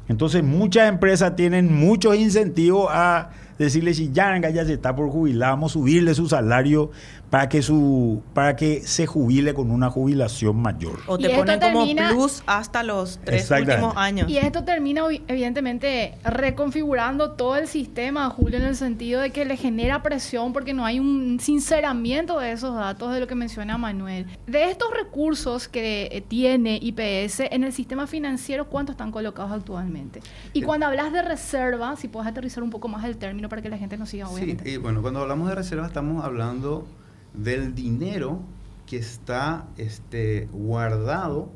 Entonces 0.07 0.45
muchas 0.45 0.87
empresas 0.87 1.35
tienen 1.35 1.73
muchos 1.75 2.15
incentivos 2.15 2.87
a 2.89 3.31
decirle 3.65 3.93
si 3.93 4.11
Yanga 4.11 4.49
ya 4.49 4.65
se 4.65 4.73
está 4.73 4.95
por 4.95 5.09
jubilar, 5.09 5.51
vamos 5.51 5.71
a 5.71 5.73
subirle 5.73 6.13
su 6.13 6.27
salario 6.27 6.91
para 7.29 7.47
que 7.47 7.61
su 7.61 8.21
para 8.33 8.55
que 8.57 8.81
se 8.81 9.07
jubile 9.07 9.53
con 9.53 9.71
una 9.71 9.89
jubilación 9.89 10.57
mayor. 10.61 10.99
O 11.07 11.15
Y 11.17 11.21
te 11.23 11.27
esto 11.27 11.39
ponen 11.39 11.59
como 11.59 11.79
termina- 11.85 12.09
plus 12.09 12.43
hasta 12.45 12.83
los 12.83 13.19
tres 13.23 13.49
últimos 13.49 13.95
años. 13.95 14.29
Y 14.29 14.37
esto 14.37 14.63
termina 14.65 15.03
evidentemente 15.27 16.15
reconfigurando 16.25 17.31
todo 17.31 17.55
el 17.55 17.67
sistema, 17.67 18.29
Julio, 18.29 18.57
en 18.57 18.65
el 18.65 18.75
sentido 18.75 19.21
de 19.21 19.31
que 19.31 19.45
le 19.45 19.55
genera 19.57 20.03
presión 20.03 20.51
porque 20.53 20.73
no 20.73 20.85
hay 20.85 20.99
un 20.99 21.39
sinceramiento 21.39 22.39
de 22.39 22.51
esos 22.51 22.75
datos 22.75 23.13
de 23.13 23.19
lo 23.21 23.27
que 23.27 23.35
menciona 23.35 23.77
Manuel. 23.77 24.25
De 24.47 24.69
estos 24.69 24.89
recursos 24.93 25.67
que 25.69 26.09
eh, 26.11 26.21
tiene 26.21 26.79
IPS 26.81 27.41
en 27.51 27.63
el 27.63 27.71
sistema 27.73 28.07
financiero, 28.07 28.67
¿cuántos 28.67 28.93
están 28.95 29.11
colocados 29.11 29.51
actualmente? 29.53 30.19
Y 30.53 30.61
cuando 30.63 30.85
hablas 30.85 31.13
de 31.13 31.21
reserva, 31.21 31.95
si 31.95 32.07
puedes 32.09 32.29
aterrizar 32.29 32.61
un 32.63 32.69
poco 32.69 32.87
más 32.89 33.05
el 33.05 33.17
término 33.17 33.47
para 33.51 33.61
que 33.61 33.69
la 33.69 33.77
gente 33.77 33.97
nos 33.97 34.07
siga, 34.07 34.27
Sí, 34.27 34.33
obviamente. 34.33 34.71
y 34.71 34.77
bueno, 34.77 35.01
cuando 35.01 35.19
hablamos 35.19 35.49
de 35.49 35.55
reserva 35.55 35.85
estamos 35.85 36.23
hablando 36.23 36.87
del 37.33 37.75
dinero 37.75 38.39
que 38.87 38.95
está 38.95 39.67
este, 39.75 40.47
guardado 40.53 41.49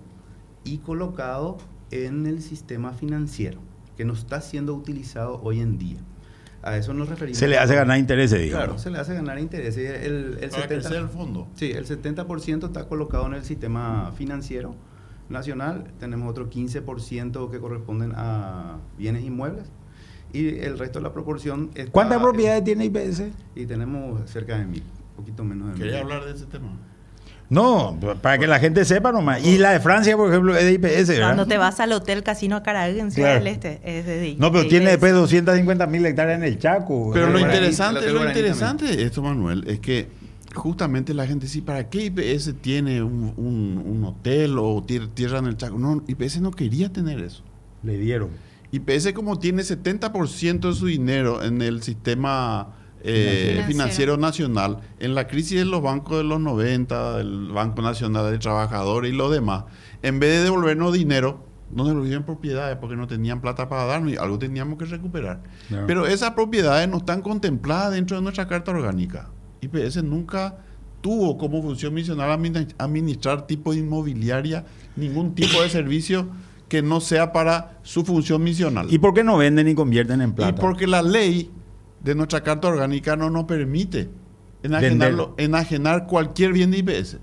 y 0.65 0.79
colocado 0.79 1.57
en 1.91 2.25
el 2.27 2.41
sistema 2.41 2.91
financiero, 2.91 3.61
que 3.95 4.03
no 4.03 4.11
está 4.11 4.41
siendo 4.41 4.73
utilizado 4.73 5.39
hoy 5.41 5.61
en 5.61 5.77
día. 5.77 5.99
A 6.63 6.75
eso 6.75 6.93
nos 6.93 7.07
referimos. 7.07 7.37
Se 7.37 7.47
le 7.47 7.57
hace 7.57 7.75
ganar 7.75 7.97
intereses, 7.97 8.41
digamos. 8.41 8.65
Claro, 8.65 8.77
se 8.77 8.89
le 8.89 8.97
hace 8.97 9.13
ganar 9.13 9.39
interés. 9.39 9.77
Y 9.77 9.85
El, 9.85 10.37
el 10.41 10.49
Para 10.49 10.63
70 10.63 10.67
crecer 10.67 10.97
el 10.97 11.07
fondo. 11.07 11.47
Sí, 11.55 11.71
el 11.71 11.85
70% 11.85 12.65
está 12.65 12.89
colocado 12.89 13.25
en 13.27 13.35
el 13.35 13.45
sistema 13.45 14.11
financiero 14.17 14.75
nacional. 15.29 15.93
Tenemos 15.97 16.29
otro 16.29 16.49
15% 16.49 17.49
que 17.49 17.59
corresponden 17.59 18.11
a 18.17 18.79
bienes 18.97 19.23
inmuebles. 19.23 19.71
Y 20.35 20.59
el 20.59 20.77
resto 20.77 20.99
de 20.99 21.03
la 21.03 21.13
proporción 21.13 21.69
está 21.75 21.91
¿Cuántas 21.91 22.19
propiedades 22.21 22.63
tiene 22.63 22.85
IPS? 22.85 23.23
Y 23.55 23.65
tenemos 23.65 24.29
cerca 24.29 24.57
de 24.57 24.65
mil, 24.65 24.83
un 25.11 25.15
poquito 25.23 25.43
menos 25.43 25.67
de 25.69 25.73
mil. 25.73 25.83
Quería 25.83 26.01
hablar 26.01 26.25
de 26.25 26.31
ese 26.33 26.45
tema. 26.45 26.69
No, 27.47 27.95
para 28.23 28.39
que 28.39 28.47
la 28.47 28.57
gente 28.59 28.83
sepa 28.85 29.11
nomás. 29.11 29.45
Y 29.45 29.59
la 29.59 29.71
de 29.71 29.79
Francia, 29.79 30.17
por 30.17 30.29
ejemplo, 30.29 30.55
es 30.57 30.63
de 30.63 30.73
IPS, 30.73 31.09
¿verdad? 31.09 31.27
Cuando 31.27 31.45
te 31.45 31.57
vas 31.59 31.79
al 31.79 31.91
hotel 31.91 32.23
Casino 32.23 32.63
Caragüe 32.63 32.99
en 32.99 33.11
Ciudad 33.11 33.39
Claro. 33.39 33.43
del 33.45 33.53
Este, 33.53 33.81
es 33.99 34.05
de 34.07 34.35
No, 34.39 34.51
pero 34.51 34.63
de 34.63 34.69
tiene 34.69 34.85
IPS. 34.85 34.91
después 34.93 35.13
250 35.13 35.85
mil 35.85 36.03
hectáreas 36.07 36.39
en 36.39 36.43
el 36.43 36.57
Chaco. 36.57 37.11
Pero 37.13 37.29
lo 37.29 37.39
interesante, 37.39 38.09
lo 38.11 38.25
interesante 38.25 38.85
de 38.85 39.03
esto, 39.03 39.21
Manuel, 39.21 39.63
es 39.67 39.79
que 39.79 40.07
justamente 40.55 41.13
la 41.13 41.27
gente 41.27 41.45
dice, 41.45 41.61
¿para 41.61 41.87
qué 41.87 42.05
IPS 42.05 42.55
tiene 42.61 43.03
un, 43.03 43.33
un- 43.37 43.83
un 43.85 44.03
hotel 44.05 44.57
o 44.57 44.81
tier- 44.83 45.09
tierra 45.13 45.37
en 45.37 45.45
el 45.45 45.55
Chaco? 45.57 45.77
No, 45.77 46.03
IPS 46.07 46.41
no 46.41 46.49
quería 46.49 46.91
tener 46.91 47.19
eso. 47.19 47.43
Le 47.83 47.95
dieron. 47.99 48.29
IPS 48.75 49.13
como 49.13 49.39
tiene 49.39 49.61
70% 49.63 50.59
de 50.69 50.73
su 50.73 50.85
dinero 50.87 51.43
en 51.43 51.61
el 51.61 51.81
sistema 51.83 52.73
eh, 53.03 53.13
Financiero. 53.67 53.67
financiero 53.67 54.17
nacional, 54.17 54.79
en 54.99 55.13
la 55.15 55.27
crisis 55.27 55.59
de 55.59 55.65
los 55.65 55.81
bancos 55.81 56.17
de 56.17 56.23
los 56.23 56.39
90, 56.39 57.19
el 57.21 57.49
Banco 57.51 57.81
Nacional 57.81 58.31
de 58.31 58.37
Trabajadores 58.39 59.13
y 59.13 59.15
los 59.15 59.31
demás, 59.31 59.65
en 60.01 60.19
vez 60.19 60.37
de 60.39 60.43
devolvernos 60.45 60.91
dinero, 60.93 61.45
nos 61.71 61.87
devolvieron 61.87 62.23
propiedades 62.23 62.77
porque 62.77 62.95
no 62.95 63.05
tenían 63.07 63.41
plata 63.41 63.67
para 63.69 63.85
darnos 63.85 64.11
y 64.13 64.17
algo 64.17 64.39
teníamos 64.39 64.77
que 64.79 64.85
recuperar. 64.85 65.41
Pero 65.87 66.05
esas 66.07 66.31
propiedades 66.31 66.87
no 66.89 66.97
están 66.97 67.21
contempladas 67.21 67.91
dentro 67.93 68.17
de 68.17 68.23
nuestra 68.23 68.47
carta 68.47 68.71
orgánica. 68.71 69.29
IPS 69.61 70.03
nunca 70.03 70.57
tuvo 71.01 71.37
como 71.37 71.61
función 71.61 71.93
misional 71.93 72.31
admini- 72.39 72.73
administrar 72.77 73.45
tipo 73.47 73.71
de 73.73 73.79
inmobiliaria 73.79 74.65
ningún 74.95 75.35
tipo 75.35 75.61
de 75.61 75.69
servicio 75.69 76.27
que 76.67 76.81
no 76.81 76.99
sea 77.01 77.31
para 77.31 77.79
su 77.83 78.03
función 78.03 78.43
misional. 78.43 78.91
¿Y 78.91 78.97
por 78.99 79.13
qué 79.13 79.23
no 79.23 79.37
venden 79.37 79.67
y 79.67 79.75
convierten 79.75 80.21
en 80.21 80.29
Y 80.31 80.33
plata? 80.33 80.55
porque 80.61 80.87
la 80.87 81.01
ley 81.01 81.51
de 82.03 82.15
nuestra 82.15 82.41
carta 82.41 82.67
orgánica 82.67 83.15
no 83.15 83.29
nos 83.29 83.45
permite 83.45 84.09
enajenar 85.37 86.07
cualquier 86.07 86.53
bien 86.53 86.71
de 86.71 86.77
IPS. 86.79 87.17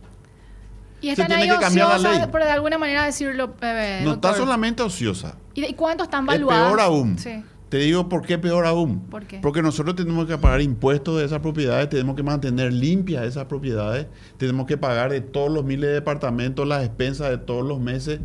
Y 1.00 1.08
están 1.08 1.26
tiene 1.26 1.42
ahí 1.42 1.48
que 1.48 1.56
cambiar 1.58 1.88
la 1.88 1.94
ociosas, 1.96 2.18
ley. 2.20 2.28
pero 2.30 2.44
de 2.44 2.50
alguna 2.52 2.78
manera 2.78 3.04
decirlo, 3.04 3.54
eh, 3.60 4.02
No 4.04 4.14
está 4.14 4.34
solamente 4.34 4.82
ociosa. 4.82 5.36
¿Y, 5.54 5.62
de- 5.62 5.68
y 5.70 5.74
cuántos 5.74 6.04
están 6.06 6.22
Es 6.22 6.26
valuados? 6.28 6.68
peor 6.68 6.80
aún. 6.80 7.18
Sí. 7.18 7.42
Te 7.68 7.78
digo 7.78 8.08
por 8.08 8.22
qué 8.22 8.38
peor 8.38 8.66
aún. 8.66 9.00
¿Por 9.00 9.24
qué? 9.24 9.38
Porque 9.40 9.62
nosotros 9.62 9.96
tenemos 9.96 10.26
que 10.26 10.36
pagar 10.38 10.60
impuestos 10.60 11.18
de 11.18 11.24
esas 11.24 11.40
propiedades, 11.40 11.88
tenemos 11.88 12.14
que 12.14 12.22
mantener 12.22 12.72
limpias 12.72 13.24
esas 13.24 13.46
propiedades, 13.46 14.06
tenemos 14.36 14.66
que 14.66 14.76
pagar 14.76 15.10
de 15.10 15.22
todos 15.22 15.50
los 15.50 15.64
miles 15.64 15.88
de 15.88 15.94
departamentos 15.94 16.68
las 16.68 16.84
expensas 16.84 17.30
de 17.30 17.38
todos 17.38 17.66
los 17.66 17.80
meses. 17.80 18.20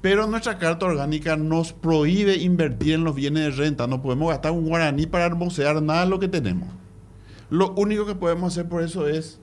Pero 0.00 0.26
nuestra 0.26 0.58
carta 0.58 0.86
orgánica 0.86 1.36
nos 1.36 1.72
prohíbe 1.72 2.36
invertir 2.36 2.94
en 2.94 3.04
los 3.04 3.14
bienes 3.14 3.44
de 3.44 3.50
renta. 3.50 3.86
No 3.86 4.00
podemos 4.00 4.30
gastar 4.30 4.52
un 4.52 4.68
guaraní 4.68 5.06
para 5.06 5.26
hermosear 5.26 5.82
nada 5.82 6.04
de 6.04 6.10
lo 6.10 6.20
que 6.20 6.28
tenemos. 6.28 6.68
Lo 7.50 7.72
único 7.74 8.06
que 8.06 8.14
podemos 8.14 8.52
hacer 8.52 8.68
por 8.68 8.82
eso 8.82 9.08
es 9.08 9.40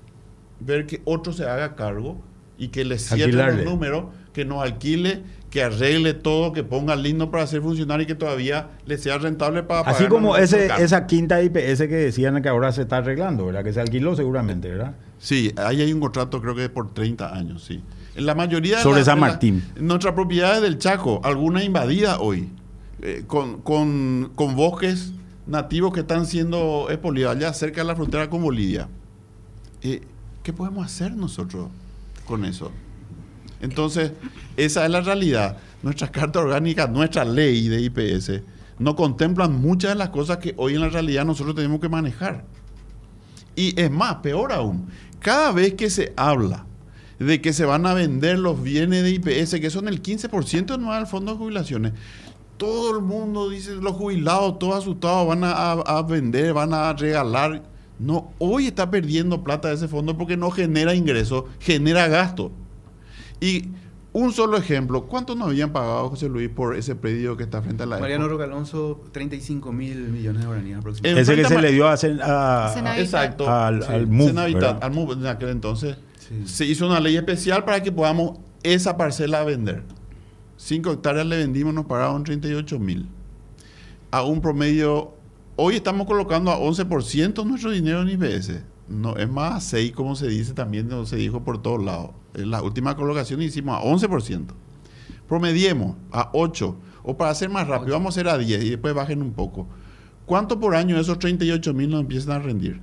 ver 0.59 0.85
que 0.85 1.01
otro 1.05 1.33
se 1.33 1.43
haga 1.43 1.75
cargo 1.75 2.21
y 2.57 2.69
que 2.69 2.85
le 2.85 2.99
cierre 2.99 3.31
los 3.33 3.65
números, 3.65 4.05
que 4.31 4.45
nos 4.45 4.63
alquile, 4.63 5.23
que 5.49 5.63
arregle 5.63 6.13
todo, 6.13 6.53
que 6.53 6.63
ponga 6.63 6.95
lindo 6.95 7.31
para 7.31 7.43
hacer 7.43 7.61
funcionar 7.61 8.01
y 8.01 8.05
que 8.05 8.15
todavía 8.15 8.69
le 8.85 8.97
sea 8.97 9.17
rentable 9.17 9.63
para 9.63 9.81
Así 9.81 10.03
pagarnos 10.03 10.09
como 10.09 10.37
ese, 10.37 10.69
esa 10.79 11.07
quinta 11.07 11.41
IPS 11.41 11.79
que 11.79 11.95
decían 11.95 12.41
que 12.41 12.49
ahora 12.49 12.71
se 12.71 12.83
está 12.83 12.97
arreglando, 12.97 13.45
¿verdad? 13.45 13.63
Que 13.63 13.73
se 13.73 13.81
alquiló 13.81 14.15
seguramente, 14.15 14.69
¿verdad? 14.69 14.95
Sí, 15.17 15.53
ahí 15.57 15.81
hay 15.81 15.91
un 15.91 15.99
contrato 15.99 16.41
creo 16.41 16.55
que 16.55 16.69
por 16.69 16.93
30 16.93 17.33
años, 17.33 17.63
sí. 17.63 17.81
La 18.15 18.34
mayoría 18.36 18.78
de 18.78 18.84
Sobre 18.84 18.97
las- 18.99 19.06
San 19.06 19.15
de 19.15 19.21
la- 19.21 19.28
Martín. 19.28 19.63
nuestras 19.80 20.13
propiedades 20.13 20.62
del 20.62 20.78
Chaco, 20.78 21.19
alguna 21.23 21.63
invadida 21.63 22.19
hoy, 22.19 22.49
eh, 23.01 23.23
con, 23.28 23.62
con, 23.62 24.32
con 24.36 24.56
bosques 24.56 25.12
nativos 25.47 25.93
que 25.93 25.99
están 26.01 26.25
siendo 26.25 26.88
expoliados 26.89 27.36
allá 27.38 27.54
cerca 27.54 27.82
de 27.82 27.88
la 27.88 27.95
frontera 27.95 28.30
con 28.30 28.41
Bolivia. 28.41 28.88
Eh, 29.82 30.01
¿Qué 30.43 30.53
podemos 30.53 30.86
hacer 30.86 31.13
nosotros 31.16 31.68
con 32.26 32.45
eso? 32.45 32.72
Entonces, 33.61 34.11
esa 34.57 34.86
es 34.86 34.91
la 34.91 35.01
realidad. 35.01 35.57
Nuestra 35.84 36.09
carta 36.11 36.39
orgánica, 36.39 36.88
nuestra 36.88 37.26
ley 37.26 37.68
de 37.68 37.82
IPS, 37.82 38.41
no 38.80 38.95
contemplan 38.95 39.59
muchas 39.59 39.91
de 39.91 39.95
las 39.95 40.09
cosas 40.09 40.38
que 40.38 40.53
hoy 40.57 40.76
en 40.76 40.82
la 40.82 40.89
realidad 40.89 41.26
nosotros 41.26 41.55
tenemos 41.55 41.80
que 41.80 41.89
manejar. 41.89 42.45
Y 43.55 43.80
es 43.80 43.89
más, 43.91 44.16
peor 44.16 44.51
aún, 44.51 44.88
cada 45.20 45.51
vez 45.51 45.74
que 45.76 45.89
se 45.89 46.13
habla 46.18 46.66
de 47.20 47.41
que 47.41 47.53
se 47.53 47.66
van 47.66 47.86
a 47.86 47.93
vender 47.93 48.38
los 48.39 48.61
bienes 48.61 49.03
de 49.03 49.11
IPS, 49.11 49.59
que 49.61 49.70
son 49.70 49.88
el 49.88 50.01
15% 50.01 50.78
no 50.80 50.93
del 50.93 51.07
fondo 51.07 51.32
de 51.34 51.38
jubilaciones, 51.38 51.93
todo 52.57 52.95
el 52.97 53.03
mundo 53.03 53.49
dice, 53.49 53.76
los 53.76 53.93
jubilados, 53.93 54.59
todos 54.59 54.76
asustados, 54.84 55.28
van 55.28 55.43
a, 55.43 55.51
a- 55.51 55.72
a 55.97 56.01
vender, 56.03 56.53
van 56.53 56.74
a 56.74 56.93
regalar. 56.93 57.63
No, 57.99 58.32
hoy 58.39 58.68
está 58.68 58.89
perdiendo 58.91 59.43
plata 59.43 59.72
ese 59.72 59.88
fondo 59.88 60.18
porque 60.18 60.36
no 60.38 60.51
genera 60.51 60.93
ingreso, 60.93 61.45
genera 61.59 62.07
gasto. 62.07 62.51
Y 63.39 63.70
un 64.13 64.32
solo 64.32 64.57
ejemplo, 64.57 65.05
¿cuánto 65.07 65.36
nos 65.36 65.47
habían 65.49 65.72
pagado, 65.74 66.09
José 66.09 66.30
Luis, 66.30 66.49
por 66.49 66.76
ese 66.78 66.95
predio 66.95 67.36
que 67.36 67.43
está 67.43 67.61
frente 67.61 67.84
a 67.84 67.86
la 67.86 67.99
Mariano? 67.99 68.28
Roque 68.30 68.43
Alonso, 68.45 69.01
35 69.11 69.72
mil 69.74 70.09
millones 70.09 70.41
de 70.41 70.47
guaraníes 70.47 70.74
En 70.74 70.80
aproximadamente. 70.80 71.22
Ese 71.34 71.41
que 71.41 71.47
se 71.47 71.55
a- 71.57 71.61
le 71.61 71.72
dio 71.74 71.88
a, 71.88 71.93
a- 71.93 71.97
Senador. 71.97 72.99
Exacto. 72.99 73.49
al, 73.49 73.82
Sí. 73.84 73.88
al 73.89 73.95
al 74.82 74.91
MUF 74.91 75.11
en 75.13 75.28
aquel 75.28 75.49
entonces. 75.49 75.97
Sí. 76.28 76.47
Se 76.47 76.65
hizo 76.65 76.88
una 76.88 76.99
ley 76.99 77.17
especial 77.17 77.63
para 77.63 77.82
que 77.84 77.91
podamos 77.91 78.39
esa 78.63 78.97
parcela 78.97 79.43
vender. 79.43 79.84
5 80.57 80.93
hectáreas 80.93 81.28
le 81.28 81.38
vendimos, 81.38 81.73
nos 81.73 81.86
pagaron 81.86 82.23
38 82.23 82.80
mil. 82.80 83.07
A 84.11 84.23
un 84.23 84.41
promedio, 84.41 85.13
hoy 85.55 85.76
estamos 85.76 86.07
colocando 86.07 86.51
a 86.51 86.57
11% 86.57 87.45
nuestro 87.45 87.71
dinero 87.71 88.01
en 88.01 88.09
IPS. 88.09 88.61
No, 88.88 89.17
es 89.17 89.30
más 89.30 89.53
a 89.53 89.59
6, 89.69 89.91
como 89.91 90.15
se 90.15 90.28
dice 90.28 90.53
también, 90.53 90.88
no 90.88 91.05
se 91.05 91.17
dijo 91.17 91.43
por 91.43 91.61
todos 91.61 91.84
lados. 91.84 92.11
En 92.34 92.51
la 92.51 92.61
última 92.61 92.95
colocación 92.95 93.41
hicimos 93.41 93.78
a 93.78 93.84
11%. 93.84 94.45
Promediemos 95.28 95.95
a 96.11 96.30
8. 96.34 96.76
O 97.03 97.17
para 97.17 97.32
hacer 97.32 97.49
más 97.49 97.67
rápido, 97.67 97.93
vamos 97.93 98.15
a 98.15 98.19
hacer 98.19 98.30
a 98.30 98.38
10 98.38 98.63
y 98.63 98.69
después 98.71 98.93
bajen 98.93 99.21
un 99.21 99.34
poco. 99.34 99.67
¿Cuánto 100.26 100.59
por 100.59 100.76
año 100.76 100.99
esos 100.99 101.19
38 101.19 101.73
mil 101.73 101.89
nos 101.89 102.01
empiezan 102.01 102.32
a 102.32 102.39
rendir? 102.39 102.82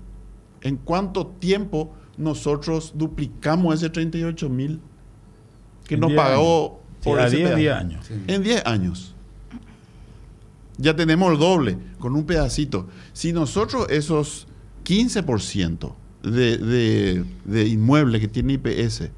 ¿En 0.60 0.76
cuánto 0.76 1.26
tiempo 1.26 1.92
nosotros 2.16 2.92
duplicamos 2.94 3.74
ese 3.74 3.90
38 3.90 4.48
mil 4.48 4.80
que 5.86 5.94
En 5.94 6.00
nos 6.00 6.10
10 6.10 6.20
pagó 6.20 6.82
Sí, 7.02 7.08
por 7.08 7.18
a 7.18 7.26
ese 7.26 7.36
10, 7.36 7.48
pedazo? 7.48 7.60
10 7.60 7.74
años. 7.74 8.06
Sí. 8.06 8.14
En 8.28 8.42
10 8.42 8.66
años. 8.66 9.14
Ya 10.78 10.94
tenemos 10.94 11.32
el 11.32 11.38
doble 11.38 11.78
con 11.98 12.14
un 12.14 12.24
pedacito. 12.24 12.86
Si 13.12 13.32
nosotros 13.32 13.86
esos 13.90 14.46
15% 14.84 15.94
de, 16.22 16.58
de, 16.58 17.24
de 17.44 17.68
inmuebles 17.68 18.20
que 18.20 18.28
tiene 18.28 18.54
IPS 18.54 19.10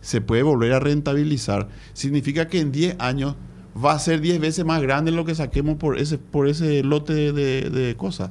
se 0.00 0.20
puede 0.20 0.42
volver 0.42 0.72
a 0.72 0.80
rentabilizar, 0.80 1.68
significa 1.92 2.46
que 2.48 2.60
en 2.60 2.70
10 2.70 2.96
años 3.00 3.34
va 3.82 3.92
a 3.92 3.98
ser 3.98 4.20
10 4.20 4.40
veces 4.40 4.64
más 4.64 4.80
grande 4.80 5.10
lo 5.10 5.24
que 5.24 5.34
saquemos 5.34 5.76
por 5.76 5.98
ese, 5.98 6.18
por 6.18 6.46
ese 6.48 6.84
lote 6.84 7.32
de, 7.32 7.70
de 7.70 7.96
cosas. 7.96 8.30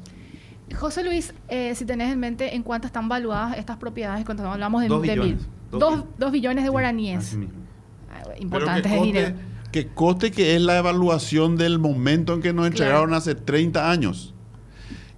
José 0.80 1.04
Luis, 1.04 1.34
eh, 1.50 1.74
si 1.76 1.86
tenés 1.86 2.12
en 2.12 2.20
mente 2.20 2.56
en 2.56 2.64
cuánto 2.64 2.88
están 2.88 3.08
valuadas 3.10 3.58
estas 3.58 3.78
propiedades, 3.78 4.26
cuando 4.26 4.50
hablamos 4.50 4.82
de, 4.82 4.88
Dos 4.88 5.02
de 5.02 5.10
billones. 5.10 5.36
mil. 5.36 5.46
Dos 5.72 5.80
Dos, 5.80 5.90
billones. 5.92 6.20
dos 6.20 6.32
billones 6.32 6.64
de 6.64 6.68
Sí, 6.68 6.72
guaraníes. 6.72 7.36
mismo. 7.36 7.54
Ah, 8.12 8.24
coste, 8.50 8.90
dinero. 9.02 9.36
que 9.72 9.88
coste 9.88 10.32
que 10.32 10.56
es 10.56 10.62
la 10.62 10.78
evaluación 10.78 11.58
del 11.58 11.80
momento 11.80 12.34
en 12.34 12.42
que 12.42 12.54
nos 12.54 12.68
entregaron 12.68 13.14
hace 13.14 13.36
30 13.36 13.90
años. 13.92 14.34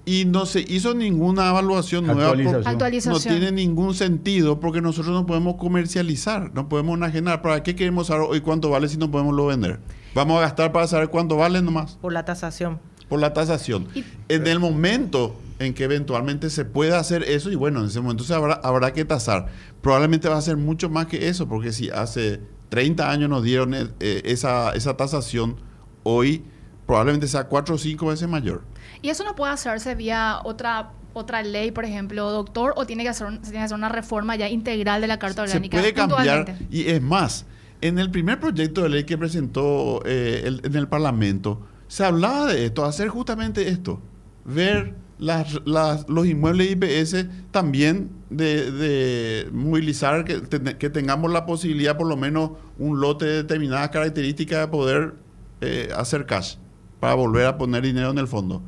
Y 0.07 0.25
no 0.25 0.45
se 0.45 0.59
hizo 0.61 0.93
ninguna 0.93 1.49
evaluación 1.49 2.05
nueva. 2.05 2.31
por- 2.33 2.67
Actualización. 2.67 3.13
No 3.13 3.19
tiene 3.19 3.51
ningún 3.51 3.95
sentido 3.95 4.59
porque 4.59 4.79
nosotros 4.79 5.13
no 5.15 5.25
podemos 5.25 5.55
comercializar, 5.55 6.51
no 6.53 6.69
podemos 6.69 6.95
enajenar. 6.97 7.41
¿Para 7.41 7.63
qué 7.63 7.75
queremos 7.75 8.07
saber 8.07 8.27
hoy 8.29 8.41
cuánto 8.41 8.69
vale 8.69 8.87
si 8.87 8.97
no 8.97 9.09
podemos 9.09 9.33
lo 9.33 9.47
vender? 9.47 9.79
Vamos 10.13 10.37
a 10.37 10.41
gastar 10.41 10.71
para 10.71 10.85
saber 10.87 11.09
cuánto 11.09 11.37
vale 11.37 11.61
nomás 11.61 11.95
por 11.95 12.13
la 12.13 12.23
tasación. 12.23 12.79
Por 13.09 13.19
la 13.19 13.33
tasación. 13.33 13.87
Y- 13.95 14.03
en 14.29 14.47
el 14.47 14.59
momento 14.59 15.39
en 15.59 15.73
que 15.73 15.83
eventualmente 15.85 16.49
se 16.49 16.65
pueda 16.65 16.99
hacer 16.99 17.23
eso, 17.23 17.49
y 17.51 17.55
bueno, 17.55 17.79
en 17.81 17.87
ese 17.87 18.01
momento 18.01 18.23
se 18.23 18.33
habrá, 18.33 18.55
habrá 18.55 18.91
que 18.93 19.05
tasar. 19.05 19.47
Probablemente 19.81 20.27
va 20.27 20.37
a 20.37 20.41
ser 20.41 20.57
mucho 20.57 20.89
más 20.89 21.05
que 21.07 21.27
eso, 21.29 21.47
porque 21.47 21.71
si 21.71 21.89
hace 21.89 22.41
30 22.69 23.09
años 23.09 23.29
nos 23.29 23.43
dieron 23.43 23.73
eh, 23.73 23.87
eh, 23.99 24.21
esa, 24.25 24.71
esa 24.73 24.97
tasación, 24.97 25.55
hoy 26.03 26.43
probablemente 26.85 27.27
sea 27.27 27.45
4 27.45 27.75
o 27.75 27.77
5 27.77 28.07
veces 28.07 28.27
mayor. 28.27 28.63
¿Y 29.01 29.09
eso 29.09 29.23
no 29.23 29.35
puede 29.35 29.53
hacerse 29.53 29.95
vía 29.95 30.39
otra 30.43 30.91
otra 31.17 31.41
ley, 31.43 31.71
por 31.71 31.85
ejemplo, 31.85 32.29
doctor, 32.29 32.73
o 32.75 32.85
tiene 32.85 33.03
que 33.03 33.07
hacer, 33.09 33.27
un- 33.27 33.35
se 33.35 33.43
tiene 33.43 33.59
que 33.59 33.63
hacer 33.63 33.77
una 33.77 33.87
reforma 33.87 34.35
ya 34.35 34.49
integral 34.49 34.99
de 34.99 35.07
la 35.07 35.17
Carta 35.17 35.47
se 35.47 35.53
Orgánica? 35.53 35.77
puede 35.77 35.93
cambiar 35.93 36.57
y 36.69 36.89
es 36.89 37.01
más 37.01 37.45
en 37.79 37.99
el 37.99 38.11
primer 38.11 38.37
proyecto 38.41 38.81
de 38.83 38.89
ley 38.89 39.03
que 39.05 39.17
presentó 39.17 40.01
eh, 40.05 40.41
el- 40.43 40.59
en 40.65 40.75
el 40.75 40.89
Parlamento 40.89 41.61
se 41.87 42.03
hablaba 42.05 42.47
de 42.47 42.65
esto 42.65 42.85
hacer 42.85 43.07
justamente 43.09 43.67
esto 43.69 43.99
ver 44.45 44.95
las, 45.17 45.61
las- 45.65 46.07
los 46.09 46.25
inmuebles 46.27 46.71
IPS 46.71 47.27
también 47.51 48.09
de, 48.29 48.71
de 48.71 49.49
movilizar 49.51 50.25
que, 50.25 50.41
que 50.77 50.89
tengamos 50.89 51.31
la 51.31 51.45
posibilidad 51.45 51.95
por 51.97 52.07
lo 52.07 52.17
menos 52.17 52.51
un 52.77 52.99
lote 52.99 53.25
de 53.25 53.33
determinadas 53.37 53.89
características 53.89 54.59
de 54.59 54.67
poder 54.67 55.13
eh, 55.61 55.89
hacer 55.95 56.25
cash 56.25 56.55
para 56.99 57.13
volver 57.13 57.45
a 57.45 57.57
poner 57.57 57.83
dinero 57.83 58.09
en 58.11 58.17
el 58.17 58.27
fondo 58.27 58.61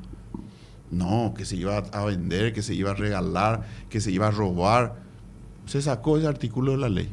no, 0.89 1.33
que 1.35 1.43
se 1.43 1.57
iba 1.57 1.77
a 1.77 2.05
vender, 2.05 2.53
que 2.53 2.61
se 2.61 2.73
iba 2.73 2.91
a 2.91 2.93
regalar, 2.93 3.67
que 3.89 3.99
se 3.99 4.09
iba 4.09 4.27
a 4.27 4.31
robar. 4.31 4.95
Se 5.65 5.81
sacó 5.81 6.17
ese 6.17 6.27
artículo 6.27 6.71
de 6.71 6.77
la 6.77 6.87
ley. 6.87 7.09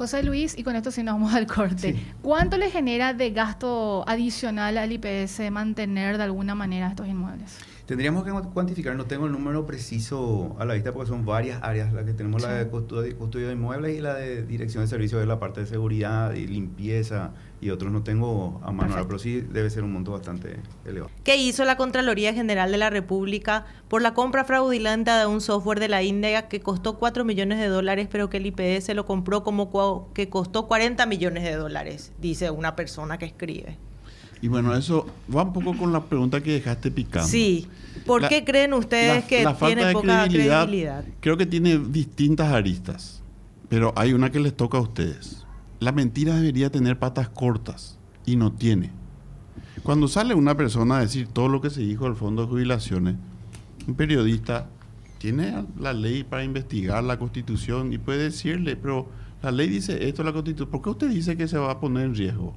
José 0.00 0.22
Luis, 0.22 0.56
y 0.56 0.62
con 0.62 0.76
esto 0.76 0.90
sí 0.90 1.02
nos 1.02 1.16
vamos 1.16 1.34
al 1.34 1.46
corte. 1.46 1.94
¿Cuánto 2.22 2.56
le 2.56 2.70
genera 2.70 3.12
de 3.12 3.32
gasto 3.32 4.02
adicional 4.08 4.78
al 4.78 4.90
IPS 4.92 5.50
mantener 5.50 6.16
de 6.16 6.22
alguna 6.22 6.54
manera 6.54 6.88
estos 6.88 7.06
inmuebles? 7.06 7.58
Tendríamos 7.90 8.22
que 8.22 8.30
cuantificar, 8.30 8.94
no 8.94 9.06
tengo 9.06 9.26
el 9.26 9.32
número 9.32 9.66
preciso 9.66 10.54
a 10.60 10.64
la 10.64 10.74
vista 10.74 10.92
porque 10.92 11.08
son 11.08 11.26
varias 11.26 11.60
áreas, 11.60 11.92
la 11.92 12.04
que 12.04 12.12
tenemos 12.12 12.40
la 12.40 12.54
de 12.54 12.68
custodia, 12.68 13.12
custodia 13.16 13.48
de 13.48 13.54
inmuebles 13.54 13.98
y 13.98 14.00
la 14.00 14.14
de 14.14 14.44
dirección 14.44 14.84
de 14.84 14.88
servicios 14.88 15.20
de 15.20 15.26
la 15.26 15.40
parte 15.40 15.58
de 15.58 15.66
seguridad 15.66 16.32
y 16.34 16.46
limpieza 16.46 17.32
y 17.60 17.70
otros 17.70 17.90
no 17.90 18.04
tengo 18.04 18.60
a 18.62 18.70
mano, 18.70 18.94
pero 19.08 19.18
sí 19.18 19.40
debe 19.40 19.70
ser 19.70 19.82
un 19.82 19.92
monto 19.92 20.12
bastante 20.12 20.60
elevado. 20.84 21.10
¿Qué 21.24 21.36
hizo 21.36 21.64
la 21.64 21.76
Contraloría 21.76 22.32
General 22.32 22.70
de 22.70 22.78
la 22.78 22.90
República 22.90 23.66
por 23.88 24.02
la 24.02 24.14
compra 24.14 24.44
fraudulenta 24.44 25.18
de 25.18 25.26
un 25.26 25.40
software 25.40 25.80
de 25.80 25.88
la 25.88 26.04
India 26.04 26.46
que 26.46 26.60
costó 26.60 26.96
4 26.96 27.24
millones 27.24 27.58
de 27.58 27.66
dólares, 27.66 28.06
pero 28.08 28.30
que 28.30 28.36
el 28.36 28.46
IPS 28.46 28.94
lo 28.94 29.04
compró 29.04 29.42
como 29.42 30.12
que 30.14 30.28
costó 30.28 30.68
40 30.68 31.06
millones 31.06 31.42
de 31.42 31.56
dólares? 31.56 32.12
Dice 32.20 32.52
una 32.52 32.76
persona 32.76 33.18
que 33.18 33.24
escribe. 33.24 33.78
Y 34.42 34.48
bueno, 34.48 34.74
eso 34.74 35.06
va 35.34 35.42
un 35.42 35.52
poco 35.52 35.76
con 35.76 35.92
la 35.92 36.02
pregunta 36.04 36.42
que 36.42 36.52
dejaste 36.52 36.90
picando. 36.90 37.28
Sí. 37.28 37.68
¿Por 38.06 38.22
La- 38.22 38.28
qué 38.28 38.44
creen 38.44 38.72
ustedes 38.72 39.22
La- 39.22 39.26
que 39.26 39.44
la 39.44 39.54
falta 39.54 39.66
tiene 39.66 39.84
de 39.86 39.92
poca 39.92 40.24
credibilidad? 40.28 41.04
Creo 41.20 41.36
que 41.36 41.46
tiene 41.46 41.78
distintas 41.78 42.50
aristas, 42.52 43.22
pero 43.68 43.92
hay 43.96 44.12
una 44.14 44.30
que 44.30 44.40
les 44.40 44.56
toca 44.56 44.78
a 44.78 44.80
ustedes. 44.80 45.44
La 45.80 45.92
mentira 45.92 46.36
debería 46.36 46.70
tener 46.70 46.98
patas 46.98 47.28
cortas 47.28 47.98
y 48.24 48.36
no 48.36 48.52
tiene. 48.52 48.90
Cuando 49.82 50.08
sale 50.08 50.34
una 50.34 50.56
persona 50.56 50.98
a 50.98 51.00
decir 51.00 51.28
todo 51.28 51.48
lo 51.48 51.60
que 51.60 51.70
se 51.70 51.80
dijo 51.82 52.04
del 52.04 52.14
fondo 52.14 52.42
de 52.42 52.48
jubilaciones, 52.48 53.16
un 53.86 53.94
periodista 53.94 54.68
tiene 55.18 55.64
la 55.78 55.92
ley 55.92 56.24
para 56.24 56.44
investigar 56.44 57.02
la 57.04 57.18
constitución 57.18 57.92
y 57.92 57.98
puede 57.98 58.24
decirle, 58.24 58.76
pero 58.76 59.08
la 59.42 59.50
ley 59.50 59.68
dice 59.68 60.08
esto, 60.08 60.22
la 60.22 60.32
constitución, 60.32 60.70
¿por 60.70 60.82
qué 60.82 60.90
usted 60.90 61.08
dice 61.10 61.36
que 61.36 61.48
se 61.48 61.58
va 61.58 61.72
a 61.72 61.80
poner 61.80 62.06
en 62.06 62.14
riesgo? 62.14 62.54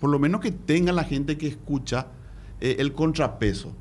Por 0.00 0.10
lo 0.10 0.18
menos 0.18 0.40
que 0.40 0.50
tenga 0.52 0.92
la 0.92 1.04
gente 1.04 1.38
que 1.38 1.48
escucha 1.48 2.06
eh, 2.60 2.76
el 2.78 2.92
contrapeso, 2.92 3.72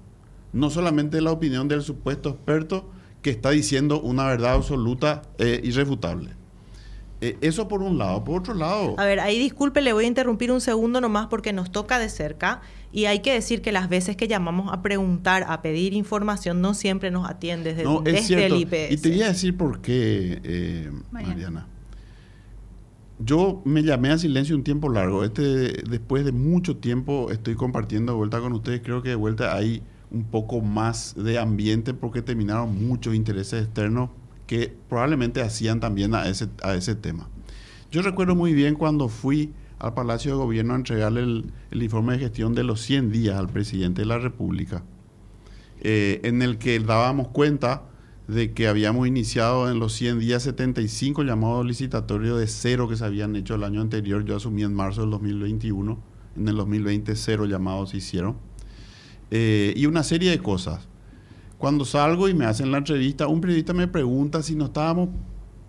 no 0.53 0.69
solamente 0.69 1.21
la 1.21 1.31
opinión 1.31 1.67
del 1.67 1.81
supuesto 1.81 2.29
experto 2.29 2.89
que 3.21 3.29
está 3.29 3.51
diciendo 3.51 3.99
una 4.01 4.25
verdad 4.25 4.53
absoluta 4.53 5.23
e 5.37 5.61
irrefutable. 5.63 6.31
Eh, 7.19 7.35
eso 7.41 7.67
por 7.67 7.81
un 7.81 7.97
lado. 7.97 8.23
Por 8.23 8.39
otro 8.39 8.53
lado, 8.53 8.95
A 8.97 9.05
ver, 9.05 9.19
ahí 9.19 9.39
disculpe, 9.39 9.81
le 9.81 9.91
voy 9.91 10.05
a 10.05 10.07
interrumpir 10.07 10.51
un 10.51 10.61
segundo 10.61 11.01
nomás 11.01 11.27
porque 11.27 11.51
nos 11.51 11.71
toca 11.71 11.97
de 11.97 12.09
cerca 12.09 12.61
y 12.91 13.05
hay 13.05 13.19
que 13.19 13.33
decir 13.33 13.61
que 13.61 13.71
las 13.71 13.89
veces 13.89 14.15
que 14.15 14.27
llamamos 14.27 14.71
a 14.71 14.81
preguntar, 14.83 15.45
a 15.47 15.61
pedir 15.61 15.93
información, 15.93 16.61
no 16.61 16.75
siempre 16.75 17.09
nos 17.09 17.27
atiende 17.27 17.71
desde, 17.71 17.83
no, 17.83 18.01
desde 18.01 18.19
es 18.19 18.27
cierto. 18.27 18.55
el 18.55 18.61
IPS. 18.61 18.91
Y 18.91 18.97
te 18.97 19.09
voy 19.09 19.21
a 19.23 19.27
decir 19.29 19.57
por 19.57 19.81
qué, 19.81 20.41
eh, 20.43 20.91
Mariana. 21.11 21.33
Mariana. 21.33 21.67
Yo 23.19 23.61
me 23.65 23.81
llamé 23.81 24.11
a 24.11 24.17
silencio 24.17 24.55
un 24.55 24.63
tiempo 24.63 24.89
largo. 24.89 25.23
Este, 25.23 25.41
después 25.89 26.23
de 26.23 26.31
mucho 26.31 26.77
tiempo 26.77 27.31
estoy 27.31 27.55
compartiendo 27.55 28.11
de 28.11 28.17
vuelta 28.17 28.39
con 28.39 28.53
ustedes. 28.53 28.81
Creo 28.81 29.01
que 29.01 29.09
de 29.09 29.15
vuelta 29.15 29.55
hay 29.55 29.81
un 30.11 30.23
poco 30.23 30.61
más 30.61 31.15
de 31.15 31.39
ambiente 31.39 31.93
porque 31.93 32.21
terminaron 32.21 32.87
muchos 32.87 33.15
intereses 33.15 33.63
externos 33.63 34.09
que 34.45 34.73
probablemente 34.87 35.41
hacían 35.41 35.79
también 35.79 36.15
a 36.15 36.27
ese, 36.27 36.47
a 36.63 36.75
ese 36.75 36.95
tema. 36.95 37.27
Yo 37.91 38.01
recuerdo 38.01 38.35
muy 38.35 38.53
bien 38.53 38.75
cuando 38.75 39.09
fui 39.09 39.53
al 39.79 39.93
Palacio 39.93 40.31
de 40.31 40.37
Gobierno 40.37 40.73
a 40.73 40.77
entregarle 40.77 41.21
el, 41.21 41.83
informe 41.83 42.13
de 42.13 42.19
gestión 42.19 42.53
de 42.53 42.63
los 42.63 42.81
100 42.81 43.11
días 43.11 43.37
al 43.37 43.47
presidente 43.47 44.01
de 44.01 44.07
la 44.07 44.17
República, 44.17 44.83
eh, 45.81 46.21
en 46.23 46.41
el 46.41 46.57
que 46.57 46.79
dábamos 46.79 47.27
cuenta 47.29 47.83
de 48.27 48.53
que 48.53 48.67
habíamos 48.67 49.07
iniciado 49.07 49.71
en 49.71 49.79
los 49.79 49.93
100 49.93 50.19
días 50.19 50.43
75 50.43 51.23
llamados 51.23 51.65
licitatorios 51.65 52.39
de 52.39 52.47
cero 52.47 52.87
que 52.87 52.97
se 52.97 53.05
habían 53.05 53.35
hecho 53.35 53.55
el 53.55 53.63
año 53.63 53.81
anterior. 53.81 54.25
Yo 54.25 54.35
asumí 54.35 54.63
en 54.63 54.73
marzo 54.73 55.01
del 55.01 55.11
2021, 55.11 55.97
en 56.35 56.47
el 56.47 56.55
2020 56.55 57.15
cero 57.15 57.45
llamados 57.45 57.91
se 57.91 57.97
hicieron. 57.97 58.37
Eh, 59.31 59.73
y 59.75 59.85
una 59.85 60.03
serie 60.03 60.29
de 60.31 60.39
cosas. 60.39 60.87
Cuando 61.57 61.85
salgo 61.85 62.29
y 62.29 62.33
me 62.33 62.45
hacen 62.45 62.71
la 62.71 62.77
entrevista, 62.79 63.27
un 63.27 63.41
periodista 63.41 63.73
me 63.73 63.87
pregunta 63.87 64.43
si 64.43 64.55
no 64.55 64.65
estábamos 64.65 65.09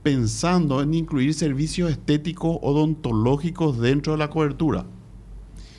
pensando 0.03 0.83
en 0.83 0.95
incluir 0.95 1.35
servicios 1.35 1.91
estéticos 1.91 2.59
odontológicos 2.61 3.79
dentro 3.79 4.13
de 4.13 4.19
la 4.19 4.31
cobertura. 4.31 4.85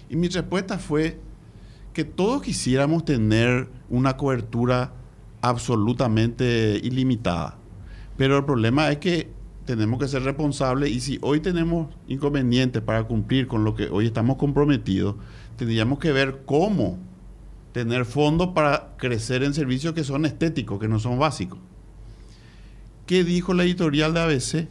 Y 0.10 0.16
mi 0.16 0.28
respuesta 0.30 0.80
fue 0.80 1.20
que 1.94 2.06
todos 2.06 2.42
quisiéramos 2.42 3.06
tener 3.06 3.70
una 3.90 4.18
cobertura 4.18 4.94
absolutamente 5.42 6.80
ilimitada. 6.84 7.58
Pero 8.18 8.38
el 8.38 8.46
problema 8.46 8.90
es 8.92 8.98
que 8.98 9.30
tenemos 9.66 10.00
que 10.00 10.08
ser 10.08 10.24
responsables 10.24 10.90
y 10.90 11.00
si 11.00 11.20
hoy 11.22 11.40
tenemos 11.40 11.94
inconvenientes 12.08 12.82
para 12.82 13.04
cumplir 13.04 13.48
con 13.48 13.64
lo 13.64 13.76
que 13.76 13.86
hoy 13.86 14.08
estamos 14.08 14.38
comprometidos, 14.38 15.16
tendríamos 15.58 16.00
que 16.00 16.12
ver 16.12 16.42
cómo 16.46 16.98
tener 17.72 18.06
fondos 18.06 18.50
para 18.50 18.96
crecer 18.98 19.44
en 19.44 19.54
servicios 19.54 19.94
que 19.94 20.04
son 20.04 20.26
estéticos, 20.26 20.80
que 20.80 20.88
no 20.88 21.00
son 21.00 21.20
básicos. 21.20 21.60
¿Qué 23.06 23.24
dijo 23.24 23.54
la 23.54 23.64
editorial 23.64 24.14
de 24.14 24.20
ABC? 24.20 24.68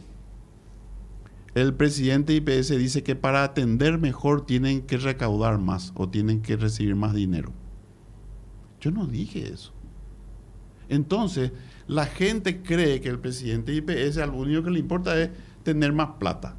El 1.55 1.73
presidente 1.73 2.33
IPS 2.33 2.69
dice 2.77 3.03
que 3.03 3.15
para 3.15 3.43
atender 3.43 3.97
mejor 3.97 4.45
tienen 4.45 4.81
que 4.81 4.97
recaudar 4.97 5.57
más 5.57 5.91
o 5.95 6.09
tienen 6.09 6.41
que 6.41 6.55
recibir 6.55 6.95
más 6.95 7.13
dinero. 7.13 7.51
Yo 8.79 8.91
no 8.91 9.07
dije 9.07 9.51
eso. 9.51 9.73
Entonces, 10.89 11.51
la 11.87 12.05
gente 12.05 12.61
cree 12.61 12.99
que 12.99 13.09
el 13.09 13.19
presidente 13.19 13.73
IPS 13.73 14.17
lo 14.17 14.37
único 14.37 14.63
que 14.63 14.71
le 14.71 14.79
importa 14.79 15.19
es 15.19 15.29
tener 15.63 15.93
más 15.93 16.09
plata. 16.19 16.55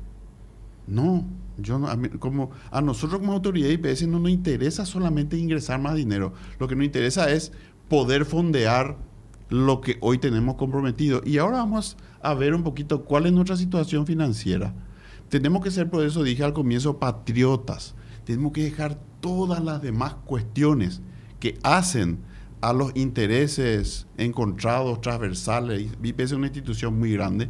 No, 0.87 1.27
yo 1.59 1.79
no, 1.79 1.89
a, 1.89 1.99
como, 2.19 2.51
a 2.71 2.81
nosotros 2.81 3.21
como 3.21 3.33
autoridad 3.33 3.69
IPS 3.69 4.07
no 4.09 4.19
nos 4.19 4.31
interesa 4.31 4.87
solamente 4.87 5.37
ingresar 5.37 5.81
más 5.81 5.95
dinero. 5.95 6.33
Lo 6.59 6.67
que 6.69 6.77
nos 6.77 6.85
interesa 6.85 7.31
es 7.31 7.53
poder 7.89 8.25
fondear 8.25 8.97
lo 9.51 9.81
que 9.81 9.99
hoy 10.01 10.19
tenemos 10.19 10.55
comprometido. 10.55 11.21
Y 11.25 11.39
ahora 11.39 11.59
vamos 11.59 11.97
a 12.23 12.35
ver 12.35 12.55
un 12.55 12.63
poquito 12.63 13.05
cuál 13.05 13.27
es 13.27 13.33
nuestra 13.33 13.57
situación 13.57 14.07
financiera. 14.07 14.75
Tenemos 15.29 15.63
que 15.63 15.71
ser, 15.71 15.91
por 15.91 16.05
eso 16.05 16.23
dije 16.23 16.45
al 16.45 16.53
comienzo, 16.53 16.99
patriotas. 16.99 17.95
Tenemos 18.25 18.53
que 18.53 18.63
dejar 18.63 18.99
todas 19.21 19.63
las 19.63 19.83
demás 19.83 20.15
cuestiones 20.25 21.03
que 21.39 21.59
hacen 21.63 22.19
a 22.61 22.73
los 22.73 22.93
intereses 22.95 24.07
encontrados, 24.17 25.01
transversales. 25.01 25.89
IPS 26.03 26.21
es 26.21 26.33
una 26.33 26.47
institución 26.47 26.99
muy 26.99 27.13
grande 27.13 27.49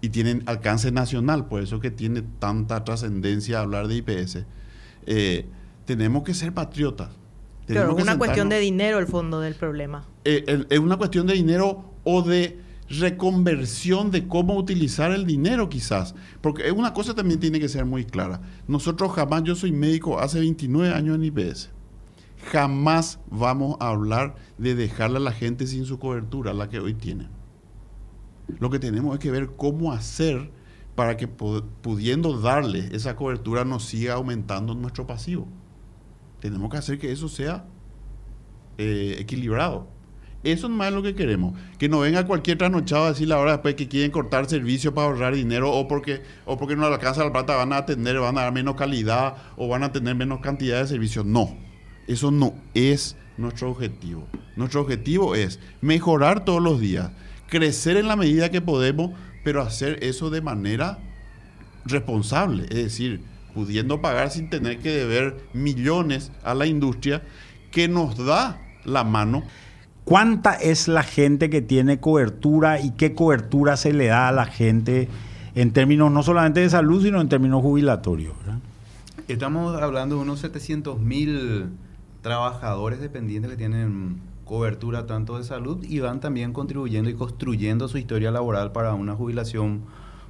y 0.00 0.08
tiene 0.10 0.42
alcance 0.46 0.90
nacional, 0.92 1.46
por 1.46 1.62
eso 1.62 1.80
que 1.80 1.90
tiene 1.90 2.22
tanta 2.38 2.84
trascendencia 2.84 3.60
hablar 3.60 3.88
de 3.88 3.96
IPS. 3.96 4.44
Eh, 5.06 5.46
tenemos 5.84 6.22
que 6.22 6.34
ser 6.34 6.52
patriotas. 6.52 7.10
Pero 7.66 7.96
es 7.96 8.02
una 8.02 8.16
cuestión 8.16 8.48
de 8.48 8.58
dinero 8.58 8.98
el 8.98 9.06
fondo 9.06 9.40
del 9.40 9.54
problema. 9.54 10.06
Eh, 10.24 10.64
es 10.70 10.78
una 10.78 10.96
cuestión 10.96 11.26
de 11.26 11.34
dinero 11.34 11.92
o 12.04 12.22
de 12.22 12.58
reconversión 12.88 14.10
de 14.10 14.26
cómo 14.26 14.56
utilizar 14.56 15.12
el 15.12 15.26
dinero 15.26 15.68
quizás. 15.68 16.14
Porque 16.40 16.70
una 16.72 16.92
cosa 16.92 17.14
también 17.14 17.40
tiene 17.40 17.60
que 17.60 17.68
ser 17.68 17.84
muy 17.84 18.04
clara. 18.04 18.40
Nosotros 18.66 19.12
jamás, 19.12 19.42
yo 19.44 19.54
soy 19.54 19.72
médico 19.72 20.18
hace 20.18 20.40
29 20.40 20.94
años 20.94 21.16
en 21.16 21.24
IPS, 21.24 21.70
jamás 22.50 23.20
vamos 23.30 23.76
a 23.80 23.88
hablar 23.88 24.36
de 24.56 24.74
dejarle 24.74 25.18
a 25.18 25.20
la 25.20 25.32
gente 25.32 25.66
sin 25.66 25.84
su 25.84 25.98
cobertura, 25.98 26.52
la 26.52 26.68
que 26.68 26.80
hoy 26.80 26.94
tiene. 26.94 27.28
Lo 28.58 28.70
que 28.70 28.78
tenemos 28.78 29.14
es 29.14 29.20
que 29.20 29.30
ver 29.30 29.50
cómo 29.56 29.92
hacer 29.92 30.50
para 30.94 31.16
que 31.16 31.28
pudiendo 31.28 32.40
darle 32.40 32.88
esa 32.92 33.14
cobertura 33.14 33.64
nos 33.64 33.84
siga 33.84 34.14
aumentando 34.14 34.74
nuestro 34.74 35.06
pasivo. 35.06 35.46
Tenemos 36.40 36.70
que 36.70 36.78
hacer 36.78 36.98
que 36.98 37.12
eso 37.12 37.28
sea 37.28 37.66
eh, 38.78 39.16
equilibrado. 39.18 39.86
Eso 40.44 40.68
no 40.68 40.82
es 40.84 40.92
lo 40.92 41.02
que 41.02 41.14
queremos. 41.14 41.58
Que 41.78 41.88
no 41.88 42.00
venga 42.00 42.26
cualquier 42.26 42.58
trasnochado 42.58 43.04
a 43.04 43.08
decir 43.08 43.32
ahora 43.32 43.52
después 43.52 43.74
que 43.74 43.88
quieren 43.88 44.10
cortar 44.10 44.48
servicios 44.48 44.94
para 44.94 45.08
ahorrar 45.08 45.34
dinero 45.34 45.72
o 45.72 45.88
porque, 45.88 46.22
o 46.46 46.56
porque 46.56 46.76
no 46.76 46.86
alcanza 46.86 47.24
la 47.24 47.32
plata 47.32 47.56
van 47.56 47.72
a 47.72 47.78
atender, 47.78 48.18
van 48.18 48.38
a 48.38 48.42
dar 48.42 48.52
menos 48.52 48.76
calidad 48.76 49.36
o 49.56 49.68
van 49.68 49.82
a 49.82 49.92
tener 49.92 50.14
menos 50.14 50.40
cantidad 50.40 50.80
de 50.80 50.86
servicios. 50.86 51.26
No, 51.26 51.56
eso 52.08 52.30
no 52.32 52.54
es 52.74 53.16
nuestro 53.36 53.70
objetivo. 53.70 54.26
Nuestro 54.56 54.80
objetivo 54.80 55.36
es 55.36 55.60
mejorar 55.80 56.44
todos 56.44 56.60
los 56.60 56.80
días, 56.80 57.12
crecer 57.48 57.96
en 57.96 58.08
la 58.08 58.16
medida 58.16 58.50
que 58.50 58.60
podemos, 58.60 59.12
pero 59.44 59.62
hacer 59.62 60.02
eso 60.02 60.30
de 60.30 60.40
manera 60.40 60.98
responsable. 61.84 62.64
Es 62.64 62.76
decir, 62.76 63.20
pudiendo 63.54 64.00
pagar 64.00 64.30
sin 64.30 64.50
tener 64.50 64.78
que 64.78 64.90
deber 64.90 65.36
millones 65.52 66.32
a 66.42 66.54
la 66.54 66.66
industria 66.66 67.22
que 67.70 67.86
nos 67.86 68.16
da 68.16 68.60
la 68.84 69.04
mano 69.04 69.44
¿Cuánta 70.08 70.54
es 70.54 70.88
la 70.88 71.02
gente 71.02 71.50
que 71.50 71.60
tiene 71.60 72.00
cobertura 72.00 72.80
y 72.80 72.92
qué 72.92 73.14
cobertura 73.14 73.76
se 73.76 73.92
le 73.92 74.06
da 74.06 74.28
a 74.28 74.32
la 74.32 74.46
gente 74.46 75.06
en 75.54 75.70
términos 75.74 76.10
no 76.10 76.22
solamente 76.22 76.60
de 76.60 76.70
salud, 76.70 77.02
sino 77.02 77.20
en 77.20 77.28
términos 77.28 77.60
jubilatorios? 77.60 78.34
Estamos 79.28 79.78
hablando 79.78 80.16
de 80.16 80.22
unos 80.22 80.40
700 80.40 80.98
mil 80.98 81.66
trabajadores 82.22 83.00
dependientes 83.00 83.50
que 83.50 83.56
tienen 83.56 84.20
cobertura 84.44 85.06
tanto 85.06 85.38
de 85.38 85.44
salud 85.44 85.84
y 85.84 86.00
van 86.00 86.20
también 86.20 86.52
contribuyendo 86.52 87.10
y 87.10 87.14
construyendo 87.14 87.86
su 87.86 87.98
historia 87.98 88.30
laboral 88.30 88.72
para 88.72 88.94
una 88.94 89.14
jubilación 89.14 89.82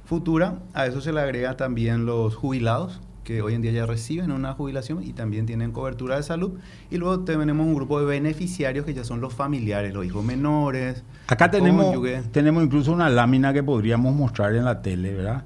futura. 0.05 0.59
A 0.73 0.85
eso 0.85 1.01
se 1.01 1.13
le 1.13 1.21
agrega 1.21 1.55
también 1.55 2.05
los 2.05 2.35
jubilados, 2.35 2.99
que 3.23 3.41
hoy 3.41 3.53
en 3.53 3.61
día 3.61 3.71
ya 3.71 3.85
reciben 3.85 4.31
una 4.31 4.53
jubilación 4.53 5.03
y 5.03 5.13
también 5.13 5.45
tienen 5.45 5.71
cobertura 5.71 6.17
de 6.17 6.23
salud. 6.23 6.59
Y 6.91 6.97
luego 6.97 7.21
tenemos 7.21 7.65
un 7.65 7.75
grupo 7.75 7.99
de 7.99 8.05
beneficiarios 8.07 8.85
que 8.85 8.93
ya 8.93 9.03
son 9.03 9.21
los 9.21 9.33
familiares, 9.33 9.93
los 9.93 10.05
hijos 10.05 10.25
menores. 10.25 11.03
Acá 11.27 11.49
tenemos, 11.49 11.95
tenemos 12.31 12.63
incluso 12.63 12.91
una 12.91 13.09
lámina 13.09 13.53
que 13.53 13.63
podríamos 13.63 14.13
mostrar 14.13 14.53
en 14.55 14.65
la 14.65 14.81
tele, 14.81 15.13
¿verdad? 15.13 15.43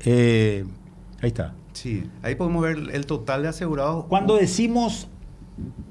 Eh, 0.00 0.64
ahí 1.20 1.28
está. 1.28 1.54
Sí, 1.72 2.10
ahí 2.22 2.34
podemos 2.34 2.62
ver 2.62 2.78
el 2.92 3.06
total 3.06 3.42
de 3.42 3.48
asegurados. 3.48 4.06
Cuando 4.06 4.36
decimos 4.36 5.06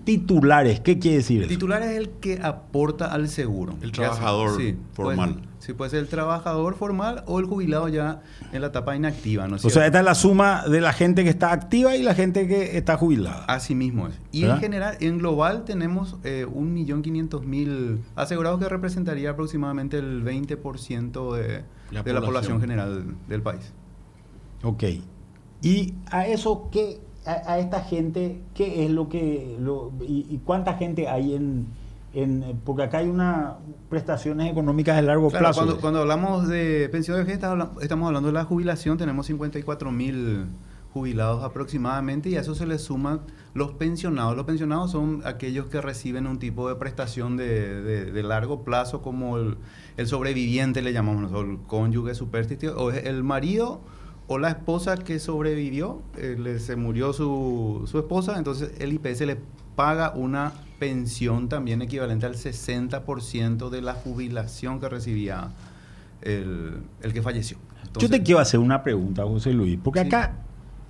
titulares, 0.03 0.79
¿qué 0.79 0.99
quiere 0.99 1.17
decir 1.17 1.41
eso? 1.41 1.49
Titular 1.49 1.81
es 1.81 1.97
el 1.97 2.09
que 2.09 2.39
aporta 2.41 3.07
al 3.07 3.27
seguro. 3.27 3.75
El 3.81 3.91
trabajador 3.91 4.57
formal. 4.93 5.41
sí, 5.59 5.73
puede 5.73 5.91
ser 5.91 5.99
el 5.99 6.07
trabajador 6.07 6.75
formal 6.75 7.23
o 7.27 7.39
el 7.39 7.45
jubilado 7.45 7.89
ya 7.89 8.21
en 8.53 8.61
la 8.61 8.67
etapa 8.67 8.95
inactiva. 8.95 9.47
¿no 9.47 9.57
o 9.57 9.59
sea, 9.59 9.85
esta 9.85 9.99
es 9.99 10.05
la 10.05 10.15
suma 10.15 10.63
de 10.67 10.79
la 10.79 10.93
gente 10.93 11.23
que 11.23 11.29
está 11.29 11.51
activa 11.51 11.95
y 11.95 12.03
la 12.03 12.15
gente 12.15 12.47
que 12.47 12.77
está 12.77 12.95
jubilada. 12.95 13.43
Así 13.45 13.75
mismo 13.75 14.07
es. 14.07 14.19
Y 14.31 14.45
en 14.45 14.57
general, 14.59 14.95
en 15.01 15.17
global 15.17 15.65
tenemos 15.65 16.15
eh, 16.23 16.47
1.500.000 16.49 17.97
asegurados 18.15 18.59
que 18.59 18.69
representaría 18.69 19.31
aproximadamente 19.31 19.97
el 19.97 20.23
20% 20.23 21.35
de, 21.35 21.63
la, 21.91 22.03
de 22.03 22.13
la 22.13 22.21
población 22.21 22.61
general 22.61 23.15
del 23.27 23.41
país. 23.41 23.73
Ok. 24.63 24.83
¿Y 25.61 25.95
a 26.11 26.27
eso 26.27 26.69
qué 26.71 27.01
a, 27.27 27.59
esta 27.59 27.81
gente, 27.81 28.41
¿qué 28.53 28.85
es 28.85 28.91
lo 28.91 29.09
que... 29.09 29.57
y, 30.01 30.39
cuánta 30.45 30.73
gente 30.75 31.07
hay 31.07 31.35
en, 31.35 31.67
en... 32.13 32.59
Porque 32.63 32.83
acá 32.83 32.99
hay 32.99 33.09
unas 33.09 33.55
prestaciones 33.89 34.49
económicas 34.49 34.95
de 34.95 35.01
largo 35.01 35.29
plazo. 35.29 35.61
Cuando, 35.61 35.81
cuando, 35.81 35.99
hablamos 35.99 36.47
de 36.47 36.89
pensión 36.91 37.17
de 37.17 37.23
vejez, 37.23 37.41
estamos 37.81 38.07
hablando 38.07 38.27
de 38.27 38.33
la 38.33 38.45
jubilación, 38.45 38.97
tenemos 38.97 39.25
54 39.25 39.91
mil 39.91 40.45
jubilados 40.93 41.43
aproximadamente 41.43 42.29
y 42.29 42.37
a 42.37 42.41
eso 42.41 42.55
se 42.55 42.65
le 42.65 42.79
suman 42.79 43.21
los 43.53 43.71
pensionados. 43.73 44.35
Los 44.35 44.45
pensionados 44.45 44.91
son 44.91 45.21
aquellos 45.25 45.67
que 45.67 45.81
reciben 45.81 46.25
un 46.27 46.39
tipo 46.39 46.69
de 46.69 46.75
prestación 46.75 47.37
de, 47.37 48.11
de, 48.11 48.23
largo 48.23 48.63
plazo 48.63 49.01
como 49.01 49.37
el, 49.37 49.57
el, 49.97 50.07
sobreviviente, 50.07 50.81
le 50.81 50.93
llamamos 50.93 51.23
nosotros, 51.23 51.49
el 51.51 51.67
cónyuge 51.67 52.15
supersticioso, 52.15 52.77
o 52.79 52.91
el 52.91 53.23
marido 53.23 53.81
o 54.27 54.37
la 54.37 54.49
esposa 54.49 54.97
que 54.97 55.19
sobrevivió, 55.19 56.01
eh, 56.17 56.35
le, 56.37 56.59
se 56.59 56.75
murió 56.75 57.13
su, 57.13 57.83
su, 57.89 57.97
esposa, 57.97 58.37
entonces 58.37 58.73
el 58.79 58.93
IPS 58.93 59.21
le 59.21 59.37
paga 59.75 60.11
una 60.15 60.53
pensión 60.79 61.49
también 61.49 61.81
equivalente 61.81 62.25
al 62.25 62.35
60% 62.35 63.69
de 63.69 63.81
la 63.81 63.93
jubilación 63.93 64.79
que 64.79 64.89
recibía 64.89 65.49
el, 66.21 66.81
el 67.01 67.13
que 67.13 67.21
falleció. 67.21 67.57
Yo 67.97 68.09
te 68.09 68.21
quiero 68.21 68.39
hacer 68.39 68.59
una 68.59 68.83
pregunta, 68.83 69.23
José 69.23 69.53
Luis, 69.53 69.79
porque 69.81 70.01
acá 70.01 70.33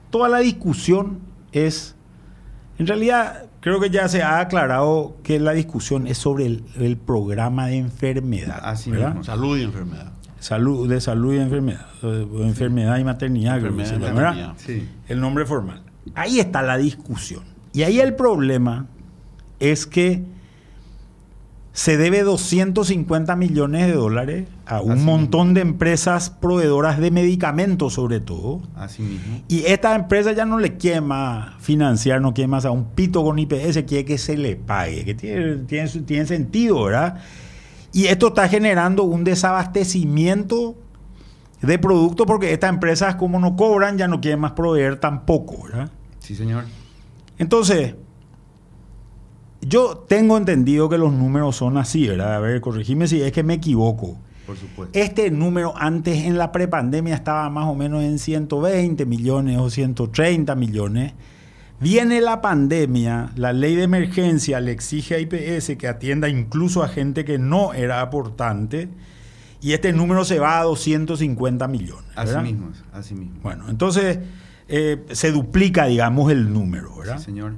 toda 0.09 0.29
la 0.29 0.39
discusión 0.39 1.19
es, 1.51 1.95
en 2.79 2.87
realidad 2.87 3.45
creo 3.59 3.79
que 3.79 3.91
ya 3.91 4.09
se 4.09 4.23
ha 4.23 4.39
aclarado 4.39 5.15
que 5.21 5.39
la 5.39 5.51
discusión 5.51 6.07
es 6.07 6.17
sobre 6.17 6.47
el, 6.47 6.63
el 6.75 6.97
programa 6.97 7.67
de 7.67 7.77
enfermedad. 7.77 8.61
Así 8.63 8.89
mismo. 8.89 9.23
Salud 9.23 9.57
y 9.59 9.63
enfermedad 9.63 10.16
salud, 10.39 10.89
de 10.89 11.01
salud 11.01 11.33
y 11.33 11.37
enfermedad, 11.37 11.85
enfermedad 12.41 12.97
y 12.97 13.03
maternidad, 13.03 13.59
El 15.07 15.19
nombre 15.19 15.45
formal. 15.45 15.81
Ahí 16.15 16.39
está 16.39 16.61
la 16.61 16.77
discusión. 16.77 17.43
Y 17.73 17.83
ahí 17.83 17.99
el 17.99 18.15
problema 18.15 18.87
es 19.59 19.85
que 19.85 20.23
se 21.77 21.95
debe 21.95 22.23
250 22.23 23.35
millones 23.35 23.85
de 23.85 23.93
dólares 23.93 24.47
a 24.65 24.81
un 24.81 25.05
montón 25.05 25.53
de 25.53 25.61
empresas 25.61 26.31
proveedoras 26.31 26.99
de 26.99 27.11
medicamentos, 27.11 27.93
sobre 27.93 28.19
todo. 28.19 28.63
Así 28.75 29.03
mismo. 29.03 29.43
Y 29.47 29.59
esta 29.59 29.93
empresa 29.93 30.31
ya 30.31 30.45
no 30.45 30.57
le 30.57 30.77
quiere 30.77 31.01
más 31.01 31.53
financiar, 31.61 32.19
no 32.19 32.33
quiere 32.33 32.47
más 32.47 32.65
a 32.65 32.71
un 32.71 32.85
pito 32.95 33.23
con 33.23 33.37
IPS, 33.37 33.83
quiere 33.87 34.05
que 34.05 34.17
se 34.17 34.37
le 34.37 34.55
pague, 34.55 35.05
que 35.05 35.13
tiene, 35.13 35.57
tiene, 35.67 35.87
tiene 35.87 36.25
sentido, 36.25 36.83
¿verdad? 36.83 37.21
Y 37.97 38.05
esto 38.05 38.27
está 38.27 38.47
generando 38.47 39.01
un 39.01 39.23
desabastecimiento 39.23 40.75
de 41.63 41.79
productos 41.79 42.27
porque 42.27 42.53
estas 42.53 42.69
empresas 42.69 43.15
como 43.15 43.39
no 43.39 43.55
cobran 43.55 43.97
ya 43.97 44.07
no 44.07 44.21
quieren 44.21 44.39
más 44.39 44.51
proveer 44.51 44.99
tampoco, 44.99 45.63
¿verdad? 45.63 45.89
Sí, 46.19 46.35
señor. 46.35 46.65
Entonces, 47.39 47.95
yo 49.61 50.05
tengo 50.07 50.37
entendido 50.37 50.89
que 50.89 50.99
los 50.99 51.11
números 51.11 51.55
son 51.55 51.75
así, 51.79 52.07
¿verdad? 52.07 52.35
A 52.35 52.39
ver, 52.39 52.61
corregime 52.61 53.07
si 53.07 53.19
es 53.23 53.31
que 53.31 53.41
me 53.41 53.55
equivoco. 53.55 54.19
Por 54.45 54.57
supuesto. 54.57 54.99
Este 54.99 55.31
número 55.31 55.73
antes 55.75 56.23
en 56.25 56.37
la 56.37 56.51
prepandemia 56.51 57.15
estaba 57.15 57.49
más 57.49 57.65
o 57.65 57.73
menos 57.73 58.03
en 58.03 58.19
120 58.19 59.07
millones 59.07 59.57
o 59.57 59.71
130 59.71 60.53
millones. 60.53 61.13
Viene 61.79 62.21
la 62.21 62.41
pandemia, 62.41 63.31
la 63.35 63.53
ley 63.53 63.75
de 63.75 63.83
emergencia 63.83 64.59
le 64.59 64.71
exige 64.71 65.15
a 65.15 65.19
IPS 65.19 65.77
que 65.77 65.87
atienda 65.87 66.27
incluso 66.27 66.81
a 66.81 66.87
gente 66.87 67.23
que 67.23 67.37
no 67.37 67.73
era 67.73 68.01
aportante 68.01 68.89
y 69.61 69.73
este 69.73 69.93
número 69.93 70.25
se 70.25 70.39
va 70.39 70.59
a 70.59 70.63
250 70.63 71.67
millones. 71.67 72.05
Así 72.15 72.37
mismo, 72.37 72.71
así 72.93 73.13
mismo. 73.13 73.39
Bueno, 73.43 73.69
entonces 73.69 74.19
eh, 74.67 75.05
se 75.11 75.31
duplica, 75.31 75.85
digamos, 75.85 76.31
el 76.31 76.51
número, 76.51 76.95
¿verdad? 76.97 77.19
Sí, 77.19 77.25
señor. 77.25 77.53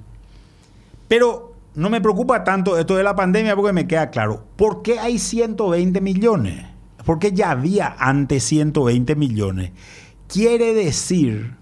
Pero 1.08 1.56
no 1.76 1.90
me 1.90 2.02
preocupa 2.02 2.44
tanto 2.44 2.78
esto 2.78 2.96
de 2.96 3.04
la 3.04 3.16
pandemia 3.16 3.56
porque 3.56 3.74
me 3.74 3.88
queda 3.88 4.10
claro. 4.10 4.46
¿Por 4.56 4.82
qué 4.82 5.00
hay 5.00 5.18
120 5.18 6.02
millones? 6.02 6.66
Porque 7.06 7.32
ya 7.32 7.52
había 7.52 7.96
antes 7.98 8.44
120 8.44 9.16
millones. 9.16 9.72
Quiere 10.28 10.74
decir, 10.74 11.56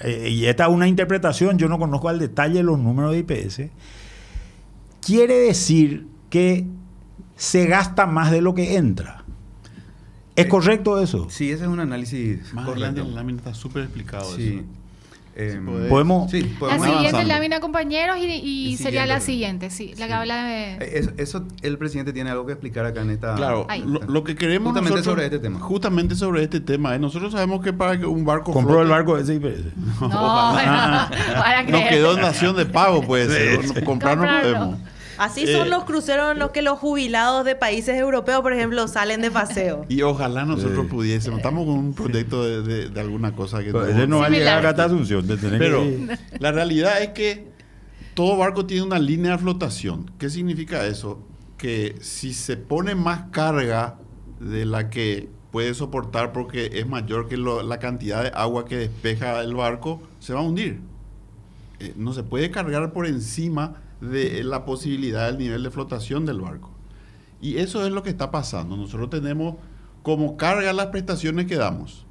eh, 0.00 0.28
y 0.30 0.46
esta 0.46 0.64
es 0.66 0.70
una 0.70 0.88
interpretación, 0.88 1.58
yo 1.58 1.68
no 1.68 1.78
conozco 1.78 2.08
al 2.08 2.18
detalle 2.18 2.62
los 2.62 2.78
números 2.78 3.12
de 3.12 3.18
IPS, 3.18 3.62
quiere 5.04 5.34
decir 5.34 6.06
que 6.28 6.66
se 7.36 7.66
gasta 7.66 8.06
más 8.06 8.30
de 8.30 8.40
lo 8.42 8.54
que 8.54 8.76
entra. 8.76 9.24
¿Es 10.36 10.44
Sí. 10.44 10.50
correcto 10.50 11.00
eso? 11.02 11.28
Sí, 11.30 11.50
ese 11.50 11.64
es 11.64 11.68
un 11.68 11.80
análisis 11.80 12.38
Más 12.54 12.64
correcto. 12.64 12.70
adelante 12.72 13.00
en 13.00 13.08
la 13.10 13.14
lámina 13.16 13.38
está 13.38 13.54
súper 13.54 13.84
explicado 13.84 14.36
Sí. 14.36 14.58
eso. 14.58 14.64
Em, 15.40 15.88
Podemos... 15.88 16.30
sí, 16.30 16.56
La 16.60 16.78
siguiente 16.78 17.24
lámina, 17.24 17.60
compañeros, 17.60 18.18
y, 18.18 18.24
y 18.26 18.68
Y 18.72 18.76
sería 18.76 19.06
la 19.06 19.20
siguiente. 19.20 19.70
sí, 19.70 19.94
la 19.98 20.06
que 20.06 20.12
habla 20.12 20.44
de... 20.44 20.72
Eh, 20.74 20.90
Eso, 20.98 21.10
eso 21.16 21.44
el 21.62 21.78
presidente 21.78 22.12
tiene 22.12 22.30
algo 22.30 22.44
que 22.46 22.52
explicar 22.52 22.84
acá 22.86 23.00
en 23.02 23.10
esta. 23.10 23.34
Claro, 23.34 23.66
Ahí. 23.68 23.82
lo, 23.86 24.00
lo 24.00 24.24
que 24.24 24.34
queremos 24.36 24.68
Justamente 24.72 24.90
nosotros- 24.96 25.12
sobre 25.14 25.24
este 25.26 25.38
tema. 25.38 25.60
Justamente 25.60 26.14
sobre 26.14 26.42
este 26.42 26.60
tema. 26.60 26.94
¿eh? 26.94 26.98
Nosotros 26.98 27.32
sabemos 27.32 27.62
que 27.62 27.72
para 27.72 27.98
que 27.98 28.06
un 28.06 28.24
barco 28.24 28.52
Compró 28.52 28.74
flote- 28.80 28.82
el 28.84 28.88
barco 28.88 29.16
ese 29.18 29.34
IPS. 29.34 30.00
No, 30.00 30.08
para 30.10 31.62
Nos 31.68 31.82
quedó 31.88 32.14
en 32.14 32.20
nación 32.22 32.56
de 32.56 32.66
pago, 32.66 33.02
pues. 33.02 33.30
Sí, 33.30 33.82
Comprar 33.84 34.16
no 34.16 34.22
Comprarlo. 34.24 34.40
podemos. 34.58 34.78
Así 35.20 35.42
Eh, 35.42 35.52
son 35.54 35.68
los 35.68 35.84
cruceros 35.84 36.32
en 36.32 36.38
los 36.38 36.50
que 36.50 36.62
los 36.62 36.78
jubilados 36.78 37.44
de 37.44 37.54
países 37.54 37.94
europeos, 37.98 38.40
por 38.40 38.54
ejemplo, 38.54 38.88
salen 38.88 39.20
de 39.20 39.30
paseo. 39.30 39.84
Y 39.90 40.00
ojalá 40.00 40.46
nosotros 40.46 40.86
Sí. 40.86 40.90
pudiésemos. 40.90 41.40
Estamos 41.40 41.66
con 41.66 41.74
un 41.74 41.92
proyecto 41.92 42.42
de, 42.42 42.62
de- 42.62 42.88
de 42.88 43.00
alguna 43.00 43.36
cosa 43.36 43.58
que 43.58 43.66
Pero 43.66 43.86
ese 43.86 44.06
no 44.06 44.20
va 44.20 44.26
a 44.26 44.30
llegar 44.30 44.64
a 44.66 44.70
Asunción. 44.84 45.26
te 45.26 45.36
tenés 45.36 45.58
Pero 45.58 45.82
que- 45.82 46.16
la 46.38 46.52
realidad 46.52 47.02
es 47.02 47.10
que 47.10 47.50
todo 48.14 48.38
barco 48.38 48.64
tiene 48.64 48.82
una 48.82 48.98
línea 48.98 49.32
de 49.32 49.38
flotación. 49.38 50.10
¿Qué 50.18 50.30
significa 50.30 50.86
eso? 50.86 51.20
Que 51.58 51.96
si 52.00 52.32
se 52.32 52.56
pone 52.56 52.94
más 52.94 53.24
carga 53.30 53.96
de 54.40 54.64
la 54.64 54.88
que 54.88 55.28
puede 55.52 55.74
soportar 55.74 56.32
porque 56.32 56.70
es 56.72 56.86
mayor 56.86 57.28
que 57.28 57.36
lo- 57.36 57.62
la 57.62 57.78
cantidad 57.78 58.22
de 58.22 58.30
agua 58.34 58.64
que 58.64 58.78
despeja 58.78 59.42
el 59.42 59.54
barco, 59.54 60.00
se 60.18 60.32
va 60.32 60.40
a 60.40 60.42
hundir. 60.44 60.80
Eh, 61.78 61.92
no 61.96 62.14
se 62.14 62.22
puede 62.22 62.50
cargar 62.50 62.94
por 62.94 63.06
encima 63.06 63.74
de 64.00 64.42
la 64.44 64.64
posibilidad 64.64 65.26
del 65.26 65.38
nivel 65.38 65.62
de 65.62 65.70
flotación 65.70 66.24
del 66.26 66.40
barco. 66.40 66.70
Y 67.40 67.56
eso 67.58 67.84
es 67.86 67.92
lo 67.92 68.02
que 68.02 68.10
está 68.10 68.30
pasando. 68.30 68.76
Nosotros 68.76 69.10
tenemos 69.10 69.56
como 70.02 70.36
carga 70.36 70.72
las 70.72 70.86
prestaciones 70.86 71.46
que 71.46 71.56
damos. 71.56 72.06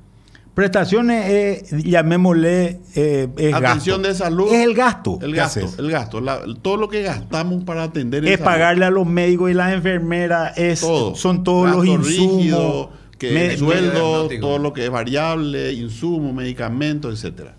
Prestaciones, 0.53 1.25
eh, 1.71 1.81
llamémosle, 1.85 2.81
eh, 2.95 3.29
es 3.37 3.53
Atención 3.53 4.01
gasto. 4.01 4.07
de 4.09 4.13
salud. 4.15 4.47
Es 4.53 4.65
el 4.65 4.73
gasto. 4.73 5.19
El 5.21 5.33
gasto, 5.33 5.59
haces. 5.61 5.79
el 5.79 5.89
gasto, 5.89 6.19
la- 6.19 6.41
todo 6.61 6.75
lo 6.77 6.89
que 6.89 7.01
gastamos 7.03 7.63
para 7.63 7.83
atender 7.83 8.23
en 8.25 8.33
Es 8.33 8.39
salud. 8.39 8.45
pagarle 8.45 8.85
a 8.85 8.89
los 8.89 9.05
médicos 9.07 9.51
y 9.51 9.53
las 9.53 9.71
enfermeras, 9.73 10.57
es, 10.57 10.81
todo. 10.81 11.15
son 11.15 11.43
todos 11.43 11.69
los 11.69 11.85
insumos. 11.85 12.37
rígido, 12.37 12.91
que 13.17 13.31
me- 13.31 13.57
sueldo, 13.57 14.27
todo 14.41 14.57
lo 14.57 14.73
que 14.73 14.85
es 14.85 14.91
variable, 14.91 15.71
insumos, 15.73 16.33
medicamentos, 16.33 17.13
etcétera. 17.13 17.55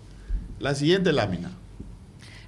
La 0.59 0.75
siguiente 0.75 1.11
lámina. 1.11 1.51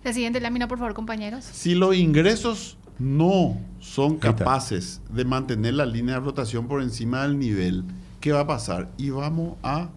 La 0.03 0.13
siguiente 0.13 0.39
lámina, 0.41 0.67
por 0.67 0.77
favor, 0.79 0.93
compañeros. 0.93 1.45
Si 1.45 1.75
los 1.75 1.95
ingresos 1.95 2.77
no 2.99 3.57
son 3.79 4.17
capaces 4.17 5.01
de 5.09 5.25
mantener 5.25 5.75
la 5.75 5.85
línea 5.85 6.15
de 6.15 6.21
flotación 6.21 6.67
por 6.67 6.81
encima 6.81 7.23
del 7.23 7.39
nivel, 7.39 7.85
¿qué 8.19 8.31
va 8.31 8.41
a 8.41 8.47
pasar? 8.47 8.89
Y 8.97 9.09
vamos 9.09 9.57
a 9.63 9.89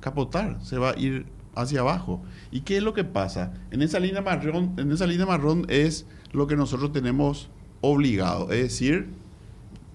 capotar, 0.00 0.58
se 0.62 0.76
va 0.76 0.90
a 0.90 0.98
ir 0.98 1.26
hacia 1.54 1.80
abajo. 1.80 2.22
¿Y 2.50 2.60
qué 2.60 2.76
es 2.76 2.82
lo 2.82 2.94
que 2.94 3.04
pasa? 3.04 3.52
En 3.70 3.80
esa 3.82 3.98
línea 4.00 4.22
marrón, 4.22 4.74
en 4.76 4.90
esa 4.92 5.06
línea 5.06 5.26
marrón 5.26 5.66
es 5.68 6.06
lo 6.32 6.46
que 6.46 6.56
nosotros 6.56 6.92
tenemos 6.92 7.48
obligado, 7.80 8.50
es 8.50 8.62
decir, 8.62 9.08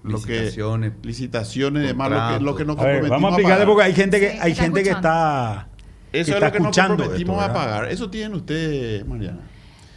lo 0.02 0.22
que 0.22 0.32
Licitaciones. 0.32 0.92
licitaciones 1.02 1.84
y 1.84 1.86
demás, 1.88 2.10
lo 2.10 2.38
que, 2.38 2.44
lo 2.44 2.56
que 2.56 2.64
nos 2.64 2.78
A 2.78 2.84
ver, 2.84 3.00
comprometimos 3.00 3.10
vamos 3.10 3.32
a 3.32 3.40
explicarle 3.40 3.66
porque 3.66 3.82
hay 3.82 3.94
gente 3.94 4.20
que, 4.20 4.30
Sí, 4.30 4.38
hay 4.40 4.54
gente 4.54 4.82
que 4.82 4.90
está, 4.90 5.68
Eso 6.12 6.32
que 6.32 6.38
es 6.38 6.44
lo 6.44 6.52
que 6.52 6.60
nos 6.60 6.76
comprometimos 6.76 7.38
esto, 7.38 7.50
a 7.50 7.54
pagar. 7.54 7.90
Eso 7.90 8.10
tienen 8.10 8.34
ustedes, 8.34 9.06
Mariana. 9.06 9.40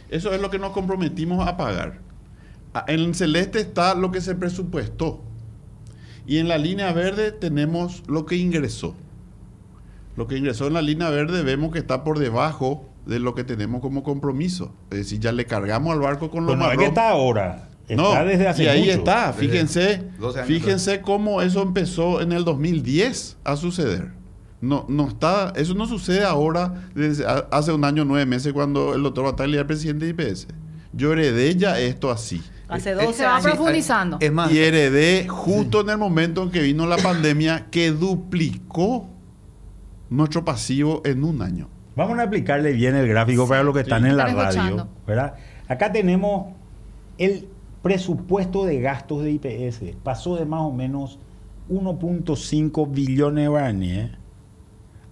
Eso 0.08 0.32
es 0.32 0.40
lo 0.40 0.50
que 0.50 0.58
nos 0.58 0.72
comprometimos 0.72 1.46
a 1.46 1.56
pagar. 1.56 2.00
En 2.86 3.00
el 3.00 3.14
celeste 3.14 3.60
está 3.60 3.94
lo 3.94 4.10
que 4.10 4.20
se 4.20 4.34
presupuestó. 4.34 5.22
Y 6.26 6.38
en 6.38 6.48
la 6.48 6.58
línea 6.58 6.92
verde 6.92 7.32
tenemos 7.32 8.02
lo 8.06 8.26
que 8.26 8.36
ingresó. 8.36 8.94
Lo 10.16 10.26
que 10.26 10.38
ingresó 10.38 10.66
en 10.66 10.74
la 10.74 10.82
línea 10.82 11.10
verde 11.10 11.42
vemos 11.42 11.72
que 11.72 11.78
está 11.78 12.04
por 12.04 12.18
debajo 12.18 12.88
de 13.06 13.18
lo 13.18 13.34
que 13.34 13.44
tenemos 13.44 13.80
como 13.80 14.02
compromiso. 14.02 14.72
Es 14.90 14.98
decir, 14.98 15.20
ya 15.20 15.32
le 15.32 15.46
cargamos 15.46 15.92
al 15.92 16.00
barco 16.00 16.30
con 16.30 16.46
lo 16.46 16.52
Pero 16.52 16.64
no 16.64 16.72
es 16.72 16.78
que 16.78 16.86
está 16.86 17.10
ahora. 17.10 17.68
Está 17.88 18.02
No, 18.02 18.24
desde 18.24 18.48
hace 18.48 18.64
y 18.64 18.66
ahí 18.68 18.80
mucho. 18.80 18.92
está. 18.92 19.32
Fíjense, 19.32 20.02
12 20.18 20.38
años 20.38 20.48
fíjense 20.48 21.00
cómo 21.00 21.42
eso 21.42 21.62
empezó 21.62 22.22
en 22.22 22.32
el 22.32 22.44
2010 22.44 23.36
a 23.44 23.56
suceder. 23.56 24.12
No, 24.64 24.86
no 24.88 25.08
está, 25.08 25.52
eso 25.56 25.74
no 25.74 25.86
sucede 25.86 26.24
ahora 26.24 26.88
desde 26.94 27.24
hace 27.50 27.72
un 27.72 27.84
año, 27.84 28.04
nueve 28.04 28.26
meses, 28.26 28.52
cuando 28.52 28.94
el 28.94 29.02
doctor 29.02 29.24
Bataglia 29.24 29.56
era 29.56 29.60
el 29.62 29.66
presidente 29.66 30.12
de 30.12 30.24
IPS. 30.24 30.46
Yo 30.92 31.12
heredé 31.12 31.54
ya 31.56 31.78
esto 31.78 32.10
así. 32.10 32.42
Hace 32.68 32.90
Eh, 32.92 32.94
12 32.94 33.12
se 33.12 33.24
va 33.24 33.36
años. 33.36 33.46
profundizando. 33.46 34.16
Es 34.20 34.32
más, 34.32 34.50
Y 34.50 34.58
heredé 34.58 35.28
justo 35.28 35.82
en 35.82 35.90
el 35.90 35.98
momento 35.98 36.42
en 36.44 36.50
que 36.50 36.60
vino 36.62 36.86
la 36.86 36.96
pandemia 36.96 37.66
que 37.70 37.90
duplicó 37.90 39.06
nuestro 40.08 40.44
pasivo 40.44 41.02
en 41.04 41.24
un 41.24 41.42
año. 41.42 41.68
Vamos 41.96 42.18
a 42.18 42.22
explicarle 42.22 42.72
bien 42.72 42.94
el 42.96 43.06
gráfico 43.06 43.46
para 43.46 43.62
los 43.62 43.74
que 43.74 43.80
están 43.82 44.06
en 44.06 44.16
la 44.16 44.26
radio. 44.26 44.40
escuchando. 44.48 44.88
¿verdad? 45.06 45.34
Acá 45.68 45.92
tenemos 45.92 46.54
el 47.18 47.48
presupuesto 47.82 48.64
de 48.64 48.80
gastos 48.80 49.22
de 49.22 49.32
IPS. 49.32 49.96
Pasó 50.02 50.36
de 50.36 50.46
más 50.46 50.62
o 50.62 50.72
menos 50.72 51.18
1.5 51.68 52.90
billones 52.90 53.44
de 53.44 53.48
guaraníes 53.48 54.10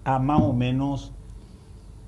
a 0.04 0.18
más 0.18 0.40
o 0.42 0.52
menos 0.52 1.12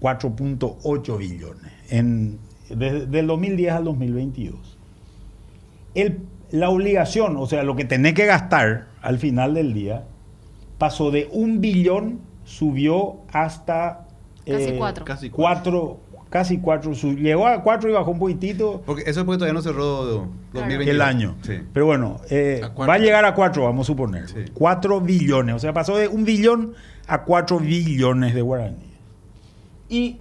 4.8 0.01 1.19
billones 1.19 1.73
en, 1.91 2.39
desde 2.69 3.07
del 3.07 3.27
2010 3.27 3.73
al 3.73 3.85
2022. 3.85 4.79
El- 5.95 6.19
la 6.51 6.69
obligación, 6.71 7.37
o 7.37 7.47
sea, 7.47 7.63
lo 7.65 7.75
que 7.75 7.85
tenés 7.85 8.15
que 8.15 8.27
gastar 8.27 8.87
al 9.03 9.19
final 9.19 9.55
del 9.55 9.75
día, 9.75 10.05
pasó 10.79 11.11
de 11.11 11.29
un 11.33 11.61
billón, 11.61 12.21
subió 12.45 13.17
hasta 13.33 14.07
Casi 14.47 14.65
eh, 14.65 14.75
cuatro. 14.77 15.05
Casi 15.05 15.31
cuatro, 15.31 16.01
casi 16.31 16.59
cuatro, 16.59 16.95
su- 16.95 17.15
llegó 17.17 17.47
a 17.49 17.63
cuatro 17.63 17.89
y 17.89 17.93
bajó 17.95 18.11
un 18.11 18.19
poquitito 18.19 18.83
porque 18.85 19.03
eso 19.07 19.21
es 19.21 19.27
porque 19.27 19.39
todavía 19.39 19.55
no 19.55 19.63
cerró 19.63 20.29
2022. 20.53 20.89
el 20.95 21.01
año. 21.01 21.35
Sí. 21.43 21.55
Pero 21.73 21.87
bueno, 21.87 22.19
eh, 22.31 22.61
va 22.89 22.95
a 22.95 22.99
llegar 22.99 23.25
a 23.25 23.35
cuatro, 23.35 23.65
vamos 23.65 23.87
a 23.87 23.89
suponer. 23.89 24.29
Sí. 24.29 24.45
Cuatro 24.53 25.01
billones, 25.01 25.55
o 25.55 25.59
sea, 25.59 25.73
pasó 25.73 25.97
de 25.97 26.07
un 26.09 26.25
billón 26.25 26.75
a 27.07 27.23
cuatro 27.25 27.59
billones 27.61 28.35
de 28.35 28.43
guaraníes. 28.43 28.91
Y 29.89 30.19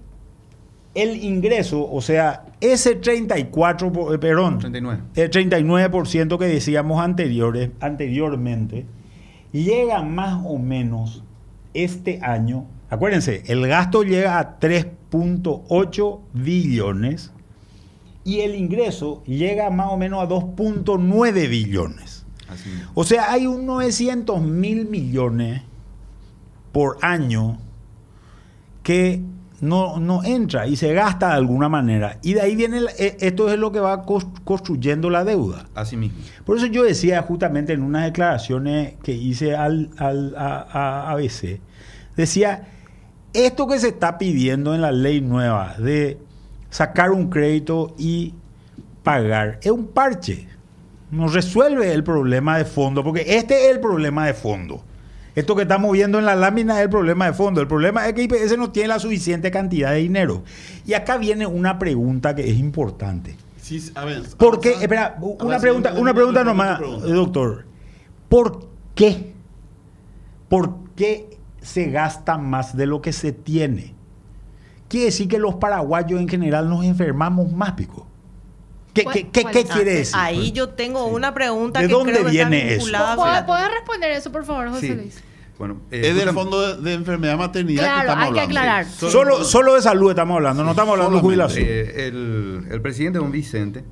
el 0.94 1.24
ingreso, 1.24 1.90
o 1.92 2.02
sea, 2.02 2.46
ese 2.62 2.96
34, 2.96 3.92
po- 3.92 4.14
eh, 4.14 4.20
perdón, 4.20 4.60
39. 4.60 5.02
el 5.16 5.30
39% 5.32 6.38
que 6.38 6.46
decíamos 6.46 7.02
anteriores, 7.02 7.72
anteriormente, 7.80 8.86
llega 9.52 10.02
más 10.04 10.42
o 10.46 10.58
menos 10.60 11.24
este 11.74 12.20
año. 12.22 12.66
Acuérdense, 12.90 13.44
el 13.48 13.66
gasto 13.68 14.04
llega 14.04 14.38
a 14.40 14.60
3.8 14.60 16.20
billones 16.34 17.32
y 18.24 18.42
el 18.42 18.56
ingreso 18.56 19.24
llega 19.26 19.70
más 19.72 19.88
o 19.92 19.98
menos 19.98 20.24
a 20.24 20.28
2.9 20.30 21.50
billones. 21.50 22.26
O 22.94 23.04
sea, 23.04 23.32
hay 23.32 23.48
unos 23.48 23.64
900 23.66 24.42
mil 24.42 24.86
millones 24.88 25.64
por 26.74 26.98
año 27.02 27.60
que 28.84 29.22
no, 29.62 29.98
no 29.98 30.24
entra 30.26 30.68
y 30.68 30.76
se 30.76 30.94
gasta 30.94 31.28
de 31.30 31.34
alguna 31.36 31.70
manera. 31.70 32.18
Y 32.22 32.34
de 32.34 32.42
ahí 32.42 32.56
viene, 32.56 32.80
el- 32.80 32.90
eh, 33.00 33.16
esto 33.22 33.50
es 33.50 33.58
lo 33.58 33.72
que 33.72 33.80
va 33.80 34.04
construyendo 34.04 35.10
la 35.10 35.24
deuda. 35.24 35.68
Así 35.74 35.96
mismo. 35.96 36.18
Por 36.46 36.58
eso 36.58 36.66
yo 36.66 36.84
decía 36.84 37.22
justamente 37.22 37.72
en 37.72 37.82
unas 37.82 38.04
declaraciones 38.04 38.96
que 39.02 39.14
hice 39.14 39.56
al, 39.56 39.90
al- 39.98 40.36
a, 40.38 40.68
a 41.08 41.12
ABC, 41.12 41.62
decía, 42.18 42.68
esto 43.32 43.66
que 43.68 43.80
se 43.80 43.88
está 43.88 44.18
pidiendo 44.18 44.76
en 44.76 44.82
la 44.82 44.92
ley 44.92 45.22
nueva 45.22 45.76
de 45.80 46.18
sacar 46.70 47.12
un 47.12 47.30
crédito 47.30 47.96
y 47.98 48.34
pagar 49.04 49.60
es 49.62 49.72
un 49.72 49.88
parche. 49.88 50.48
No 51.10 51.28
resuelve 51.28 51.94
el 51.94 52.04
problema 52.04 52.58
de 52.58 52.66
fondo, 52.66 53.04
porque 53.04 53.24
este 53.38 53.66
es 53.68 53.72
el 53.72 53.80
problema 53.80 54.26
de 54.26 54.34
fondo. 54.34 54.84
Esto 55.36 55.56
que 55.56 55.64
estamos 55.64 55.92
viendo 55.92 56.20
en 56.20 56.26
la 56.26 56.36
lámina 56.36 56.78
es 56.78 56.84
el 56.84 56.90
problema 56.90 57.26
de 57.26 57.34
fondo. 57.34 57.60
El 57.62 57.68
problema 57.68 58.08
es 58.08 58.14
que 58.14 58.24
IPS 58.24 58.58
no 58.58 58.72
tiene 58.72 58.90
la 58.90 59.00
suficiente 59.00 59.50
cantidad 59.50 59.92
de 59.92 59.98
dinero. 59.98 60.44
Y 60.86 60.94
acá 60.94 61.18
viene 61.18 61.48
una 61.48 61.80
pregunta 61.80 62.36
que 62.36 62.50
es 62.50 62.58
importante. 62.58 63.36
Sí, 63.62 63.92
a 63.96 64.06
Espera, 64.10 65.18
una 65.22 65.58
pregunta, 65.60 65.94
sí, 65.94 66.02
una 66.02 66.14
pregunta 66.14 66.44
nomás, 66.44 66.80
doctor. 66.80 67.66
¿Por 68.30 68.68
qué? 68.94 69.34
¿Por 70.50 70.90
qué 70.96 71.38
se 71.62 71.90
gasta 71.90 72.38
más 72.38 72.76
de 72.76 72.86
lo 72.86 73.02
que 73.02 73.14
se 73.14 73.32
tiene? 73.32 73.96
Quiere 74.90 75.06
decir 75.08 75.28
que 75.28 75.40
los 75.40 75.56
paraguayos 75.56 76.20
en 76.20 76.28
general 76.28 76.70
nos 76.70 76.84
enfermamos 76.84 77.52
más, 77.52 77.72
pico. 77.72 78.06
¿Qué, 78.94 79.04
¿Cuál- 79.04 79.14
qué- 79.32 79.66
quiere 79.66 79.94
decir? 79.96 80.16
Ahí 80.18 80.52
yo 80.52 80.70
tengo 80.70 81.06
una 81.08 81.34
pregunta 81.34 81.80
¿De 81.82 81.88
que 81.88 81.94
dónde 81.94 82.14
creo 82.14 82.26
que 82.26 82.32
viene 82.32 82.58
está 82.58 82.68
eso? 82.74 82.86
vinculada 82.86 83.16
¿Puedo- 83.16 83.46
¿Puedes 83.48 83.72
responder 83.72 84.12
eso, 84.12 84.32
por 84.32 84.46
favor, 84.46 84.70
José 84.70 84.88
Sí. 84.88 84.94
Luis? 84.94 85.24
Bueno, 85.58 85.78
eh, 85.92 86.02
Es 86.10 86.16
del 86.16 86.30
fondo 86.32 86.76
de, 86.78 86.82
de 86.82 86.94
enfermedad 86.94 87.38
maternidad 87.38 87.84
que 87.84 88.02
estamos 88.02 88.24
hay 88.26 88.34
que 88.34 88.40
hablando. 88.42 88.60
aclarar. 88.60 88.86
Sí. 88.86 89.10
Solo, 89.12 89.44
solo 89.44 89.76
de 89.76 89.82
salud 89.82 90.10
estamos 90.10 90.36
hablando, 90.36 90.64
no 90.64 90.72
estamos 90.72 90.94
hablando 90.94 91.16
de 91.16 91.22
jubilación. 91.22 91.66
Eh, 91.68 92.08
el, 92.08 92.68
el 92.72 92.82
presidente 92.82 93.20
don 93.20 93.32
Vicente, 93.32 93.84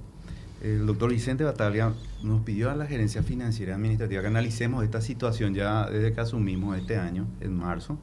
el 0.63 0.85
doctor 0.85 1.09
Vicente 1.11 1.43
Bataglia, 1.43 1.93
nos 2.23 2.41
pidió 2.41 2.69
a 2.71 2.75
la 2.75 2.85
gerencia 2.87 3.23
financiera 3.23 3.71
y 3.71 3.75
administrativa 3.75 4.21
que 4.21 4.27
analicemos 4.27 4.83
esta 4.83 5.01
situación 5.01 5.53
ya 5.55 5.87
desde 5.89 6.13
que 6.13 6.21
asumimos 6.21 6.77
este 6.77 6.97
año, 6.97 7.25
en 7.41 7.57
marzo. 7.57 7.97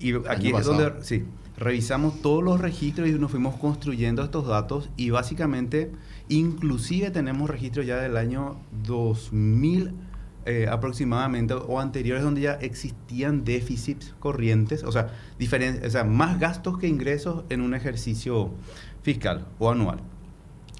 Y 0.00 0.14
aquí 0.28 0.48
es 0.48 0.52
pasado. 0.52 0.74
donde 0.74 1.04
sí, 1.04 1.24
revisamos 1.58 2.22
todos 2.22 2.42
los 2.42 2.60
registros 2.60 3.08
y 3.08 3.12
nos 3.12 3.30
fuimos 3.30 3.56
construyendo 3.56 4.22
estos 4.22 4.46
datos 4.46 4.90
y 4.96 5.10
básicamente, 5.10 5.90
inclusive 6.28 7.10
tenemos 7.10 7.50
registros 7.50 7.84
ya 7.86 7.96
del 7.96 8.16
año 8.16 8.56
2000 8.86 9.92
eh, 10.46 10.66
aproximadamente 10.70 11.52
o 11.54 11.78
anteriores 11.80 12.22
donde 12.22 12.40
ya 12.42 12.52
existían 12.54 13.44
déficits 13.44 14.14
corrientes, 14.18 14.82
o 14.84 14.92
sea, 14.92 15.08
diferen- 15.38 15.84
o 15.84 15.90
sea, 15.90 16.04
más 16.04 16.38
gastos 16.40 16.78
que 16.78 16.86
ingresos 16.88 17.44
en 17.50 17.60
un 17.60 17.74
ejercicio 17.74 18.50
fiscal 19.02 19.46
o 19.58 19.70
anual. 19.70 19.98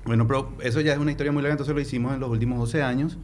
Bueno, 0.07 0.27
pero 0.27 0.53
eso 0.63 0.81
ya 0.81 0.95
es 0.95 0.99
una 0.99 1.11
historia 1.11 1.33
muy 1.33 1.43
larga, 1.43 1.53
entonces 1.55 1.75
lo 1.75 1.81
hicimos 1.83 2.15
en 2.15 2.21
los 2.21 2.31
últimos 2.31 2.59
12 2.59 2.83
años. 2.83 3.19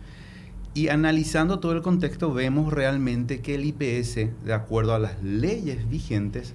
Y 0.74 0.88
analizando 0.88 1.60
todo 1.60 1.72
el 1.72 1.80
contexto, 1.82 2.34
vemos 2.34 2.72
realmente 2.72 3.40
que 3.40 3.54
el 3.54 3.64
IPS, 3.64 4.28
de 4.44 4.52
acuerdo 4.52 4.92
a 4.92 4.98
las 4.98 5.22
leyes 5.22 5.88
vigentes, 5.88 6.52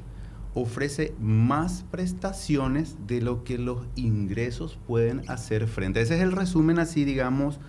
ofrece 0.54 1.14
más 1.20 1.86
prestaciones 1.92 2.96
de 3.08 3.22
lo 3.22 3.44
que 3.44 3.58
los 3.58 3.86
ingresos 3.96 4.78
pueden 4.88 5.22
hacer 5.28 5.68
frente. 5.68 6.02
Ese 6.02 6.16
es 6.16 6.22
el 6.22 6.32
resumen 6.32 6.80
así, 6.80 7.06
digamos, 7.06 7.60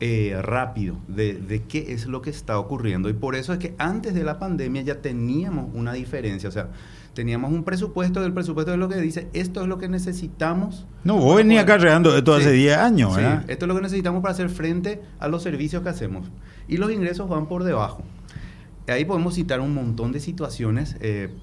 eh, 0.00 0.38
rápido 0.40 0.96
de, 1.08 1.34
de 1.34 1.64
qué 1.64 1.92
es 1.92 2.06
lo 2.06 2.22
que 2.22 2.30
está 2.30 2.58
ocurriendo. 2.58 3.08
Y 3.08 3.14
por 3.14 3.34
eso 3.34 3.52
es 3.52 3.58
que 3.58 3.74
antes 3.78 4.14
de 4.14 4.22
la 4.22 4.38
pandemia 4.38 4.82
ya 4.82 5.00
teníamos 5.02 5.70
una 5.74 5.92
diferencia. 5.92 6.48
O 6.48 6.52
sea, 6.52 6.68
teníamos 7.14 7.50
un 7.50 7.64
presupuesto, 7.64 8.24
el 8.24 8.32
presupuesto 8.32 8.72
es 8.72 8.78
lo 8.78 8.88
que 8.88 9.00
dice, 9.00 9.26
esto 9.32 9.60
es 9.60 9.66
lo 9.66 9.78
que 9.78 9.88
necesitamos. 9.88 10.86
No, 11.02 11.16
vos 11.16 11.32
Bueno, 11.34 11.58
acarreando 11.58 12.16
esto 12.16 12.32
hace 12.32 12.52
sí, 12.52 12.58
10 12.58 12.78
años, 12.78 13.14
sí, 13.14 13.20
¿verdad? 13.20 13.44
esto 13.50 13.64
es 13.64 13.68
lo 13.68 13.74
que 13.74 13.82
necesitamos 13.82 14.22
para 14.22 14.32
hacer 14.34 14.50
frente 14.50 15.02
a 15.18 15.26
los 15.26 15.42
servicios 15.42 15.82
que 15.82 15.88
hacemos. 15.88 16.30
Y 16.68 16.76
los 16.76 16.92
ingresos 16.92 17.28
van 17.28 17.48
por 17.48 17.64
debajo. 17.64 18.04
Ahí 18.86 19.04
podemos 19.04 19.34
citar 19.34 19.60
un 19.60 19.74
montón 19.74 20.12
de 20.12 20.20
situaciones. 20.20 20.96
eh, 21.00 21.34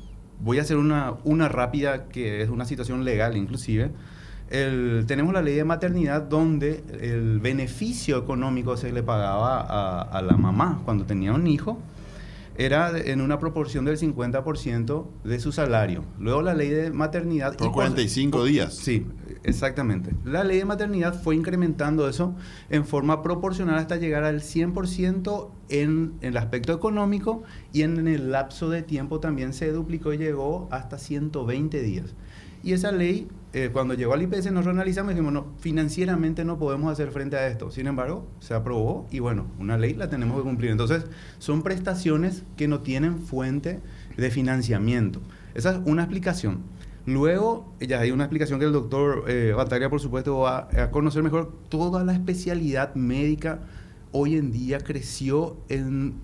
voy 0.41 0.59
a 0.59 0.61
hacer 0.61 0.77
una, 0.77 1.13
una 1.23 1.49
rápida 1.49 2.05
que 2.05 2.41
es 2.41 2.49
una 2.49 2.65
situación 2.65 3.03
legal 3.05 3.38
inclusive. 3.38 3.91
El- 4.49 5.05
tenemos 5.07 5.33
la 5.33 5.41
ley 5.41 5.55
de 5.55 5.63
maternidad 5.63 6.21
donde 6.21 6.83
el 7.01 7.39
beneficio 7.39 8.17
económico 8.17 8.77
se 8.77 8.91
le 8.91 9.01
pagaba 9.01 9.59
a, 9.61 10.01
a 10.01 10.21
la 10.21 10.38
mamá 10.38 10.81
cuando 10.86 11.05
tenía 11.05 11.33
un 11.33 11.47
hijo 11.47 11.79
era 12.57 12.97
en 12.97 13.21
una 13.21 13.39
proporción 13.39 13.85
del 13.85 13.97
50% 13.97 15.05
de 15.23 15.39
su 15.39 15.51
salario. 15.51 16.03
Luego 16.19 16.41
la 16.41 16.53
ley 16.53 16.69
de 16.69 16.91
maternidad... 16.91 17.55
Por 17.57 17.67
y 17.67 17.71
45 17.71 18.43
días. 18.45 18.73
Sí, 18.73 19.05
exactamente. 19.43 20.11
La 20.23 20.43
ley 20.43 20.59
de 20.59 20.65
maternidad 20.65 21.21
fue 21.21 21.35
incrementando 21.35 22.07
eso 22.07 22.35
en 22.69 22.85
forma 22.85 23.21
proporcional 23.21 23.77
hasta 23.77 23.97
llegar 23.97 24.23
al 24.23 24.41
100% 24.41 25.49
en, 25.69 26.13
en 26.21 26.29
el 26.29 26.37
aspecto 26.37 26.73
económico 26.73 27.43
y 27.73 27.81
en 27.81 28.07
el 28.07 28.31
lapso 28.31 28.69
de 28.69 28.83
tiempo 28.83 29.19
también 29.19 29.53
se 29.53 29.71
duplicó 29.71 30.13
y 30.13 30.17
llegó 30.17 30.67
hasta 30.71 30.97
120 30.97 31.81
días. 31.81 32.15
Y 32.66 32.74
esa 32.74 32.91
ley, 32.91 33.28
eh, 33.53 33.70
cuando 33.72 33.93
llegó 33.93 34.16
al 34.16 34.24
IPS, 34.24 34.51
nos 34.51 34.66
reanalizamos 34.66 35.11
y 35.11 35.13
dijimos, 35.13 35.32
no, 35.32 35.45
financieramente 35.59 36.43
no 36.43 36.57
podemos 36.57 36.91
hacer 36.91 37.11
frente 37.11 37.36
a 37.36 37.47
esto. 37.47 37.70
Sin 37.70 37.86
embargo, 37.86 38.26
se 38.39 38.55
aprobó 38.55 39.05
y 39.11 39.20
bueno, 39.20 39.45
una 39.59 39.78
ley 39.78 39.93
la 39.93 40.09
tenemos 40.09 40.38
que 40.38 40.41
cumplir. 40.41 40.72
Entonces, 40.72 41.05
son 41.38 41.61
prestaciones 41.61 42.41
que 42.57 42.68
no 42.68 42.80
tienen 42.80 43.20
fuente 43.20 43.82
de 44.18 44.32
financiamiento. 44.32 45.22
Esa 45.53 45.74
es 45.74 45.80
una 45.86 46.01
explicación. 46.01 46.63
Luego, 47.05 47.72
ya 47.80 47.99
hay 47.99 48.09
una 48.09 48.24
explicación 48.24 48.59
que 48.59 48.66
el 48.66 48.74
doctor 48.74 49.26
eh, 49.28 49.53
Bataglia, 49.55 49.91
por 49.91 49.99
supuesto, 49.99 50.39
va 50.39 50.68
a 50.76 50.89
conocer 50.89 51.22
mejor. 51.22 51.53
Toda 51.70 52.03
la 52.03 52.13
especialidad 52.13 52.95
médica 52.95 53.59
hoy 54.11 54.38
en 54.38 54.51
día 54.51 54.80
creció 54.80 55.55
en 55.70 56.16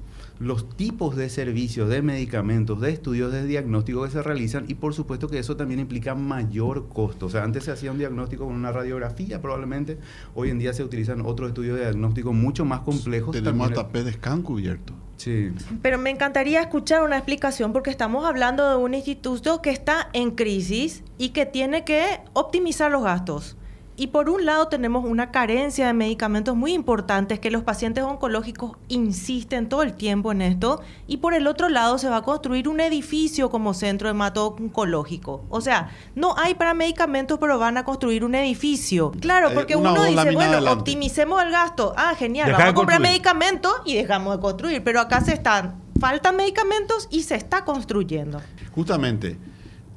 los 0.42 0.68
tipos 0.76 1.16
de 1.16 1.30
servicios, 1.30 1.88
de 1.88 2.02
medicamentos, 2.02 2.82
de 2.82 2.90
estudios 2.90 3.32
de 3.32 3.46
diagnóstico 3.46 4.04
que 4.04 4.10
se 4.10 4.24
realizan 4.24 4.66
y 4.68 4.74
por 4.74 4.96
supuesto 4.96 5.28
que 5.28 5.38
eso 5.38 5.56
también 5.56 5.80
implica 5.80 6.16
mayor 6.16 6.90
costo. 6.90 7.28
O 7.28 7.30
sea, 7.30 7.44
antes 7.44 7.66
se 7.66 7.72
hacía 7.72 7.92
un 7.92 8.00
diagnóstico 8.00 8.46
con 8.46 8.56
una 8.56 8.72
radiografía 8.72 9.40
probablemente, 9.40 10.00
hoy 10.34 10.50
en 10.50 10.58
día 10.58 10.74
se 10.74 10.84
utilizan 10.84 11.22
otros 11.22 11.50
estudios 11.50 11.78
de 11.78 11.84
diagnóstico 11.84 12.34
mucho 12.34 12.66
más 12.66 12.80
complejos. 12.80 13.34
Tenemos 13.34 13.70
hasta 13.70 13.90
PET 13.90 14.14
scan 14.14 14.42
cubierto. 14.42 14.94
Sí. 15.18 15.52
Pero 15.84 16.00
me 16.00 16.10
encantaría 16.10 16.60
escuchar 16.62 17.04
una 17.04 17.18
explicación 17.18 17.72
porque 17.72 17.92
estamos 17.92 18.26
hablando 18.26 18.68
de 18.68 18.78
un 18.78 18.96
instituto 18.96 19.62
que 19.62 19.70
está 19.70 20.10
en 20.14 20.32
crisis 20.32 21.04
y 21.20 21.30
que 21.30 21.46
tiene 21.46 21.86
que 21.86 22.22
optimizar 22.34 22.92
los 22.92 23.04
gastos. 23.04 23.58
Y 24.02 24.08
por 24.08 24.32
un 24.32 24.46
lado 24.48 24.68
tenemos 24.68 25.06
una 25.06 25.30
carencia 25.30 25.86
de 25.86 25.94
medicamentos 25.94 26.56
muy 26.56 26.74
importantes 26.74 27.40
que 27.40 27.52
los 27.52 27.62
pacientes 27.62 28.04
oncológicos 28.04 28.72
insisten 28.88 29.70
todo 29.70 29.84
el 29.84 29.94
tiempo 29.94 30.32
en 30.32 30.42
esto. 30.42 30.82
Y 31.06 31.18
por 31.18 31.36
el 31.36 31.46
otro 31.46 31.70
lado 31.70 32.00
se 32.00 32.10
va 32.10 32.18
a 32.18 32.22
construir 32.24 32.68
un 32.68 32.80
edificio 32.80 33.52
como 33.52 33.76
centro 33.76 34.10
hemato-oncológico. 34.10 35.46
O 35.50 35.62
sea, 35.62 35.92
no 36.16 36.36
hay 36.36 36.56
para 36.56 36.74
medicamentos, 36.74 37.38
pero 37.38 37.60
van 37.60 37.78
a 37.78 37.86
construir 37.86 38.26
un 38.26 38.34
edificio. 38.34 39.12
Claro, 39.20 39.50
Eh, 39.50 39.54
porque 39.54 39.76
uno 39.76 39.94
dice, 40.04 40.32
bueno, 40.32 40.54
adelante. 40.54 40.80
optimicemos 40.80 41.44
el 41.44 41.52
gasto. 41.52 41.94
Ah, 41.96 42.16
genial, 42.18 42.48
Deja 42.48 42.58
vamos 42.58 42.72
a 42.72 42.74
comprar 42.74 43.00
medicamentos 43.02 43.72
y 43.86 43.94
dejamos 43.94 44.36
de 44.36 44.42
construir. 44.42 44.84
Pero 44.84 45.00
acá 45.00 45.22
se 45.22 45.34
están, 45.34 45.76
faltan 46.00 46.38
medicamentos 46.38 47.08
y 47.12 47.22
se 47.22 47.36
está 47.36 47.66
construyendo. 47.66 48.42
Justamente, 48.74 49.38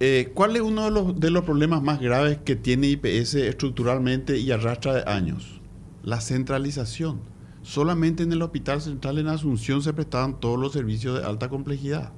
eh, 0.07 0.33
¿cuál 0.35 0.55
es 0.55 0.61
uno 0.61 0.85
de 0.85 0.91
los, 0.91 1.19
de 1.19 1.31
los 1.31 1.45
problemas 1.45 1.83
más 1.83 1.99
graves 1.99 2.37
que 2.45 2.57
tiene 2.57 2.89
IPS 2.89 3.37
estructuralmente 3.37 4.37
y 4.37 4.51
arrastra 4.51 4.93
de 4.93 5.11
años? 5.11 5.63
La 6.03 6.21
centralización. 6.21 7.21
Solamente 7.63 8.23
en 8.23 8.31
el 8.31 8.43
Hospital 8.43 8.83
Central 8.83 9.17
en 9.17 9.29
Asunción 9.29 9.81
se 9.81 9.95
prestaban 9.95 10.41
todos 10.41 10.59
los 10.59 10.75
servicios 10.75 11.19
de 11.19 11.27
alta 11.27 11.49
complejidad. 11.49 12.13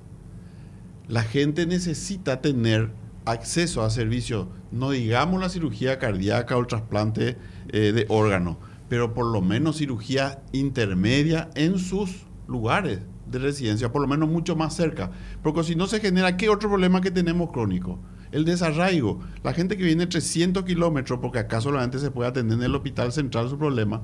La 1.06 1.22
gente 1.22 1.64
necesita 1.64 2.40
tener 2.40 2.90
acceso 3.24 3.82
a 3.82 3.90
servicios, 3.90 4.48
no 4.72 4.90
digamos 4.90 5.40
la 5.40 5.48
cirugía 5.48 6.00
cardíaca 6.00 6.56
o 6.56 6.60
el 6.62 6.66
trasplante 6.66 7.36
eh, 7.68 7.92
de 7.92 8.06
órgano, 8.08 8.58
pero 8.88 9.14
por 9.14 9.26
lo 9.26 9.42
menos 9.42 9.76
cirugía 9.76 10.42
intermedia 10.50 11.50
en 11.54 11.78
sus 11.78 12.26
lugares 12.48 12.98
de 13.30 13.38
residencia, 13.38 13.90
por 13.92 14.02
lo 14.02 14.08
menos 14.08 14.28
mucho 14.28 14.56
más 14.56 14.74
cerca. 14.74 15.10
Porque 15.42 15.64
si 15.64 15.74
no 15.74 15.86
se 15.86 16.00
genera, 16.00 16.36
¿qué 16.36 16.48
otro 16.48 16.68
problema 16.68 17.00
que 17.00 17.10
tenemos 17.10 17.50
crónico? 17.50 17.98
El 18.32 18.44
desarraigo. 18.44 19.20
La 19.42 19.52
gente 19.52 19.76
que 19.76 19.84
viene 19.84 20.06
300 20.06 20.64
kilómetros, 20.64 21.18
porque 21.20 21.38
acá 21.38 21.60
solamente 21.60 21.98
se 21.98 22.10
puede 22.10 22.28
atender 22.28 22.58
en 22.58 22.64
el 22.64 22.74
hospital 22.74 23.12
central 23.12 23.48
su 23.48 23.58
problema, 23.58 24.02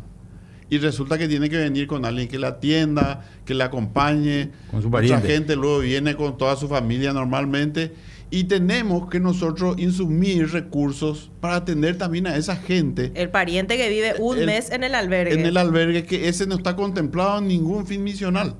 y 0.71 0.79
resulta 0.79 1.19
que 1.19 1.29
tiene 1.29 1.51
que 1.51 1.59
venir 1.59 1.87
con 1.87 2.05
alguien 2.07 2.29
que 2.29 2.39
la 2.39 2.49
atienda, 2.49 3.29
que 3.45 3.53
la 3.53 3.67
acompañe. 3.67 4.51
Con 4.71 4.81
su 4.81 4.89
Mucha 4.89 4.99
pariente. 5.01 5.29
gente 5.29 5.55
luego 5.57 5.81
viene 5.81 6.15
con 6.17 6.39
toda 6.39 6.57
su 6.57 6.67
familia 6.67 7.13
normalmente. 7.13 7.93
Y 8.31 8.45
tenemos 8.45 9.11
que 9.11 9.21
nosotros 9.21 9.77
insumir 9.79 10.51
recursos 10.51 11.31
para 11.43 11.57
atender 11.57 11.99
también 11.99 12.27
a 12.27 12.35
esa 12.39 12.57
gente 12.57 13.13
El 13.15 13.29
pariente 13.29 13.77
que 13.77 13.91
vive 13.91 14.15
un 14.19 14.39
El- 14.39 14.47
mes 14.47 14.71
en 14.71 14.83
el 14.85 14.95
albergue. 14.95 15.35
en 15.35 15.45
el 15.45 15.59
albergue, 15.59 16.05
que 16.07 16.29
ese 16.29 16.47
no 16.47 16.55
está 16.55 16.75
contemplado 16.75 17.41
en 17.41 17.49
ningún 17.49 17.87
fin 17.87 18.03
misional. 18.03 18.57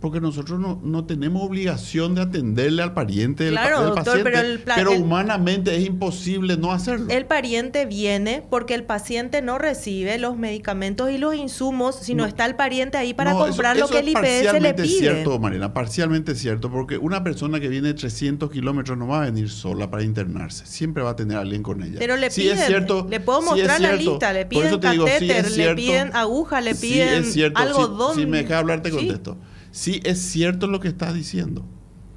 Porque 0.00 0.18
nosotros 0.20 0.58
no, 0.58 0.80
no 0.82 1.04
tenemos 1.04 1.42
obligación 1.42 2.14
de 2.14 2.22
atenderle 2.22 2.82
al 2.82 2.94
pariente 2.94 3.44
del, 3.44 3.52
Claro, 3.52 3.80
del 3.80 3.86
doctor, 3.88 4.04
paciente, 4.04 4.30
pero 4.30 4.40
el 4.46 4.58
pero 4.60 4.92
el- 4.92 5.02
humanamente 5.02 5.76
es 5.76 5.84
imposible 5.86 6.56
no 6.56 6.72
hacerlo. 6.72 7.06
El 7.10 7.26
pariente 7.26 7.84
viene 7.84 8.42
porque 8.48 8.74
el 8.74 8.84
paciente 8.84 9.42
no 9.42 9.58
recibe 9.58 10.16
los 10.18 10.38
medicamentos 10.38 11.10
y 11.10 11.18
los 11.18 11.34
insumos, 11.34 11.96
sino 12.00 12.22
No. 12.22 12.28
está 12.28 12.46
el 12.46 12.56
pariente 12.56 12.96
ahí 12.96 13.12
para 13.12 13.32
No, 13.32 13.40
eso- 13.40 13.48
comprar 13.48 13.76
lo 13.76 13.88
que 13.88 13.98
es 13.98 14.02
el 14.02 14.08
IPS 14.08 14.22
le 14.22 14.42
parcialmente 14.42 14.82
pide. 14.84 14.98
cierto, 14.98 15.38
Mariana, 15.38 15.74
parcialmente 15.74 16.34
cierto, 16.34 16.70
porque 16.70 16.96
una 16.96 17.22
persona 17.22 17.60
que 17.60 17.68
viene 17.68 17.88
de 17.88 17.94
300 17.94 18.50
kilómetros 18.50 18.96
no 18.96 19.06
va 19.06 19.18
a 19.22 19.24
venir 19.26 19.50
sola 19.50 19.90
para 19.90 20.02
internarse, 20.02 20.64
siempre 20.64 21.02
va 21.02 21.10
a 21.10 21.16
tener 21.16 21.36
a 21.36 21.40
alguien 21.40 21.62
con 21.62 21.82
ella. 21.82 21.96
Pero 21.98 22.16
le 22.16 22.30
Sí 22.30 22.40
piden, 22.42 22.58
es 22.58 22.66
cierto, 22.66 23.06
le 23.10 23.20
puedo 23.20 23.40
sí 23.40 23.44
es 23.44 23.50
mostrar 23.50 23.80
la 23.82 23.88
cierto. 23.88 24.10
lista, 24.12 24.32
le 24.32 24.46
piden 24.46 24.80
te 24.80 24.90
digo, 24.92 25.06
sí 25.06 25.12
es 25.12 25.20
catéter, 25.44 25.50
le 25.58 25.74
piden 25.74 26.10
aguja, 26.16 26.60
le 26.62 26.74
Sí 26.74 26.86
piden 26.86 27.22
es 27.24 27.32
cierto, 27.34 27.60
algodón. 27.60 28.14
Si, 28.16 28.24
me 28.24 28.38
dejas 28.38 28.58
hablar, 28.60 28.80
te 28.82 28.90
Sí. 28.90 28.96
contesto. 28.96 29.36
Sí 29.70 30.00
es 30.04 30.20
cierto 30.20 30.66
lo 30.66 30.80
que 30.80 30.88
estás 30.88 31.14
diciendo. 31.14 31.64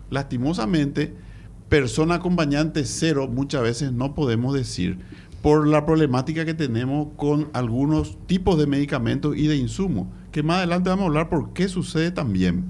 Lastimosamente, 0.09 1.15
persona 1.69 2.15
acompañante 2.15 2.85
cero 2.85 3.27
muchas 3.27 3.61
veces 3.61 3.91
no 3.91 4.15
podemos 4.15 4.53
decir 4.53 4.99
por 5.41 5.67
la 5.67 5.85
problemática 5.85 6.45
que 6.45 6.53
tenemos 6.53 7.09
con 7.17 7.49
algunos 7.53 8.17
tipos 8.27 8.57
de 8.57 8.65
medicamentos 8.65 9.35
y 9.35 9.47
de 9.47 9.57
insumos, 9.57 10.07
que 10.31 10.41
más 10.41 10.57
adelante 10.57 10.89
vamos 10.89 11.03
a 11.03 11.07
hablar 11.07 11.29
por 11.29 11.51
qué 11.51 11.67
sucede 11.67 12.11
también. 12.11 12.63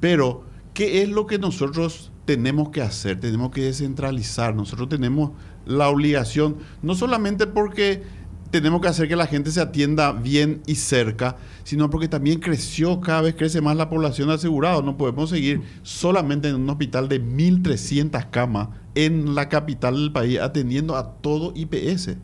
Pero, 0.00 0.44
¿qué 0.74 1.02
es 1.02 1.08
lo 1.08 1.26
que 1.26 1.38
nosotros 1.38 2.10
tenemos 2.24 2.70
que 2.70 2.82
hacer? 2.82 3.20
Tenemos 3.20 3.50
que 3.52 3.62
descentralizar. 3.62 4.54
Nosotros 4.54 4.88
tenemos 4.88 5.30
la 5.64 5.88
obligación, 5.88 6.56
no 6.82 6.94
solamente 6.94 7.46
porque 7.46 8.02
tenemos 8.50 8.80
que 8.80 8.88
hacer 8.88 9.08
que 9.08 9.16
la 9.16 9.26
gente 9.26 9.50
se 9.50 9.60
atienda 9.60 10.12
bien 10.12 10.62
y 10.66 10.76
cerca, 10.76 11.36
sino 11.64 11.90
porque 11.90 12.08
también 12.08 12.40
creció, 12.40 13.00
cada 13.00 13.22
vez 13.22 13.34
crece 13.34 13.60
más 13.60 13.76
la 13.76 13.90
población 13.90 14.30
asegurada. 14.30 14.80
No 14.82 14.96
podemos 14.96 15.30
seguir 15.30 15.62
solamente 15.82 16.48
en 16.48 16.56
un 16.56 16.70
hospital 16.70 17.08
de 17.08 17.22
1.300 17.22 18.30
camas 18.30 18.68
en 18.94 19.34
la 19.34 19.48
capital 19.48 19.94
del 19.94 20.12
país 20.12 20.40
atendiendo 20.40 20.96
a 20.96 21.12
todo 21.14 21.52
IPS. 21.54 22.16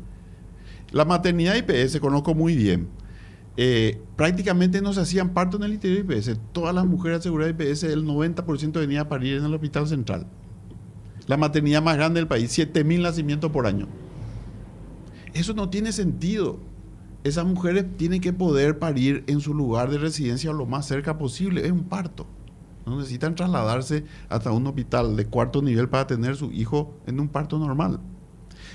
La 0.92 1.04
maternidad 1.04 1.56
IPS 1.56 2.00
conozco 2.00 2.34
muy 2.34 2.56
bien. 2.56 2.88
Eh, 3.56 4.00
prácticamente 4.16 4.80
no 4.80 4.92
se 4.92 5.00
hacían 5.00 5.34
parto 5.34 5.58
en 5.58 5.64
el 5.64 5.74
interior 5.74 6.06
de 6.06 6.16
IPS. 6.16 6.38
Todas 6.52 6.74
las 6.74 6.86
mujeres 6.86 7.18
aseguradas 7.20 7.56
de 7.56 7.70
IPS, 7.70 7.84
el 7.84 8.04
90% 8.04 8.72
venía 8.72 9.02
a 9.02 9.08
parir 9.08 9.36
en 9.36 9.44
el 9.44 9.54
hospital 9.54 9.86
central. 9.86 10.26
La 11.26 11.36
maternidad 11.36 11.82
más 11.82 11.96
grande 11.96 12.20
del 12.20 12.28
país, 12.28 12.56
7.000 12.56 13.00
nacimientos 13.00 13.50
por 13.50 13.66
año. 13.66 13.88
Eso 15.34 15.52
no 15.52 15.68
tiene 15.68 15.92
sentido. 15.92 16.58
Esas 17.24 17.44
mujeres 17.44 17.84
tienen 17.96 18.20
que 18.20 18.32
poder 18.32 18.78
parir 18.78 19.24
en 19.26 19.40
su 19.40 19.52
lugar 19.52 19.90
de 19.90 19.98
residencia 19.98 20.52
lo 20.52 20.66
más 20.66 20.86
cerca 20.86 21.18
posible. 21.18 21.66
Es 21.66 21.72
un 21.72 21.84
parto. 21.84 22.26
No 22.86 22.98
necesitan 22.98 23.34
trasladarse 23.34 24.04
hasta 24.28 24.52
un 24.52 24.66
hospital 24.66 25.16
de 25.16 25.26
cuarto 25.26 25.62
nivel 25.62 25.88
para 25.88 26.06
tener 26.06 26.36
su 26.36 26.52
hijo 26.52 26.94
en 27.06 27.18
un 27.18 27.28
parto 27.28 27.58
normal. 27.58 27.98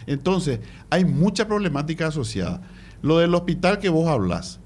Entonces, 0.07 0.59
hay 0.89 1.05
mucha 1.05 1.47
problemática 1.47 2.07
asociada. 2.07 2.61
Lo 3.01 3.19
del 3.19 3.35
hospital 3.35 3.79
que 3.79 3.89
vos 3.89 4.07
hablas, 4.07 4.59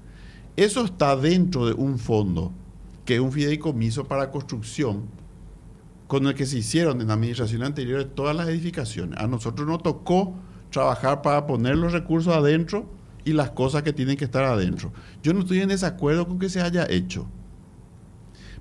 eso 0.56 0.84
está 0.84 1.14
dentro 1.16 1.66
de 1.66 1.74
un 1.74 1.98
fondo, 1.98 2.52
que 3.04 3.16
es 3.16 3.20
un 3.20 3.32
fideicomiso 3.32 4.04
para 4.04 4.30
construcción, 4.30 5.02
con 6.06 6.26
el 6.26 6.34
que 6.34 6.46
se 6.46 6.58
hicieron 6.58 7.00
en 7.00 7.08
la 7.08 7.14
administración 7.14 7.62
anterior 7.62 8.04
todas 8.04 8.34
las 8.34 8.48
edificaciones. 8.48 9.18
A 9.18 9.26
nosotros 9.26 9.68
nos 9.68 9.82
tocó 9.82 10.34
trabajar 10.74 11.22
para 11.22 11.46
poner 11.46 11.76
los 11.76 11.92
recursos 11.92 12.34
adentro 12.34 12.84
y 13.24 13.32
las 13.32 13.50
cosas 13.50 13.82
que 13.82 13.92
tienen 13.94 14.16
que 14.18 14.24
estar 14.26 14.44
adentro. 14.44 14.92
Yo 15.22 15.32
no 15.32 15.40
estoy 15.40 15.60
en 15.60 15.68
desacuerdo 15.70 16.26
con 16.28 16.38
que 16.38 16.50
se 16.50 16.60
haya 16.60 16.86
hecho. 16.90 17.26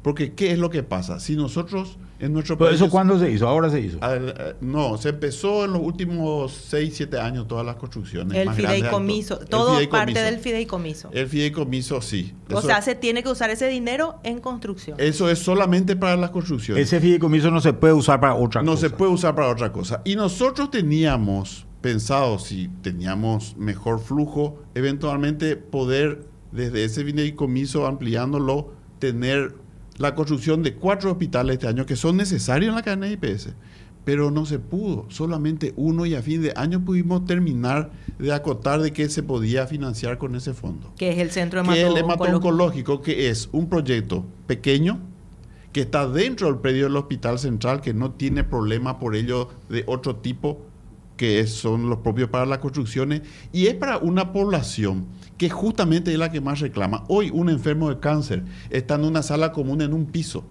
Porque, 0.01 0.34
¿qué 0.34 0.51
es 0.51 0.59
lo 0.59 0.70
que 0.70 0.84
pasa? 0.84 1.20
Si 1.22 1.36
nosotros 1.36 1.97
en 2.20 2.34
nuestro 2.34 2.57
Pero 2.57 2.70
país... 2.72 2.82
eso 2.82 2.89
cuándo 2.91 3.18
se 3.18 3.32
hizo, 3.32 3.47
ahora 3.47 3.70
se 3.70 3.80
hizo. 3.80 3.97
Al- 4.01 4.34
eh, 4.38 4.55
no, 4.59 4.97
se 4.97 5.09
empezó 5.09 5.64
en 5.64 5.72
los 5.74 5.82
últimos 5.82 6.51
6, 6.70 6.93
7 6.95 7.20
años 7.20 7.47
todas 7.47 7.66
las 7.66 7.78
construcciones. 7.78 8.38
El 8.38 8.47
más 8.47 8.57
grandes 8.57 8.72
de 8.72 8.78
fideicomiso, 8.89 9.39
el 9.41 9.47
todo 9.47 9.72
fideicomiso. 9.76 10.05
parte 10.05 10.20
del 10.22 10.39
fideicomiso. 10.39 11.09
El 11.14 11.28
fideicomiso, 11.28 12.01
sí. 12.01 12.34
o 12.49 12.59
Eso- 12.59 12.68
sea, 12.68 12.82
se 12.82 12.95
tiene 12.95 13.24
que 13.24 13.30
usar 13.30 13.49
ese 13.49 13.68
dinero 13.70 14.16
en 14.24 14.39
construcción. 14.41 14.97
eso 14.99 15.30
es 15.30 15.39
solamente 15.39 15.95
para 15.95 16.18
las 16.18 16.32
construcciones. 16.32 16.84
Ese 16.86 16.99
fideicomiso 16.99 17.49
no 17.49 17.61
se 17.61 17.72
puede 17.72 17.93
usar 17.93 18.20
para 18.20 18.36
otra 18.36 18.61
no 18.61 18.72
cosa. 18.74 18.82
se 18.82 18.89
puede 18.89 19.11
usar 19.11 19.36
para 19.36 19.49
otra 19.49 19.72
cosa. 19.72 20.01
Y 20.03 20.16
nosotros 20.18 20.70
teníamos 20.70 21.66
pensado, 21.84 22.39
si 22.39 22.69
teníamos 22.81 23.55
mejor 23.57 23.99
flujo, 23.99 24.63
eventualmente 24.73 25.57
poder 25.57 26.25
desde 26.53 26.86
ese 26.86 27.03
fideicomiso 27.03 27.86
ampliándolo, 27.86 28.71
tener 28.99 29.55
la 29.97 30.15
construcción 30.15 30.63
de 30.63 30.75
cuatro 30.75 31.11
hospitales 31.11 31.55
este 31.55 31.67
año 31.67 31.86
que 31.86 31.95
son 31.95 32.17
necesarios 32.17 32.69
en 32.69 32.75
la 32.75 32.84
cadena 32.84 33.07
de 33.07 33.13
IPS. 33.13 33.49
Pero 34.05 34.31
no 34.31 34.45
se 34.45 34.59
pudo, 34.59 35.05
solamente 35.09 35.73
uno 35.75 36.05
y 36.05 36.15
a 36.15 36.21
fin 36.21 36.41
de 36.41 36.53
año 36.55 36.84
pudimos 36.84 37.25
terminar 37.25 37.91
de 38.17 38.34
acotar 38.34 38.81
de 38.81 38.91
qué 38.91 39.09
se 39.09 39.21
podía 39.21 39.67
financiar 39.67 40.17
con 40.17 40.36
ese 40.36 40.53
fondo. 40.53 40.93
Que 40.97 41.11
es 41.11 41.19
el 41.19 41.31
centro 41.31 41.63
que 41.63 41.81
hemato-oncológico, 41.81 43.01
que 43.01 43.29
es 43.29 43.49
un 43.51 43.67
proyecto 43.67 44.25
pequeño 44.47 44.99
que 45.73 45.81
está 45.81 46.07
dentro 46.07 46.47
del 46.47 46.59
predio 46.59 46.86
del 46.86 46.95
Hospital 46.95 47.39
Central, 47.39 47.81
que 47.81 47.93
no 47.93 48.11
tiene 48.11 48.43
problema 48.43 48.99
por 48.99 49.15
ello 49.15 49.49
de 49.69 49.84
otro 49.88 50.17
tipo, 50.17 50.61
que 51.18 51.45
son 51.47 51.89
los 51.89 51.99
propios 51.99 52.30
para 52.30 52.45
las 52.45 52.57
construcciones, 52.57 53.22
y 53.51 53.68
es 53.68 53.76
para 53.76 53.97
una 53.97 54.34
población 54.34 55.05
que 55.38 55.49
justamente 55.49 56.11
es 56.11 56.18
la 56.18 56.32
que 56.32 56.41
más 56.41 56.59
reclama. 56.59 57.03
Hoy 57.07 57.30
un 57.32 57.49
enfermo 57.49 57.89
de 57.89 57.99
cáncer 57.99 58.43
está 58.70 58.95
en 58.95 59.05
una 59.05 59.24
sala 59.24 59.51
común 59.51 59.82
en 59.82 59.93
un 59.93 60.05
piso. 60.05 60.43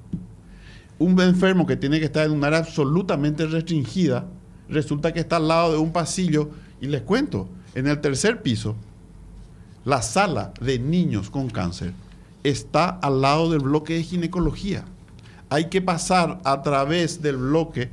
Un 0.98 1.20
enfermo 1.20 1.66
que 1.66 1.76
tiene 1.76 1.98
que 1.98 2.06
estar 2.06 2.26
en 2.26 2.32
un 2.32 2.44
área 2.44 2.60
absolutamente 2.60 3.46
restringida, 3.46 4.26
resulta 4.68 5.12
que 5.12 5.20
está 5.20 5.36
al 5.36 5.48
lado 5.48 5.72
de 5.72 5.78
un 5.78 5.92
pasillo, 5.92 6.50
y 6.80 6.86
les 6.86 7.02
cuento, 7.02 7.48
en 7.74 7.86
el 7.86 8.00
tercer 8.00 8.42
piso, 8.42 8.76
la 9.84 10.02
sala 10.02 10.52
de 10.60 10.78
niños 10.78 11.30
con 11.30 11.50
cáncer 11.50 11.92
está 12.44 12.88
al 12.88 13.20
lado 13.20 13.50
del 13.50 13.60
bloque 13.60 13.94
de 13.94 14.02
ginecología. 14.02 14.84
Hay 15.48 15.68
que 15.68 15.82
pasar 15.82 16.40
a 16.44 16.62
través 16.62 17.20
del 17.20 17.36
bloque 17.36 17.90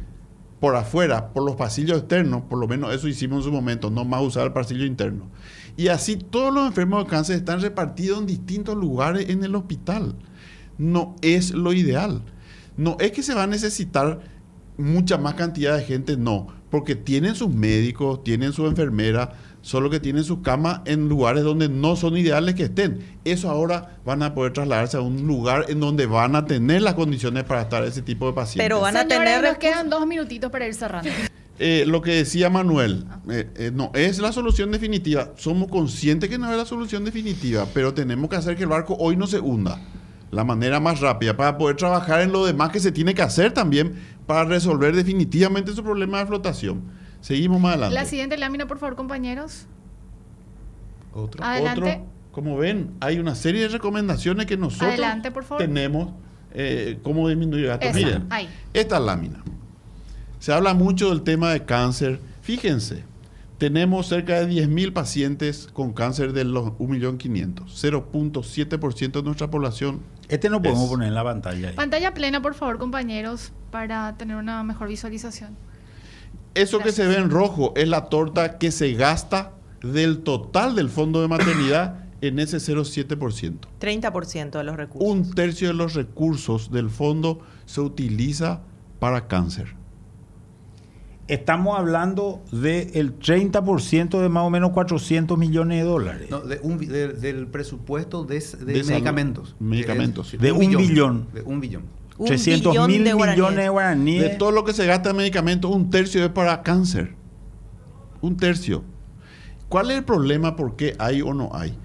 por 0.59 0.75
afuera, 0.75 1.31
por 1.33 1.43
los 1.45 1.55
pasillos 1.55 1.99
externos, 1.99 2.43
por 2.49 2.59
lo 2.59 2.67
menos 2.67 2.93
eso 2.93 3.07
hicimos 3.07 3.39
en 3.39 3.43
su 3.43 3.51
momento, 3.51 3.89
no 3.89 4.03
más 4.03 4.21
usar 4.21 4.45
el 4.45 4.53
pasillo 4.53 4.85
interno. 4.85 5.29
Y 5.77 5.87
así 5.87 6.17
todos 6.17 6.53
los 6.53 6.67
enfermos 6.67 7.03
de 7.03 7.09
cáncer 7.09 7.37
están 7.37 7.61
repartidos 7.61 8.19
en 8.19 8.25
distintos 8.25 8.75
lugares 8.75 9.29
en 9.29 9.43
el 9.43 9.55
hospital. 9.55 10.15
No 10.77 11.15
es 11.21 11.51
lo 11.51 11.71
ideal. 11.71 12.21
No 12.75 12.97
es 12.99 13.11
que 13.11 13.23
se 13.23 13.33
va 13.33 13.43
a 13.43 13.47
necesitar 13.47 14.19
mucha 14.77 15.17
más 15.17 15.35
cantidad 15.35 15.77
de 15.77 15.83
gente, 15.83 16.17
no, 16.17 16.47
porque 16.69 16.95
tienen 16.95 17.35
sus 17.35 17.53
médicos, 17.53 18.23
tienen 18.23 18.53
su 18.53 18.65
enfermera, 18.65 19.33
solo 19.61 19.89
que 19.89 19.99
tienen 19.99 20.23
sus 20.23 20.39
camas 20.39 20.81
en 20.85 21.09
lugares 21.09 21.43
donde 21.43 21.69
no 21.69 21.95
son 21.95 22.17
ideales 22.17 22.55
que 22.55 22.63
estén. 22.63 22.99
Eso 23.25 23.49
ahora 23.49 23.97
van 24.05 24.23
a 24.23 24.33
poder 24.33 24.53
trasladarse 24.53 24.97
a 24.97 25.01
un 25.01 25.27
lugar 25.27 25.65
en 25.69 25.79
donde 25.79 26.05
van 26.05 26.35
a 26.35 26.45
tener 26.45 26.81
las 26.81 26.93
condiciones 26.93 27.43
para 27.43 27.61
estar 27.61 27.83
ese 27.83 28.01
tipo 28.01 28.27
de 28.27 28.33
pacientes. 28.33 28.65
Pero 28.65 28.81
van 28.81 28.95
a 28.95 29.01
Señores, 29.01 29.19
tener 29.19 29.43
nos 29.43 29.57
quedan 29.57 29.89
dos 29.89 30.05
minutitos 30.07 30.51
para 30.51 30.67
ir 30.67 30.73
cerrando. 30.73 31.09
Eh, 31.61 31.83
lo 31.85 32.01
que 32.01 32.11
decía 32.11 32.49
Manuel, 32.49 33.05
eh, 33.29 33.49
eh, 33.55 33.71
no 33.73 33.91
es 33.93 34.19
la 34.19 34.31
solución 34.31 34.71
definitiva. 34.71 35.33
Somos 35.35 35.67
conscientes 35.67 36.29
que 36.29 36.37
no 36.37 36.49
es 36.49 36.57
la 36.57 36.63
solución 36.63 37.03
definitiva, 37.03 37.67
pero 37.73 37.93
tenemos 37.93 38.29
que 38.29 38.37
hacer 38.37 38.55
que 38.55 38.63
el 38.63 38.69
barco 38.69 38.95
hoy 38.97 39.17
no 39.17 39.27
se 39.27 39.41
hunda. 39.41 39.81
La 40.31 40.45
manera 40.45 40.79
más 40.79 41.01
rápida 41.01 41.35
para 41.35 41.57
poder 41.57 41.75
trabajar 41.75 42.21
en 42.21 42.31
lo 42.31 42.45
demás 42.45 42.69
que 42.69 42.79
se 42.79 42.93
tiene 42.93 43.13
que 43.13 43.23
hacer 43.23 43.53
también 43.53 43.95
para 44.25 44.45
resolver 44.45 44.95
definitivamente 44.95 45.73
su 45.73 45.83
problema 45.83 46.19
de 46.19 46.27
flotación. 46.27 46.81
Seguimos 47.21 47.59
más 47.61 47.73
adelante. 47.73 47.95
La 47.95 48.05
siguiente 48.05 48.37
lámina, 48.37 48.67
por 48.67 48.77
favor, 48.79 48.95
compañeros. 48.95 49.65
Otro. 51.13 51.43
Adelante. 51.43 51.81
Otro, 51.81 52.05
como 52.31 52.57
ven, 52.57 52.91
hay 52.99 53.19
una 53.19 53.35
serie 53.35 53.61
de 53.63 53.67
recomendaciones 53.69 54.45
que 54.45 54.55
nosotros 54.57 54.89
Adelante, 54.89 55.31
por 55.31 55.43
favor. 55.43 55.63
tenemos 55.63 56.09
eh, 56.53 56.99
cómo 57.03 57.27
disminuir 57.27 57.67
gastos. 57.67 57.89
Esa, 57.89 57.97
Miren, 57.97 58.25
ahí. 58.29 58.47
esta 58.73 58.99
lámina. 58.99 59.43
Se 60.39 60.53
habla 60.53 60.73
mucho 60.73 61.09
del 61.09 61.23
tema 61.23 61.51
de 61.51 61.65
cáncer. 61.65 62.19
Fíjense, 62.41 63.03
tenemos 63.57 64.07
cerca 64.07 64.39
de 64.39 64.47
10.000 64.47 64.93
pacientes 64.93 65.67
con 65.73 65.91
cáncer 65.91 66.31
de 66.31 66.45
los 66.45 66.67
1.500.000. 66.77 67.65
0.7% 67.65 69.11
de 69.11 69.23
nuestra 69.23 69.49
población. 69.49 69.99
Este 70.29 70.49
no 70.49 70.61
podemos 70.61 70.83
Es- 70.85 70.89
poner 70.89 71.07
en 71.09 71.15
la 71.15 71.23
pantalla. 71.23 71.69
ahí. 71.69 71.75
Pantalla 71.75 72.13
plena, 72.13 72.41
por 72.41 72.53
favor, 72.53 72.77
compañeros, 72.77 73.51
para 73.71 74.15
tener 74.15 74.37
una 74.37 74.63
mejor 74.63 74.87
visualización. 74.87 75.57
Eso 76.55 76.79
que 76.79 76.91
se 76.91 77.05
ve 77.07 77.17
en 77.17 77.29
rojo 77.29 77.73
es 77.75 77.87
la 77.87 78.05
torta 78.09 78.57
que 78.57 78.71
se 78.71 78.93
gasta 78.93 79.53
del 79.81 80.19
total 80.19 80.75
del 80.75 80.89
fondo 80.89 81.21
de 81.21 81.27
maternidad 81.27 82.05
en 82.21 82.39
ese 82.39 82.57
0.7%. 82.57 83.59
30% 83.79 84.51
de 84.57 84.63
los 84.63 84.75
recursos. 84.75 85.09
Un 85.09 85.33
tercio 85.33 85.69
de 85.69 85.73
los 85.73 85.93
recursos 85.93 86.71
del 86.71 86.89
fondo 86.89 87.39
se 87.65 87.81
utiliza 87.81 88.61
para 88.99 89.27
cáncer. 89.27 89.75
estamos 91.27 91.77
hablando 91.77 92.41
del 92.51 93.17
30% 93.19 94.19
de 94.19 94.29
más 94.29 94.43
o 94.43 94.49
menos 94.49 94.71
400 94.71 95.37
millones 95.37 95.77
de 95.77 95.83
dólares. 95.87 96.29
No, 96.31 96.41
de 96.41 96.59
un 96.63 96.79
de- 96.79 97.09
del 97.13 97.47
presupuesto 97.47 98.23
de, 98.25 98.39
de 98.39 98.73
De 98.73 98.83
medicamentos. 98.83 99.55
Medicamentos. 99.59 100.31
De, 100.31 100.37
De 100.39 100.51
un 100.51 100.75
billón. 100.75 101.27
De 101.33 101.41
un 101.43 101.61
billón. 101.61 101.83
Un 102.19 102.27
300 102.27 102.73
billón 102.73 102.87
mil 102.87 103.03
de 103.03 103.15
millones 103.15 103.55
de 103.55 103.69
guaraníes. 103.69 104.21
De 104.21 104.29
todo 104.35 104.51
lo 104.51 104.63
que 104.63 104.73
se 104.73 104.85
gasta 104.85 105.09
en 105.09 105.15
medicamentos, 105.15 105.71
un 105.71 105.89
tercio 105.89 106.23
es 106.23 106.29
para 106.29 106.61
cáncer. 106.61 107.15
Un 108.21 108.37
tercio. 108.37 108.83
¿Cuál 109.69 109.89
es 109.89 109.97
el 109.97 110.03
problema? 110.03 110.55
¿Por 110.55 110.75
qué 110.75 110.95
hay 110.99 111.21
o 111.21 111.33
no 111.33 111.49
hay? 111.53 111.77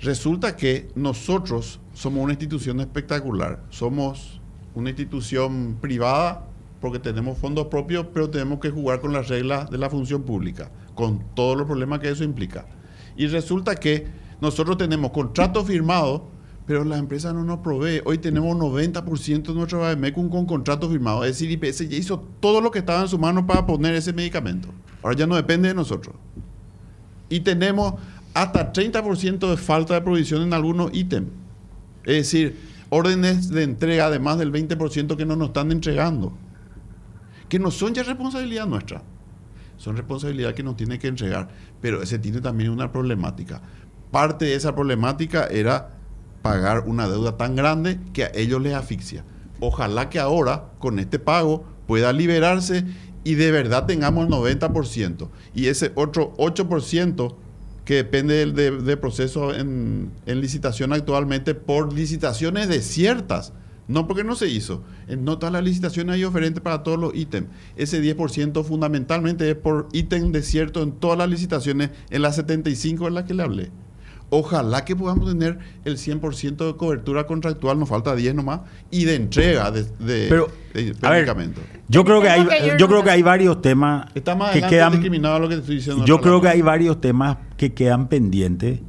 Resulta 0.00 0.56
que 0.56 0.88
nosotros 0.94 1.80
somos 1.92 2.22
una 2.22 2.32
institución 2.32 2.80
espectacular. 2.80 3.64
Somos 3.70 4.40
una 4.74 4.90
institución 4.90 5.76
privada 5.80 6.46
porque 6.80 6.98
tenemos 6.98 7.38
fondos 7.38 7.66
propios, 7.66 8.06
pero 8.12 8.30
tenemos 8.30 8.60
que 8.60 8.70
jugar 8.70 9.00
con 9.00 9.12
las 9.12 9.28
reglas 9.28 9.70
de 9.70 9.78
la 9.78 9.90
función 9.90 10.22
pública, 10.22 10.70
con 10.94 11.20
todos 11.34 11.56
los 11.56 11.66
problemas 11.66 11.98
que 11.98 12.10
eso 12.10 12.22
implica. 12.22 12.66
Y 13.16 13.26
resulta 13.26 13.74
que 13.74 14.06
nosotros 14.40 14.76
tenemos 14.76 15.10
contratos 15.10 15.66
firmados, 15.66 16.22
pero 16.66 16.84
la 16.84 16.96
empresa 16.96 17.32
no 17.32 17.44
nos 17.44 17.58
provee. 17.58 18.00
Hoy 18.04 18.18
tenemos 18.18 18.56
90% 18.56 19.42
de 19.42 19.54
nuestro 19.54 19.84
AMECUM 19.84 20.30
con 20.30 20.46
contratos 20.46 20.90
firmados. 20.90 21.26
Es 21.26 21.38
decir, 21.38 21.50
IPS 21.50 21.88
ya 21.88 21.96
hizo 21.96 22.26
todo 22.40 22.60
lo 22.60 22.70
que 22.70 22.78
estaba 22.78 23.02
en 23.02 23.08
su 23.08 23.18
mano 23.18 23.46
para 23.46 23.66
poner 23.66 23.94
ese 23.94 24.12
medicamento. 24.12 24.68
Ahora 25.02 25.16
ya 25.16 25.26
no 25.26 25.36
depende 25.36 25.68
de 25.68 25.74
nosotros. 25.74 26.16
Y 27.28 27.40
tenemos 27.40 27.94
hasta 28.32 28.72
30% 28.72 29.50
de 29.50 29.56
falta 29.56 29.94
de 29.94 30.00
provisión 30.00 30.42
en 30.42 30.54
algunos 30.54 30.94
ítems. 30.94 31.28
Es 32.04 32.16
decir, 32.16 32.58
órdenes 32.88 33.50
de 33.50 33.62
entrega 33.62 34.08
de 34.08 34.18
más 34.18 34.38
del 34.38 34.50
20% 34.50 35.16
que 35.16 35.26
no 35.26 35.36
nos 35.36 35.48
están 35.48 35.70
entregando. 35.70 36.32
Que 37.50 37.58
no 37.58 37.70
son 37.70 37.92
ya 37.92 38.02
responsabilidad 38.04 38.66
nuestra. 38.66 39.02
Son 39.76 39.96
responsabilidad 39.96 40.54
que 40.54 40.62
nos 40.62 40.76
tiene 40.76 40.98
que 40.98 41.08
entregar. 41.08 41.48
Pero 41.82 42.02
ese 42.02 42.18
tiene 42.18 42.40
también 42.40 42.70
una 42.70 42.90
problemática. 42.90 43.60
Parte 44.10 44.46
de 44.46 44.54
esa 44.54 44.74
problemática 44.74 45.46
era 45.46 45.90
pagar 46.44 46.84
una 46.86 47.08
deuda 47.08 47.38
tan 47.38 47.56
grande 47.56 47.98
que 48.12 48.24
a 48.24 48.30
ellos 48.34 48.60
les 48.60 48.74
asfixia. 48.74 49.24
Ojalá 49.60 50.10
que 50.10 50.18
ahora, 50.18 50.72
con 50.78 50.98
este 50.98 51.18
pago, 51.18 51.64
pueda 51.86 52.12
liberarse 52.12 52.84
y 53.24 53.34
de 53.36 53.50
verdad 53.50 53.86
tengamos 53.86 54.26
el 54.26 54.30
90%. 54.30 55.30
Y 55.54 55.68
ese 55.68 55.92
otro 55.94 56.34
8% 56.36 57.34
que 57.86 57.94
depende 57.94 58.34
del 58.34 58.84
de, 58.84 58.96
proceso 58.98 59.54
en, 59.54 60.12
licitación 60.26 60.92
actualmente 60.92 61.54
por 61.54 61.94
licitaciones 61.94 62.68
desiertas. 62.68 63.54
No 63.88 64.06
porque 64.06 64.22
no 64.22 64.34
se 64.36 64.48
hizo. 64.48 64.84
En 65.08 65.24
todas 65.24 65.50
las 65.50 65.64
licitaciones 65.64 66.16
hay 66.16 66.24
oferentes 66.24 66.62
para 66.62 66.82
todos 66.82 66.98
los 66.98 67.14
ítems. 67.14 67.48
Ese 67.76 68.02
10% 68.02 68.62
fundamentalmente 68.64 69.48
es 69.50 69.56
por 69.56 69.88
ítem 69.92 70.30
desierto 70.30 70.82
en 70.82 70.92
todas 70.92 71.16
las 71.16 71.30
licitaciones, 71.30 71.88
en 72.10 72.20
las 72.20 72.36
75 72.36 73.08
en 73.08 73.14
las 73.14 73.24
que 73.24 73.32
le 73.32 73.42
hablé. 73.42 73.70
Ojalá 74.30 74.84
que 74.84 74.96
podamos 74.96 75.28
tener 75.30 75.58
el 75.84 75.96
100% 75.96 76.66
de 76.66 76.76
cobertura 76.76 77.26
contractual, 77.26 77.78
nos 77.78 77.88
falta 77.88 78.16
10 78.16 78.34
nomás, 78.34 78.60
y 78.90 79.04
de 79.04 79.14
entrega 79.14 79.70
de, 79.70 79.84
de, 79.84 80.26
Pero, 80.28 80.48
de 80.72 80.94
a 81.02 81.10
ver, 81.10 81.20
medicamentos. 81.20 81.62
Yo 81.88 82.04
creo 82.04 82.20
que 82.20 82.28
hay, 82.28 82.46
yo 82.78 82.88
creo 82.88 83.04
que 83.04 83.10
hay 83.10 83.22
varios 83.22 83.60
temas 83.62 84.06
Está 84.14 84.34
más 84.34 84.52
que 84.52 84.62
quedan. 84.62 84.92
discriminado 84.92 85.38
lo 85.38 85.48
que 85.48 85.56
te 85.56 85.60
estoy 85.60 85.76
diciendo. 85.76 86.04
Yo 86.04 86.20
creo 86.20 86.40
que 86.40 86.48
hay 86.48 86.62
varios 86.62 87.00
temas 87.00 87.36
que 87.56 87.74
quedan 87.74 88.08
pendientes. 88.08 88.80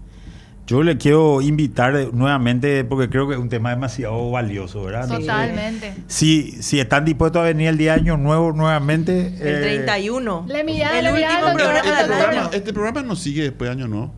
Yo 0.68 0.82
le 0.82 0.98
quiero 0.98 1.44
invitar 1.44 2.12
nuevamente 2.12 2.84
porque 2.86 3.08
creo 3.08 3.28
que 3.28 3.36
es 3.36 3.40
un 3.40 3.50
tema 3.50 3.70
demasiado 3.70 4.32
valioso, 4.32 4.84
¿verdad? 4.84 5.04
Entonces, 5.04 5.28
Totalmente. 5.28 5.94
Si, 6.08 6.54
si 6.64 6.80
están 6.80 7.06
dispuestos 7.06 7.40
a 7.42 7.44
venir 7.44 7.68
el 7.68 7.78
día 7.78 7.94
de 7.94 8.00
año 8.00 8.18
nuevo 8.18 8.52
nuevamente. 8.52 9.28
El 9.40 9.58
eh, 9.58 9.62
31. 9.62 10.46
Le 10.48 10.64
mirá, 10.64 10.98
el 10.98 11.06
le 11.06 11.12
mirá, 11.12 11.30
último 11.36 11.54
programa 11.54 11.78
Este 11.80 11.96
del 11.96 12.06
programa, 12.08 12.32
año. 12.42 12.50
este 12.52 12.74
programa 12.74 13.02
no 13.04 13.16
sigue 13.16 13.44
después 13.44 13.70
de 13.70 13.74
año, 13.76 13.88
¿no? 13.88 14.12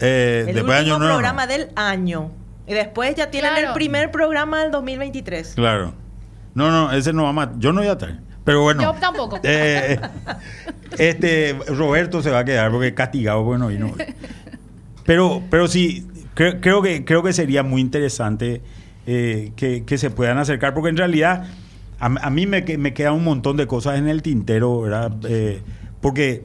Eh, 0.00 0.44
El 0.48 0.54
después 0.54 0.76
de 0.76 0.80
último 0.80 0.94
año 0.94 0.98
nuevo. 0.98 1.14
programa 1.14 1.46
del 1.46 1.68
año. 1.76 2.30
Y 2.66 2.74
después 2.74 3.14
ya 3.14 3.30
tienen 3.30 3.52
Claro. 3.52 3.68
el 3.68 3.74
primer 3.74 4.10
programa 4.10 4.62
del 4.62 4.70
2023. 4.72 5.54
Claro. 5.54 5.92
No, 6.54 6.70
no, 6.70 6.92
ese 6.92 7.12
no 7.12 7.22
vamos 7.24 7.46
a. 7.46 7.52
Yo 7.58 7.72
no 7.72 7.80
voy 7.80 7.88
a 7.88 7.92
estar. 7.92 8.18
Pero 8.44 8.62
bueno. 8.62 8.82
Yo 8.82 8.92
tampoco. 9.00 9.38
eh, 9.42 9.98
este 10.98 11.56
Roberto 11.68 12.22
se 12.22 12.30
va 12.30 12.40
a 12.40 12.44
quedar 12.44 12.70
porque 12.70 12.88
es 12.88 12.92
castigado 12.94 13.44
porque 13.44 13.58
no 13.58 13.68
vino. 13.68 13.92
Pero, 15.04 15.42
pero 15.50 15.68
sí, 15.68 16.06
cre- 16.34 16.58
creo, 16.60 16.82
que, 16.82 17.04
creo 17.04 17.22
que 17.22 17.32
sería 17.32 17.62
muy 17.62 17.80
interesante 17.80 18.60
eh, 19.06 19.52
que, 19.56 19.84
que 19.84 19.98
se 19.98 20.10
puedan 20.10 20.38
acercar, 20.38 20.74
porque 20.74 20.88
en 20.90 20.96
realidad 20.96 21.44
a, 22.00 22.06
a 22.06 22.30
mí 22.30 22.46
me, 22.46 22.62
me 22.78 22.92
quedan 22.94 23.14
un 23.14 23.24
montón 23.24 23.56
de 23.56 23.66
cosas 23.66 23.98
en 23.98 24.08
el 24.08 24.22
tintero, 24.22 24.80
¿verdad? 24.80 25.12
Eh, 25.28 25.62
porque 26.00 26.44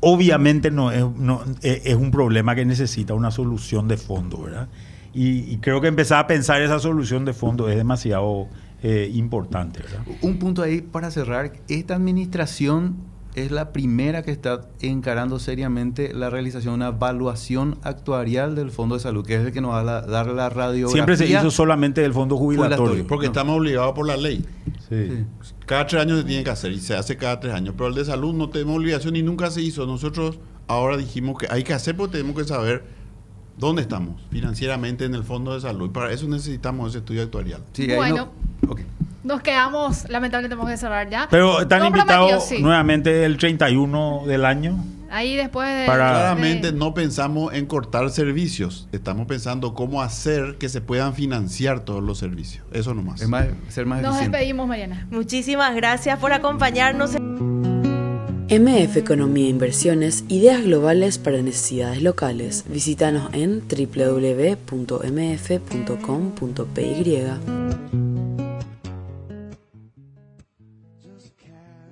obviamente 0.00 0.70
no 0.70 0.90
es, 0.90 1.04
no, 1.16 1.42
es, 1.62 1.94
un 1.94 2.10
problema 2.10 2.54
que 2.54 2.64
necesita 2.64 3.14
una 3.14 3.30
solución 3.30 3.88
de 3.88 3.96
fondo, 3.96 4.42
¿verdad? 4.42 4.68
Y, 5.12 5.52
y 5.52 5.58
creo 5.58 5.80
que 5.80 5.88
empezar 5.88 6.24
a 6.24 6.26
pensar 6.26 6.62
esa 6.62 6.78
solución 6.78 7.24
de 7.24 7.32
fondo 7.32 7.68
es 7.68 7.76
demasiado 7.76 8.48
eh, 8.82 9.10
importante, 9.12 9.80
¿verdad? 9.82 10.00
Un 10.22 10.38
punto 10.38 10.62
ahí 10.62 10.80
para 10.80 11.10
cerrar. 11.10 11.52
Esta 11.68 11.94
administración 11.94 12.96
es 13.34 13.50
la 13.50 13.72
primera 13.72 14.22
que 14.22 14.30
está 14.32 14.62
encarando 14.80 15.38
seriamente 15.38 16.12
la 16.14 16.30
realización 16.30 16.72
de 16.74 16.76
una 16.76 16.88
evaluación 16.88 17.78
actuarial 17.82 18.54
del 18.56 18.70
Fondo 18.70 18.96
de 18.96 19.00
Salud, 19.00 19.24
que 19.24 19.36
es 19.36 19.46
el 19.46 19.52
que 19.52 19.60
nos 19.60 19.72
va 19.72 19.80
a 19.80 20.00
dar 20.02 20.26
la 20.28 20.48
radiografía. 20.48 20.92
Siempre 20.92 21.16
se 21.16 21.26
hizo 21.26 21.50
solamente 21.50 22.00
del 22.00 22.12
fondo 22.12 22.36
jubilatorio. 22.36 22.76
Jubilatorio. 22.76 23.06
Porque 23.06 23.26
No. 23.26 23.32
estamos 23.32 23.56
obligados 23.58 23.92
por 23.92 24.06
la 24.06 24.16
ley. 24.16 24.44
Sí. 24.88 25.24
Cada 25.66 25.86
tres 25.86 26.02
años 26.02 26.18
se 26.18 26.24
tiene 26.24 26.42
que 26.44 26.50
hacer 26.50 26.72
y 26.72 26.80
se 26.80 26.94
hace 26.96 27.16
cada 27.16 27.38
tres 27.38 27.54
años. 27.54 27.74
Pero 27.76 27.88
el 27.88 27.94
de 27.94 28.04
salud 28.04 28.34
no 28.34 28.50
tenemos 28.50 28.76
obligación 28.76 29.14
y 29.16 29.22
nunca 29.22 29.50
se 29.50 29.62
hizo. 29.62 29.86
Nosotros 29.86 30.38
ahora 30.66 30.96
dijimos 30.96 31.38
que 31.38 31.46
hay 31.50 31.62
que 31.62 31.72
hacer 31.72 31.96
porque 31.96 32.18
tenemos 32.18 32.36
que 32.36 32.44
saber 32.48 32.84
dónde 33.56 33.82
estamos 33.82 34.20
financieramente 34.30 35.04
en 35.04 35.14
el 35.14 35.22
fondo 35.22 35.54
de 35.54 35.60
salud. 35.60 35.86
Y 35.86 35.92
para 35.92 36.12
eso 36.12 36.26
necesitamos 36.26 36.88
ese 36.90 36.98
estudio 36.98 37.22
actuarial. 37.22 37.62
Sí, 37.72 37.86
Bueno. 37.94 38.30
no-. 38.62 38.74
Nos 39.22 39.42
quedamos, 39.42 40.08
lamentablemente 40.08 40.54
tenemos 40.56 40.70
que 40.70 40.76
cerrar 40.78 41.10
ya. 41.10 41.28
Pero 41.30 41.60
están 41.60 41.84
invitados 41.84 42.44
sí. 42.46 42.62
nuevamente 42.62 43.24
el 43.24 43.36
31 43.36 44.22
del 44.26 44.44
año. 44.46 44.82
Ahí 45.10 45.36
después 45.36 45.68
de... 45.68 45.86
Para- 45.86 46.10
Claramente 46.10 46.70
de- 46.72 46.78
no 46.78 46.94
pensamos 46.94 47.52
en 47.52 47.66
cortar 47.66 48.08
servicios. 48.10 48.88
Estamos 48.92 49.26
pensando 49.26 49.74
cómo 49.74 50.00
hacer 50.02 50.56
que 50.58 50.68
se 50.68 50.80
puedan 50.80 51.14
financiar 51.14 51.80
todos 51.80 52.02
los 52.02 52.18
servicios. 52.18 52.64
Eso 52.72 52.94
nomás. 52.94 53.20
Es 53.20 53.28
más, 53.28 53.46
ser 53.68 53.86
más 53.86 54.00
Nos 54.02 54.12
eficiente. 54.12 54.38
despedimos, 54.38 54.68
Mariana. 54.68 55.06
Muchísimas 55.10 55.74
gracias 55.74 56.18
por 56.18 56.32
acompañarnos. 56.32 57.16
MF 58.52 58.96
Economía 58.96 59.46
e 59.46 59.50
Inversiones, 59.50 60.24
ideas 60.28 60.62
globales 60.64 61.18
para 61.18 61.40
necesidades 61.42 62.02
locales. 62.02 62.64
Visítanos 62.68 63.28
en 63.32 63.62
www.mf.com.py. 66.00 67.99